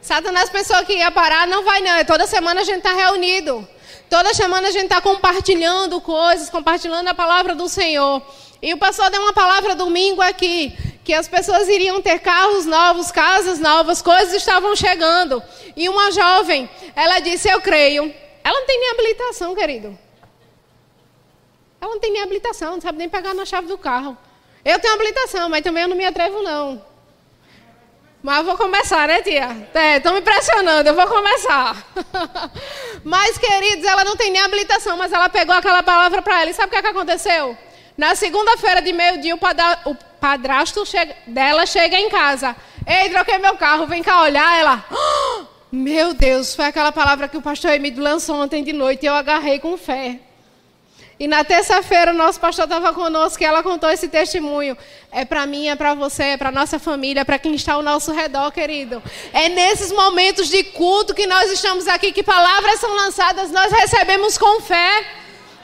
Satanás 0.00 0.50
pensou 0.50 0.84
que 0.84 0.94
ia 0.94 1.10
parar, 1.10 1.46
não 1.46 1.64
vai 1.64 1.80
não. 1.80 1.92
É 1.96 2.04
toda 2.04 2.26
semana 2.26 2.62
a 2.62 2.64
gente 2.64 2.78
está 2.78 2.92
reunido. 2.92 3.66
Toda 4.08 4.34
semana 4.34 4.68
a 4.68 4.70
gente 4.70 4.84
está 4.84 5.00
compartilhando 5.00 6.00
coisas, 6.00 6.50
compartilhando 6.50 7.08
a 7.08 7.14
palavra 7.14 7.54
do 7.54 7.68
Senhor. 7.68 8.22
E 8.60 8.72
o 8.74 8.78
pastor 8.78 9.10
deu 9.10 9.22
uma 9.22 9.32
palavra 9.32 9.74
domingo 9.74 10.20
aqui 10.20 10.76
que 11.04 11.12
as 11.12 11.26
pessoas 11.28 11.68
iriam 11.68 12.00
ter 12.00 12.20
carros 12.20 12.64
novos, 12.64 13.10
casas 13.10 13.58
novas, 13.58 14.00
coisas 14.00 14.34
estavam 14.34 14.74
chegando. 14.76 15.42
E 15.76 15.88
uma 15.88 16.10
jovem, 16.12 16.68
ela 16.94 17.18
disse: 17.20 17.48
Eu 17.48 17.60
creio. 17.60 18.14
Ela 18.44 18.58
não 18.58 18.66
tem 18.66 18.78
nem 18.78 18.90
habilitação, 18.90 19.54
querido. 19.54 19.98
Ela 21.82 21.90
não 21.90 21.98
tem 21.98 22.12
nem 22.12 22.22
habilitação, 22.22 22.74
não 22.74 22.80
sabe 22.80 22.98
nem 22.98 23.08
pegar 23.08 23.34
na 23.34 23.44
chave 23.44 23.66
do 23.66 23.76
carro. 23.76 24.16
Eu 24.64 24.78
tenho 24.78 24.94
habilitação, 24.94 25.48
mas 25.48 25.62
também 25.62 25.82
eu 25.82 25.88
não 25.88 25.96
me 25.96 26.06
atrevo, 26.06 26.40
não. 26.40 26.80
Mas 28.22 28.38
eu 28.38 28.44
vou 28.44 28.56
começar, 28.56 29.08
né, 29.08 29.20
tia? 29.20 29.48
Estão 29.96 30.12
é, 30.12 30.14
me 30.14 30.22
pressionando, 30.22 30.88
eu 30.88 30.94
vou 30.94 31.08
começar. 31.08 31.84
mas, 33.02 33.36
queridos, 33.36 33.84
ela 33.84 34.04
não 34.04 34.14
tem 34.14 34.30
nem 34.30 34.40
habilitação, 34.40 34.96
mas 34.96 35.12
ela 35.12 35.28
pegou 35.28 35.56
aquela 35.56 35.82
palavra 35.82 36.22
para 36.22 36.42
ela. 36.42 36.50
E 36.50 36.54
sabe 36.54 36.68
o 36.68 36.70
que, 36.70 36.76
é 36.76 36.82
que 36.82 36.86
aconteceu? 36.86 37.58
Na 37.98 38.14
segunda-feira 38.14 38.80
de 38.80 38.92
meio-dia, 38.92 39.34
o, 39.34 39.94
padrasto 40.20 40.86
chega, 40.86 41.16
dela 41.26 41.66
chega 41.66 41.98
em 41.98 42.08
casa. 42.08 42.54
Ei, 42.86 43.10
troquei 43.10 43.38
meu 43.38 43.56
carro, 43.56 43.88
vem 43.88 44.04
cá 44.04 44.22
olhar. 44.22 44.56
Ela, 44.56 44.84
oh, 44.88 45.46
meu 45.74 46.14
Deus, 46.14 46.54
foi 46.54 46.66
aquela 46.66 46.92
palavra 46.92 47.26
que 47.26 47.36
o 47.36 47.42
pastor 47.42 47.72
Emílio 47.72 48.04
lançou 48.04 48.36
ontem 48.36 48.62
de 48.62 48.72
noite 48.72 49.02
e 49.02 49.06
eu 49.06 49.14
agarrei 49.14 49.58
com 49.58 49.76
fé. 49.76 50.20
E 51.22 51.28
na 51.28 51.44
terça-feira 51.44 52.10
o 52.10 52.14
nosso 52.16 52.40
pastor 52.40 52.64
estava 52.64 52.92
conosco 52.92 53.40
e 53.40 53.46
ela 53.46 53.62
contou 53.62 53.88
esse 53.88 54.08
testemunho. 54.08 54.76
É 55.12 55.24
para 55.24 55.46
mim, 55.46 55.68
é 55.68 55.76
para 55.76 55.94
você, 55.94 56.24
é 56.24 56.36
para 56.36 56.50
nossa 56.50 56.80
família, 56.80 57.20
é 57.20 57.24
para 57.24 57.38
quem 57.38 57.54
está 57.54 57.74
ao 57.74 57.82
nosso 57.82 58.10
redor, 58.10 58.50
querido. 58.50 59.00
É 59.32 59.48
nesses 59.48 59.92
momentos 59.92 60.48
de 60.48 60.64
culto 60.64 61.14
que 61.14 61.24
nós 61.24 61.48
estamos 61.52 61.86
aqui, 61.86 62.10
que 62.10 62.24
palavras 62.24 62.80
são 62.80 62.92
lançadas, 62.96 63.52
nós 63.52 63.70
recebemos 63.70 64.36
com 64.36 64.60
fé 64.62 65.06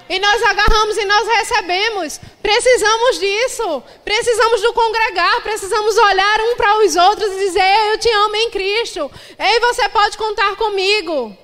E 0.08 0.20
nós 0.20 0.40
agarramos 0.44 0.96
e 0.96 1.04
nós 1.04 1.26
recebemos. 1.26 2.20
Precisamos 2.40 3.18
disso. 3.18 3.82
Precisamos 4.04 4.62
do 4.62 4.72
congregar. 4.72 5.42
Precisamos 5.42 5.98
olhar 5.98 6.40
um 6.40 6.56
para 6.56 6.78
os 6.84 6.94
outros 6.94 7.32
e 7.32 7.38
dizer: 7.46 7.90
Eu 7.90 7.98
te 7.98 8.08
amo 8.08 8.36
em 8.36 8.50
Cristo. 8.50 9.10
Ei, 9.36 9.58
você 9.58 9.88
pode 9.88 10.16
contar 10.16 10.54
comigo. 10.54 11.36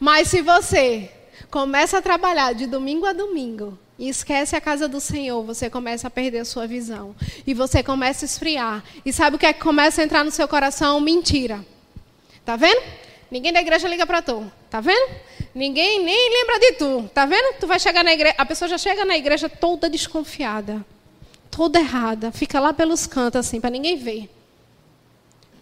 Mas 0.00 0.26
se 0.26 0.42
você 0.42 1.12
começa 1.50 1.98
a 1.98 2.02
trabalhar 2.02 2.54
de 2.54 2.66
domingo 2.66 3.06
a 3.06 3.12
domingo 3.12 3.78
e 3.98 4.08
esquece 4.08 4.54
a 4.54 4.60
casa 4.60 4.86
do 4.86 5.00
Senhor, 5.00 5.42
você 5.42 5.70
começa 5.70 6.06
a 6.06 6.10
perder 6.10 6.40
a 6.40 6.44
sua 6.44 6.66
visão. 6.66 7.14
E 7.46 7.54
você 7.54 7.82
começa 7.82 8.24
a 8.24 8.26
esfriar. 8.26 8.84
E 9.04 9.12
sabe 9.12 9.36
o 9.36 9.38
que 9.38 9.46
é 9.46 9.52
que 9.52 9.60
começa 9.60 10.02
a 10.02 10.04
entrar 10.04 10.24
no 10.24 10.30
seu 10.30 10.46
coração? 10.46 11.00
Mentira. 11.00 11.64
Tá 12.44 12.56
vendo? 12.56 12.82
Ninguém 13.30 13.52
da 13.52 13.60
igreja 13.60 13.88
liga 13.88 14.06
para 14.06 14.20
tu. 14.22 14.50
Tá 14.70 14.80
vendo? 14.80 15.10
Ninguém 15.54 16.04
nem 16.04 16.30
lembra 16.30 16.58
de 16.60 16.72
tu. 16.72 17.10
Tá 17.14 17.24
vendo? 17.24 17.58
Tu 17.58 17.66
vai 17.66 17.80
chegar 17.80 18.04
na 18.04 18.12
igreja, 18.12 18.34
a 18.36 18.44
pessoa 18.44 18.68
já 18.68 18.76
chega 18.76 19.04
na 19.04 19.16
igreja 19.16 19.48
toda 19.48 19.88
desconfiada, 19.88 20.84
toda 21.50 21.78
errada, 21.78 22.30
fica 22.30 22.60
lá 22.60 22.74
pelos 22.74 23.06
cantos 23.06 23.40
assim 23.40 23.60
para 23.60 23.70
ninguém 23.70 23.96
ver. 23.96 24.28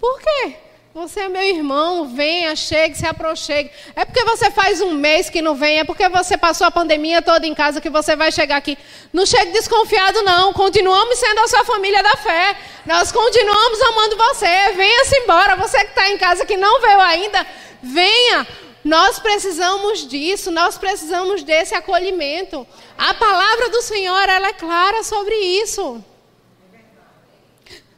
Por 0.00 0.20
quê? 0.20 0.56
Você 0.94 1.22
é 1.22 1.28
meu 1.28 1.42
irmão, 1.42 2.06
venha, 2.06 2.54
chegue, 2.54 2.96
se 2.96 3.04
aproxime. 3.04 3.68
É 3.96 4.04
porque 4.04 4.22
você 4.22 4.48
faz 4.52 4.80
um 4.80 4.92
mês 4.92 5.28
que 5.28 5.42
não 5.42 5.56
vem, 5.56 5.80
é 5.80 5.84
porque 5.84 6.08
você 6.08 6.38
passou 6.38 6.68
a 6.68 6.70
pandemia 6.70 7.20
toda 7.20 7.44
em 7.44 7.52
casa 7.52 7.80
que 7.80 7.90
você 7.90 8.14
vai 8.14 8.30
chegar 8.30 8.58
aqui. 8.58 8.78
Não 9.12 9.26
chegue 9.26 9.50
desconfiado, 9.50 10.22
não. 10.22 10.52
Continuamos 10.52 11.18
sendo 11.18 11.40
a 11.40 11.48
sua 11.48 11.64
família 11.64 12.00
da 12.00 12.14
fé. 12.16 12.56
Nós 12.86 13.10
continuamos 13.10 13.82
amando 13.82 14.16
você. 14.16 14.46
Venha-se 14.76 15.16
embora. 15.16 15.56
Você 15.56 15.78
que 15.78 15.90
está 15.90 16.08
em 16.10 16.16
casa 16.16 16.46
que 16.46 16.56
não 16.56 16.80
veio 16.80 17.00
ainda, 17.00 17.44
venha. 17.82 18.46
Nós 18.84 19.18
precisamos 19.18 20.06
disso, 20.06 20.52
nós 20.52 20.78
precisamos 20.78 21.42
desse 21.42 21.74
acolhimento. 21.74 22.64
A 22.96 23.14
palavra 23.14 23.68
do 23.68 23.82
Senhor, 23.82 24.28
ela 24.28 24.46
é 24.46 24.52
clara 24.52 25.02
sobre 25.02 25.34
isso. 25.34 26.04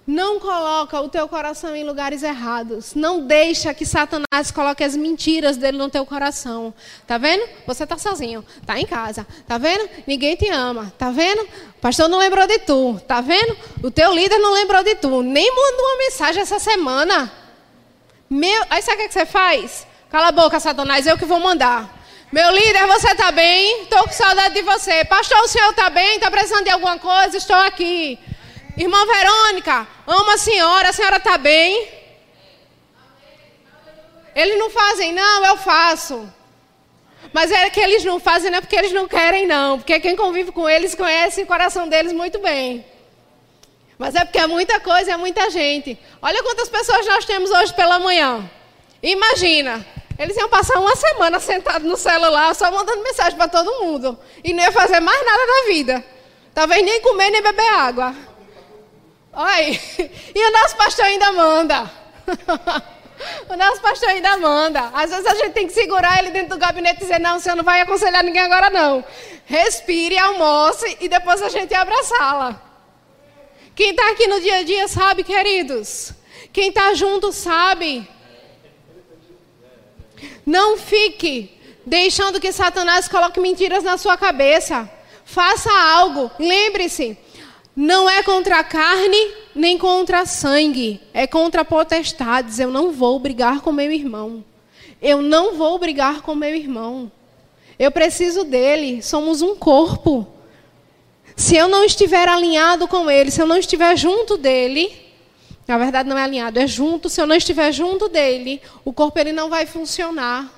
Não 0.06 0.38
coloca 0.38 1.00
o 1.00 1.08
teu 1.08 1.26
coração 1.26 1.74
em 1.74 1.82
lugares 1.82 2.22
errados. 2.22 2.94
Não 2.94 3.26
deixa 3.26 3.74
que 3.74 3.84
Satanás 3.84 4.52
coloque 4.54 4.84
as 4.84 4.94
mentiras 4.94 5.56
dele 5.56 5.76
no 5.76 5.90
teu 5.90 6.06
coração. 6.06 6.72
Tá 7.04 7.18
vendo? 7.18 7.44
Você 7.66 7.84
tá 7.84 7.98
sozinho, 7.98 8.44
tá 8.64 8.78
em 8.78 8.86
casa. 8.86 9.26
Tá 9.48 9.58
vendo? 9.58 9.88
Ninguém 10.06 10.36
te 10.36 10.48
ama. 10.48 10.92
Tá 10.96 11.10
vendo? 11.10 11.42
O 11.42 11.80
pastor 11.80 12.08
não 12.08 12.18
lembrou 12.18 12.46
de 12.46 12.60
tu. 12.60 13.00
Tá 13.08 13.20
vendo? 13.20 13.56
O 13.82 13.90
teu 13.90 14.14
líder 14.14 14.38
não 14.38 14.52
lembrou 14.52 14.84
de 14.84 14.94
tu. 14.94 15.22
Nem 15.22 15.50
mandou 15.52 15.84
uma 15.86 15.98
mensagem 15.98 16.40
essa 16.40 16.60
semana. 16.60 17.32
Meu, 18.30 18.64
aí 18.70 18.82
sabe 18.82 19.02
o 19.02 19.08
que 19.08 19.12
você 19.12 19.26
faz? 19.26 19.88
Cala 20.08 20.28
a 20.28 20.32
boca, 20.32 20.60
Satanás, 20.60 21.04
eu 21.04 21.18
que 21.18 21.24
vou 21.24 21.40
mandar. 21.40 21.92
Meu 22.30 22.48
líder, 22.52 22.86
você 22.86 23.12
tá 23.16 23.32
bem? 23.32 23.82
Estou 23.82 24.04
com 24.04 24.12
saudade 24.12 24.54
de 24.54 24.62
você. 24.62 25.04
Pastor, 25.04 25.38
o 25.40 25.48
senhor 25.48 25.72
tá 25.74 25.90
bem? 25.90 26.14
Está 26.14 26.30
precisando 26.30 26.64
de 26.64 26.70
alguma 26.70 26.96
coisa? 26.96 27.36
Estou 27.36 27.56
aqui. 27.56 28.18
Irmã 28.76 29.06
Verônica, 29.06 29.88
amo 30.06 30.30
a 30.30 30.36
senhora, 30.36 30.90
a 30.90 30.92
senhora 30.92 31.16
está 31.16 31.38
bem? 31.38 31.88
Eles 34.34 34.58
não 34.58 34.68
fazem, 34.68 35.12
não, 35.12 35.46
eu 35.46 35.56
faço. 35.56 36.30
Mas 37.32 37.50
é 37.50 37.70
que 37.70 37.80
eles 37.80 38.04
não 38.04 38.20
fazem, 38.20 38.50
não 38.50 38.58
é 38.58 38.60
porque 38.60 38.76
eles 38.76 38.92
não 38.92 39.08
querem, 39.08 39.46
não. 39.46 39.78
Porque 39.78 39.98
quem 39.98 40.14
convive 40.14 40.52
com 40.52 40.68
eles 40.68 40.94
conhece 40.94 41.42
o 41.42 41.46
coração 41.46 41.88
deles 41.88 42.12
muito 42.12 42.38
bem. 42.38 42.84
Mas 43.98 44.14
é 44.14 44.24
porque 44.24 44.38
é 44.38 44.46
muita 44.46 44.78
coisa, 44.78 45.12
é 45.12 45.16
muita 45.16 45.48
gente. 45.48 45.98
Olha 46.20 46.42
quantas 46.42 46.68
pessoas 46.68 47.06
nós 47.06 47.24
temos 47.24 47.50
hoje 47.50 47.72
pela 47.72 47.98
manhã. 47.98 48.48
Imagina, 49.02 49.86
eles 50.18 50.36
iam 50.36 50.50
passar 50.50 50.78
uma 50.78 50.94
semana 50.94 51.40
sentados 51.40 51.88
no 51.88 51.96
celular, 51.96 52.54
só 52.54 52.70
mandando 52.70 53.02
mensagem 53.02 53.38
para 53.38 53.48
todo 53.48 53.82
mundo. 53.82 54.18
E 54.44 54.52
não 54.52 54.62
ia 54.62 54.72
fazer 54.72 55.00
mais 55.00 55.24
nada 55.24 55.46
da 55.46 55.72
vida. 55.72 56.04
Talvez 56.54 56.84
nem 56.84 57.00
comer, 57.00 57.30
nem 57.30 57.42
beber 57.42 57.68
água. 57.74 58.14
Oi. 59.36 59.80
E 60.34 60.48
o 60.48 60.52
nosso 60.52 60.76
pastor 60.76 61.04
ainda 61.04 61.30
manda. 61.32 61.90
o 63.50 63.56
nosso 63.56 63.82
pastor 63.82 64.08
ainda 64.08 64.36
manda. 64.38 64.90
Às 64.94 65.10
vezes 65.10 65.26
a 65.26 65.34
gente 65.34 65.52
tem 65.52 65.66
que 65.66 65.74
segurar 65.74 66.18
ele 66.18 66.30
dentro 66.30 66.50
do 66.50 66.58
gabinete 66.58 66.96
e 66.96 67.00
dizer: 67.00 67.20
Não, 67.20 67.36
o 67.36 67.40
senhor 67.40 67.54
não 67.54 67.62
vai 67.62 67.82
aconselhar 67.82 68.24
ninguém 68.24 68.40
agora, 68.40 68.70
não. 68.70 69.04
Respire, 69.44 70.16
almoce 70.16 70.96
e 71.00 71.08
depois 71.08 71.42
a 71.42 71.50
gente 71.50 71.74
abre 71.74 71.94
a 71.94 72.02
sala. 72.02 72.62
Quem 73.74 73.90
está 73.90 74.10
aqui 74.10 74.26
no 74.26 74.40
dia 74.40 74.60
a 74.60 74.62
dia 74.62 74.88
sabe, 74.88 75.22
queridos. 75.22 76.14
Quem 76.50 76.70
está 76.70 76.94
junto 76.94 77.30
sabe. 77.30 78.08
Não 80.46 80.78
fique 80.78 81.60
deixando 81.84 82.40
que 82.40 82.52
Satanás 82.52 83.06
coloque 83.06 83.38
mentiras 83.38 83.84
na 83.84 83.98
sua 83.98 84.16
cabeça. 84.16 84.90
Faça 85.26 85.70
algo. 85.70 86.30
Lembre-se, 86.38 87.18
não 87.76 88.08
é 88.08 88.22
contra 88.22 88.58
a 88.58 88.64
carne 88.64 89.34
nem 89.54 89.76
contra 89.76 90.24
sangue, 90.24 90.98
é 91.12 91.26
contra 91.26 91.62
potestades. 91.62 92.58
Eu 92.58 92.70
não 92.70 92.90
vou 92.90 93.18
brigar 93.18 93.60
com 93.60 93.70
meu 93.70 93.92
irmão. 93.92 94.42
Eu 95.00 95.20
não 95.20 95.54
vou 95.54 95.78
brigar 95.78 96.22
com 96.22 96.34
meu 96.34 96.54
irmão. 96.54 97.12
Eu 97.78 97.90
preciso 97.90 98.44
dele. 98.44 99.02
Somos 99.02 99.42
um 99.42 99.54
corpo. 99.54 100.26
Se 101.36 101.54
eu 101.54 101.68
não 101.68 101.84
estiver 101.84 102.26
alinhado 102.26 102.88
com 102.88 103.10
ele, 103.10 103.30
se 103.30 103.42
eu 103.42 103.46
não 103.46 103.58
estiver 103.58 103.94
junto 103.94 104.38
dele, 104.38 104.90
na 105.68 105.76
verdade 105.76 106.08
não 106.08 106.16
é 106.16 106.22
alinhado, 106.22 106.58
é 106.58 106.66
junto. 106.66 107.10
Se 107.10 107.20
eu 107.20 107.26
não 107.26 107.36
estiver 107.36 107.72
junto 107.72 108.08
dele, 108.08 108.62
o 108.86 108.92
corpo 108.92 109.18
ele 109.18 109.32
não 109.32 109.50
vai 109.50 109.66
funcionar. 109.66 110.50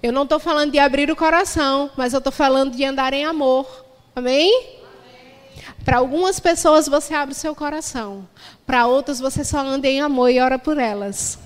Eu 0.00 0.12
não 0.12 0.22
estou 0.22 0.38
falando 0.38 0.70
de 0.70 0.78
abrir 0.78 1.10
o 1.10 1.16
coração, 1.16 1.90
mas 1.96 2.12
eu 2.12 2.18
estou 2.18 2.32
falando 2.32 2.76
de 2.76 2.84
andar 2.84 3.12
em 3.12 3.24
amor. 3.24 3.84
Amém? 4.14 4.75
Para 5.86 5.98
algumas 5.98 6.40
pessoas 6.40 6.88
você 6.88 7.14
abre 7.14 7.32
o 7.32 7.38
seu 7.38 7.54
coração, 7.54 8.28
para 8.66 8.88
outras 8.88 9.20
você 9.20 9.44
só 9.44 9.58
anda 9.60 9.86
em 9.86 10.00
amor 10.00 10.28
e 10.30 10.40
ora 10.40 10.58
por 10.58 10.78
elas. 10.78 11.38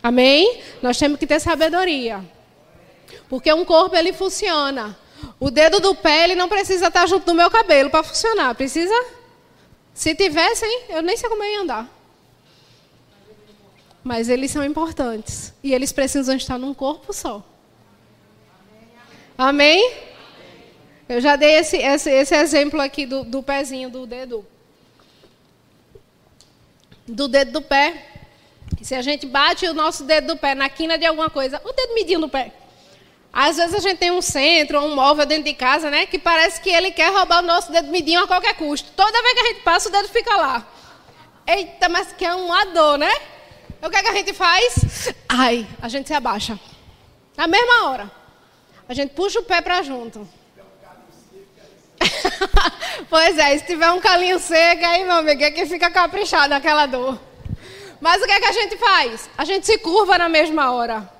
Amém? 0.00 0.62
Nós 0.80 0.96
temos 0.96 1.18
que 1.18 1.26
ter 1.26 1.40
sabedoria. 1.40 2.24
Porque 3.28 3.52
um 3.52 3.64
corpo 3.64 3.96
ele 3.96 4.12
funciona. 4.12 4.96
O 5.40 5.50
dedo 5.50 5.80
do 5.80 5.96
pé 5.96 6.22
ele 6.22 6.36
não 6.36 6.48
precisa 6.48 6.86
estar 6.86 7.08
junto 7.08 7.26
do 7.26 7.34
meu 7.34 7.50
cabelo 7.50 7.90
para 7.90 8.04
funcionar. 8.04 8.54
Precisa? 8.54 8.94
Se 9.92 10.14
tivessem, 10.14 10.82
eu 10.90 11.02
nem 11.02 11.16
sei 11.16 11.28
como 11.28 11.42
eu 11.42 11.50
ia 11.54 11.60
andar. 11.62 11.88
Mas 14.04 14.28
eles 14.28 14.52
são 14.52 14.62
importantes. 14.62 15.52
E 15.60 15.74
eles 15.74 15.90
precisam 15.90 16.36
estar 16.36 16.56
num 16.56 16.72
corpo 16.72 17.12
só. 17.12 17.44
Amém? 19.36 20.07
Eu 21.08 21.20
já 21.20 21.36
dei 21.36 21.52
esse, 21.52 21.78
esse, 21.78 22.10
esse 22.10 22.34
exemplo 22.34 22.80
aqui 22.80 23.06
do, 23.06 23.24
do 23.24 23.42
pezinho 23.42 23.88
do 23.88 24.06
dedo. 24.06 24.46
Do 27.06 27.26
dedo 27.26 27.52
do 27.52 27.62
pé. 27.62 28.06
Se 28.82 28.94
a 28.94 29.00
gente 29.00 29.26
bate 29.26 29.66
o 29.66 29.72
nosso 29.72 30.04
dedo 30.04 30.34
do 30.34 30.36
pé 30.36 30.54
na 30.54 30.68
quina 30.68 30.98
de 30.98 31.06
alguma 31.06 31.30
coisa, 31.30 31.60
o 31.64 31.72
dedo 31.72 31.94
medinho 31.94 32.20
do 32.20 32.28
pé. 32.28 32.52
Às 33.32 33.56
vezes 33.56 33.74
a 33.74 33.78
gente 33.78 33.98
tem 33.98 34.10
um 34.10 34.20
centro, 34.20 34.80
um 34.80 34.94
móvel 34.94 35.24
dentro 35.24 35.44
de 35.44 35.54
casa, 35.54 35.90
né? 35.90 36.04
Que 36.04 36.18
parece 36.18 36.60
que 36.60 36.68
ele 36.68 36.90
quer 36.90 37.10
roubar 37.10 37.42
o 37.42 37.46
nosso 37.46 37.72
dedo 37.72 37.88
midinho 37.88 38.22
a 38.22 38.26
qualquer 38.26 38.54
custo. 38.54 38.90
Toda 38.94 39.22
vez 39.22 39.34
que 39.34 39.40
a 39.40 39.46
gente 39.46 39.60
passa, 39.62 39.88
o 39.88 39.92
dedo 39.92 40.08
fica 40.08 40.36
lá. 40.36 40.66
Eita, 41.46 41.88
mas 41.88 42.12
que 42.12 42.24
é 42.24 42.34
uma 42.34 42.66
dor, 42.66 42.98
né? 42.98 43.12
O 43.82 43.88
que, 43.88 43.96
é 43.96 44.02
que 44.02 44.08
a 44.08 44.14
gente 44.14 44.34
faz? 44.34 45.14
Ai, 45.28 45.66
a 45.80 45.88
gente 45.88 46.06
se 46.06 46.14
abaixa. 46.14 46.58
Na 47.36 47.46
mesma 47.46 47.88
hora. 47.88 48.10
A 48.88 48.92
gente 48.92 49.14
puxa 49.14 49.40
o 49.40 49.44
pé 49.44 49.62
para 49.62 49.82
junto. 49.82 50.28
pois 53.08 53.38
é, 53.38 53.58
se 53.58 53.66
tiver 53.66 53.90
um 53.92 54.00
calinho 54.00 54.38
seco, 54.38 54.84
aí, 54.84 55.04
meu 55.04 55.16
amigo, 55.16 55.42
é 55.42 55.50
que 55.50 55.66
fica 55.66 55.90
caprichado 55.90 56.54
aquela 56.54 56.86
dor. 56.86 57.18
Mas 58.00 58.22
o 58.22 58.26
que 58.26 58.32
é 58.32 58.40
que 58.40 58.46
a 58.46 58.52
gente 58.52 58.76
faz? 58.76 59.28
A 59.36 59.44
gente 59.44 59.66
se 59.66 59.78
curva 59.78 60.18
na 60.18 60.28
mesma 60.28 60.70
hora. 60.72 61.10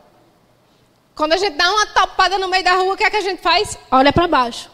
Quando 1.14 1.32
a 1.32 1.36
gente 1.36 1.56
dá 1.56 1.68
uma 1.72 1.86
topada 1.86 2.38
no 2.38 2.48
meio 2.48 2.62
da 2.62 2.74
rua, 2.74 2.94
o 2.94 2.96
que 2.96 3.04
é 3.04 3.10
que 3.10 3.16
a 3.16 3.20
gente 3.20 3.42
faz? 3.42 3.76
Olha 3.90 4.12
para 4.12 4.28
baixo. 4.28 4.70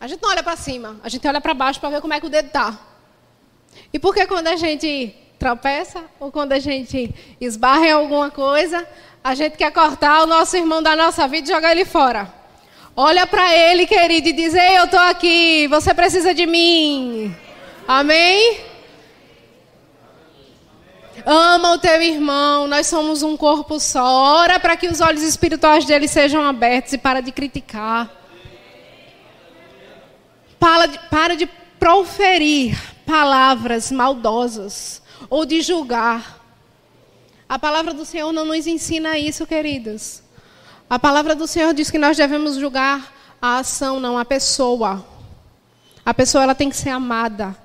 A 0.00 0.06
gente 0.08 0.20
não 0.20 0.30
olha 0.30 0.42
para 0.42 0.56
cima, 0.56 1.00
a 1.02 1.08
gente 1.08 1.26
olha 1.26 1.40
para 1.40 1.54
baixo 1.54 1.80
para 1.80 1.88
ver 1.88 2.00
como 2.00 2.12
é 2.12 2.20
que 2.20 2.26
o 2.26 2.28
dedo 2.28 2.50
tá. 2.50 2.76
E 3.92 3.98
por 3.98 4.12
que 4.12 4.26
quando 4.26 4.48
a 4.48 4.56
gente 4.56 5.14
tropeça 5.38 6.04
ou 6.18 6.32
quando 6.32 6.52
a 6.52 6.58
gente 6.58 7.14
esbarra 7.40 7.86
em 7.86 7.92
alguma 7.92 8.30
coisa, 8.30 8.86
a 9.22 9.34
gente 9.34 9.56
quer 9.56 9.70
cortar 9.72 10.22
o 10.22 10.26
nosso 10.26 10.56
irmão 10.56 10.82
da 10.82 10.96
nossa 10.96 11.26
vida 11.28 11.48
e 11.48 11.54
jogar 11.54 11.72
ele 11.72 11.84
fora? 11.84 12.32
Olha 12.98 13.26
para 13.26 13.54
ele, 13.54 13.86
querido, 13.86 14.30
e 14.30 14.32
diz: 14.32 14.54
Ei, 14.54 14.78
eu 14.78 14.84
estou 14.84 14.98
aqui, 14.98 15.68
você 15.68 15.92
precisa 15.92 16.32
de 16.32 16.46
mim. 16.46 17.36
Amém? 17.86 18.58
Ama 21.26 21.72
o 21.72 21.78
teu 21.78 22.00
irmão, 22.00 22.66
nós 22.66 22.86
somos 22.86 23.22
um 23.22 23.36
corpo 23.36 23.78
só. 23.78 24.02
Ora 24.02 24.58
para 24.58 24.76
que 24.78 24.88
os 24.88 25.02
olhos 25.02 25.22
espirituais 25.22 25.84
dele 25.84 26.08
sejam 26.08 26.42
abertos 26.42 26.94
e 26.94 26.98
para 26.98 27.20
de 27.20 27.32
criticar. 27.32 28.10
Para 30.58 30.86
de, 30.86 30.98
para 31.10 31.36
de 31.36 31.46
proferir 31.78 32.80
palavras 33.04 33.92
maldosas 33.92 35.02
ou 35.28 35.44
de 35.44 35.60
julgar. 35.60 36.42
A 37.46 37.58
palavra 37.58 37.92
do 37.92 38.06
Senhor 38.06 38.32
não 38.32 38.46
nos 38.46 38.66
ensina 38.66 39.18
isso, 39.18 39.46
queridos. 39.46 40.22
A 40.88 41.00
palavra 41.00 41.34
do 41.34 41.48
Senhor 41.48 41.74
diz 41.74 41.90
que 41.90 41.98
nós 41.98 42.16
devemos 42.16 42.54
julgar 42.54 43.12
a 43.42 43.58
ação, 43.58 43.98
não 43.98 44.16
a 44.16 44.24
pessoa. 44.24 45.04
A 46.04 46.14
pessoa 46.14 46.44
ela 46.44 46.54
tem 46.54 46.70
que 46.70 46.76
ser 46.76 46.90
amada, 46.90 47.56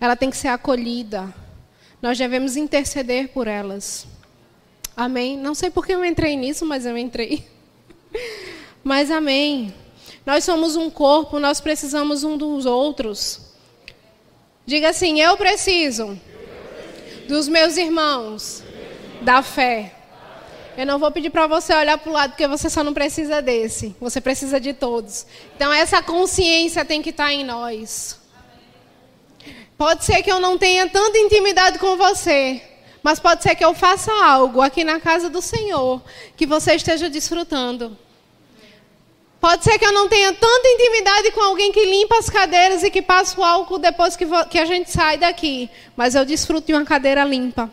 ela 0.00 0.16
tem 0.16 0.30
que 0.30 0.36
ser 0.36 0.48
acolhida. 0.48 1.32
Nós 2.02 2.18
devemos 2.18 2.56
interceder 2.56 3.28
por 3.28 3.46
elas. 3.46 4.08
Amém? 4.96 5.36
Não 5.36 5.54
sei 5.54 5.70
por 5.70 5.86
que 5.86 5.92
eu 5.92 6.04
entrei 6.04 6.36
nisso, 6.36 6.66
mas 6.66 6.84
eu 6.84 6.98
entrei. 6.98 7.46
Mas 8.82 9.10
amém. 9.10 9.74
Nós 10.24 10.44
somos 10.44 10.76
um 10.76 10.88
corpo, 10.88 11.40
nós 11.40 11.60
precisamos 11.60 12.22
um 12.22 12.36
dos 12.36 12.66
outros. 12.66 13.40
Diga 14.64 14.90
assim: 14.90 15.20
eu 15.20 15.36
preciso 15.36 16.16
dos 17.26 17.48
meus 17.48 17.76
irmãos 17.76 18.62
da 19.22 19.42
fé. 19.42 19.95
Eu 20.76 20.84
não 20.84 20.98
vou 20.98 21.10
pedir 21.10 21.30
para 21.30 21.46
você 21.46 21.72
olhar 21.74 21.96
para 21.96 22.10
o 22.10 22.12
lado, 22.12 22.30
porque 22.32 22.46
você 22.46 22.68
só 22.68 22.84
não 22.84 22.92
precisa 22.92 23.40
desse. 23.40 23.96
Você 23.98 24.20
precisa 24.20 24.60
de 24.60 24.74
todos. 24.74 25.26
Então, 25.54 25.72
essa 25.72 26.02
consciência 26.02 26.84
tem 26.84 27.00
que 27.00 27.10
estar 27.10 27.32
em 27.32 27.44
nós. 27.44 28.20
Pode 29.78 30.04
ser 30.04 30.22
que 30.22 30.30
eu 30.30 30.38
não 30.38 30.58
tenha 30.58 30.86
tanta 30.88 31.16
intimidade 31.18 31.78
com 31.78 31.96
você, 31.96 32.62
mas 33.02 33.18
pode 33.18 33.42
ser 33.42 33.54
que 33.54 33.64
eu 33.64 33.74
faça 33.74 34.12
algo 34.24 34.60
aqui 34.60 34.84
na 34.84 35.00
casa 35.00 35.30
do 35.30 35.40
Senhor 35.40 36.02
que 36.36 36.46
você 36.46 36.74
esteja 36.74 37.08
desfrutando. 37.08 37.96
Pode 39.40 39.64
ser 39.64 39.78
que 39.78 39.84
eu 39.84 39.92
não 39.92 40.08
tenha 40.08 40.32
tanta 40.32 40.68
intimidade 40.68 41.30
com 41.30 41.40
alguém 41.40 41.72
que 41.72 41.84
limpa 41.84 42.18
as 42.18 42.28
cadeiras 42.28 42.82
e 42.82 42.90
que 42.90 43.00
passa 43.00 43.38
o 43.40 43.44
álcool 43.44 43.78
depois 43.78 44.16
que, 44.16 44.26
que 44.50 44.58
a 44.58 44.64
gente 44.64 44.90
sai 44.90 45.18
daqui, 45.18 45.70
mas 45.94 46.14
eu 46.14 46.24
desfruto 46.24 46.66
de 46.66 46.72
uma 46.74 46.84
cadeira 46.84 47.22
limpa. 47.22 47.70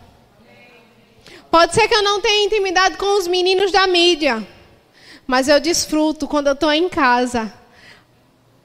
Pode 1.53 1.75
ser 1.75 1.87
que 1.87 1.93
eu 1.93 2.01
não 2.01 2.19
tenha 2.19 2.47
intimidade 2.47 2.97
com 2.97 3.19
os 3.19 3.27
meninos 3.27 3.71
da 3.71 3.85
mídia, 3.85 4.43
mas 5.27 5.47
eu 5.47 5.59
desfruto 5.59 6.27
quando 6.27 6.47
eu 6.47 6.53
estou 6.53 6.73
em 6.73 6.89
casa 6.89 7.53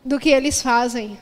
do 0.02 0.18
que 0.18 0.30
eles 0.30 0.62
fazem. 0.62 1.20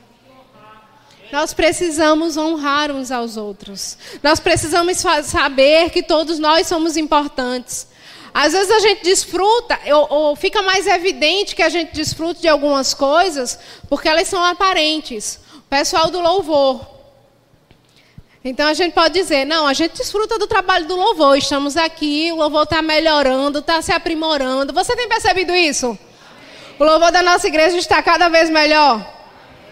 Nós 1.29 1.53
precisamos 1.53 2.37
honrar 2.37 2.89
uns 2.89 3.11
aos 3.11 3.35
outros. 3.35 3.97
Nós 4.23 4.39
precisamos 4.39 4.95
saber 5.25 5.89
que 5.89 6.01
todos 6.01 6.39
nós 6.39 6.67
somos 6.67 6.95
importantes. 6.95 7.89
Às 8.33 8.53
vezes 8.53 8.71
a 8.71 8.79
gente 8.79 9.03
desfruta, 9.03 9.77
ou, 9.87 10.07
ou, 10.09 10.35
fica 10.37 10.61
mais 10.61 10.87
evidente 10.87 11.53
que 11.53 11.63
a 11.63 11.69
gente 11.69 11.91
desfruta 11.91 12.39
de 12.39 12.47
algumas 12.47 12.93
coisas, 12.93 13.59
porque 13.89 14.07
elas 14.07 14.29
são 14.29 14.41
aparentes. 14.41 15.37
O 15.57 15.61
pessoal 15.63 16.09
do 16.09 16.21
louvor. 16.21 16.96
Então 18.43 18.67
a 18.67 18.73
gente 18.73 18.93
pode 18.93 19.13
dizer, 19.13 19.45
não, 19.45 19.67
a 19.67 19.73
gente 19.73 19.97
desfruta 19.97 20.37
do 20.37 20.47
trabalho 20.47 20.85
do 20.85 20.95
louvor, 20.95 21.37
estamos 21.37 21.75
aqui, 21.75 22.31
o 22.31 22.35
louvor 22.35 22.63
está 22.63 22.81
melhorando, 22.81 23.59
está 23.59 23.81
se 23.81 23.91
aprimorando. 23.91 24.73
Você 24.73 24.95
tem 24.95 25.07
percebido 25.09 25.53
isso? 25.53 25.97
O 26.79 26.83
louvor 26.83 27.11
da 27.11 27.23
nossa 27.23 27.47
igreja 27.47 27.77
está 27.77 28.01
cada 28.01 28.29
vez 28.29 28.49
melhor. 28.49 29.15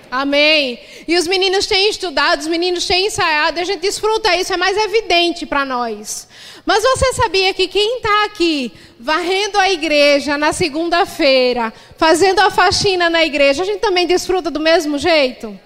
Amém. 0.10 0.80
E 1.08 1.18
os 1.18 1.28
meninos 1.28 1.68
têm 1.68 1.90
estudado, 1.90 2.40
os 2.40 2.48
meninos 2.48 2.86
têm 2.86 3.08
ensaiado, 3.08 3.60
e 3.60 3.62
a 3.62 3.66
gente 3.66 3.82
desfruta 3.82 4.36
isso, 4.36 4.54
é 4.54 4.58
mais 4.58 4.78
evidente 4.78 5.46
para 5.46 5.66
nós. 5.66 6.28
Mas 6.66 6.82
você 6.84 7.14
sabia 7.14 7.54
que 7.54 7.68
quem 7.68 7.98
está 7.98 8.26
aqui 8.26 8.72
varrendo 9.00 9.60
a 9.60 9.70
igreja 9.70 10.38
na 10.38 10.52
segunda-feira, 10.52 11.72
fazendo 11.98 12.40
a 12.40 12.50
faxina 12.50 13.10
na 13.10 13.24
igreja, 13.24 13.62
a 13.62 13.66
gente 13.66 13.80
também 13.80 14.08
desfruta 14.08 14.50
do 14.50 14.60
mesmo 14.60 14.98
jeito? 14.98 15.60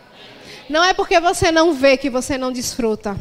Não 0.69 0.83
é 0.83 0.93
porque 0.93 1.19
você 1.19 1.51
não 1.51 1.73
vê 1.73 1.97
que 1.97 2.09
você 2.09 2.37
não 2.37 2.51
desfruta. 2.51 3.17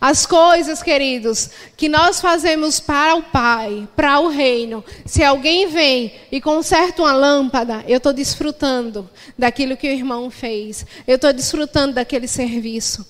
As 0.00 0.24
coisas, 0.24 0.82
queridos, 0.82 1.50
que 1.76 1.88
nós 1.88 2.20
fazemos 2.20 2.78
para 2.78 3.16
o 3.16 3.22
Pai, 3.22 3.88
para 3.96 4.20
o 4.20 4.28
reino. 4.28 4.84
Se 5.04 5.22
alguém 5.22 5.66
vem 5.66 6.14
e 6.30 6.40
conserta 6.40 7.02
uma 7.02 7.12
lâmpada, 7.12 7.84
eu 7.88 7.96
estou 7.96 8.12
desfrutando 8.12 9.08
daquilo 9.38 9.76
que 9.76 9.88
o 9.88 9.92
irmão 9.92 10.30
fez. 10.30 10.86
Eu 11.06 11.16
estou 11.16 11.32
desfrutando 11.32 11.94
daquele 11.94 12.28
serviço. 12.28 13.06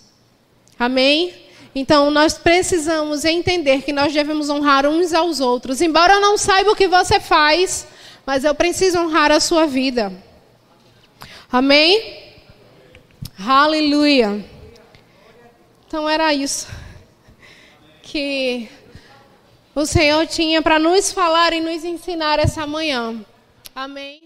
Amém? 0.78 1.34
Então, 1.74 2.10
nós 2.10 2.34
precisamos 2.34 3.24
entender 3.24 3.82
que 3.82 3.92
nós 3.92 4.12
devemos 4.12 4.48
honrar 4.48 4.86
uns 4.86 5.12
aos 5.12 5.40
outros. 5.40 5.80
Embora 5.80 6.14
eu 6.14 6.20
não 6.20 6.38
saiba 6.38 6.70
o 6.70 6.76
que 6.76 6.88
você 6.88 7.18
faz, 7.18 7.86
mas 8.24 8.44
eu 8.44 8.54
preciso 8.54 8.98
honrar 9.00 9.30
a 9.30 9.40
sua 9.40 9.66
vida. 9.66 10.12
Amém? 11.50 12.23
Aleluia. 13.46 14.42
Então, 15.86 16.08
era 16.08 16.32
isso 16.32 16.66
que 18.02 18.68
o 19.74 19.84
Senhor 19.84 20.26
tinha 20.26 20.62
para 20.62 20.78
nos 20.78 21.12
falar 21.12 21.52
e 21.52 21.60
nos 21.60 21.84
ensinar 21.84 22.38
essa 22.38 22.66
manhã. 22.66 23.24
Amém. 23.74 24.23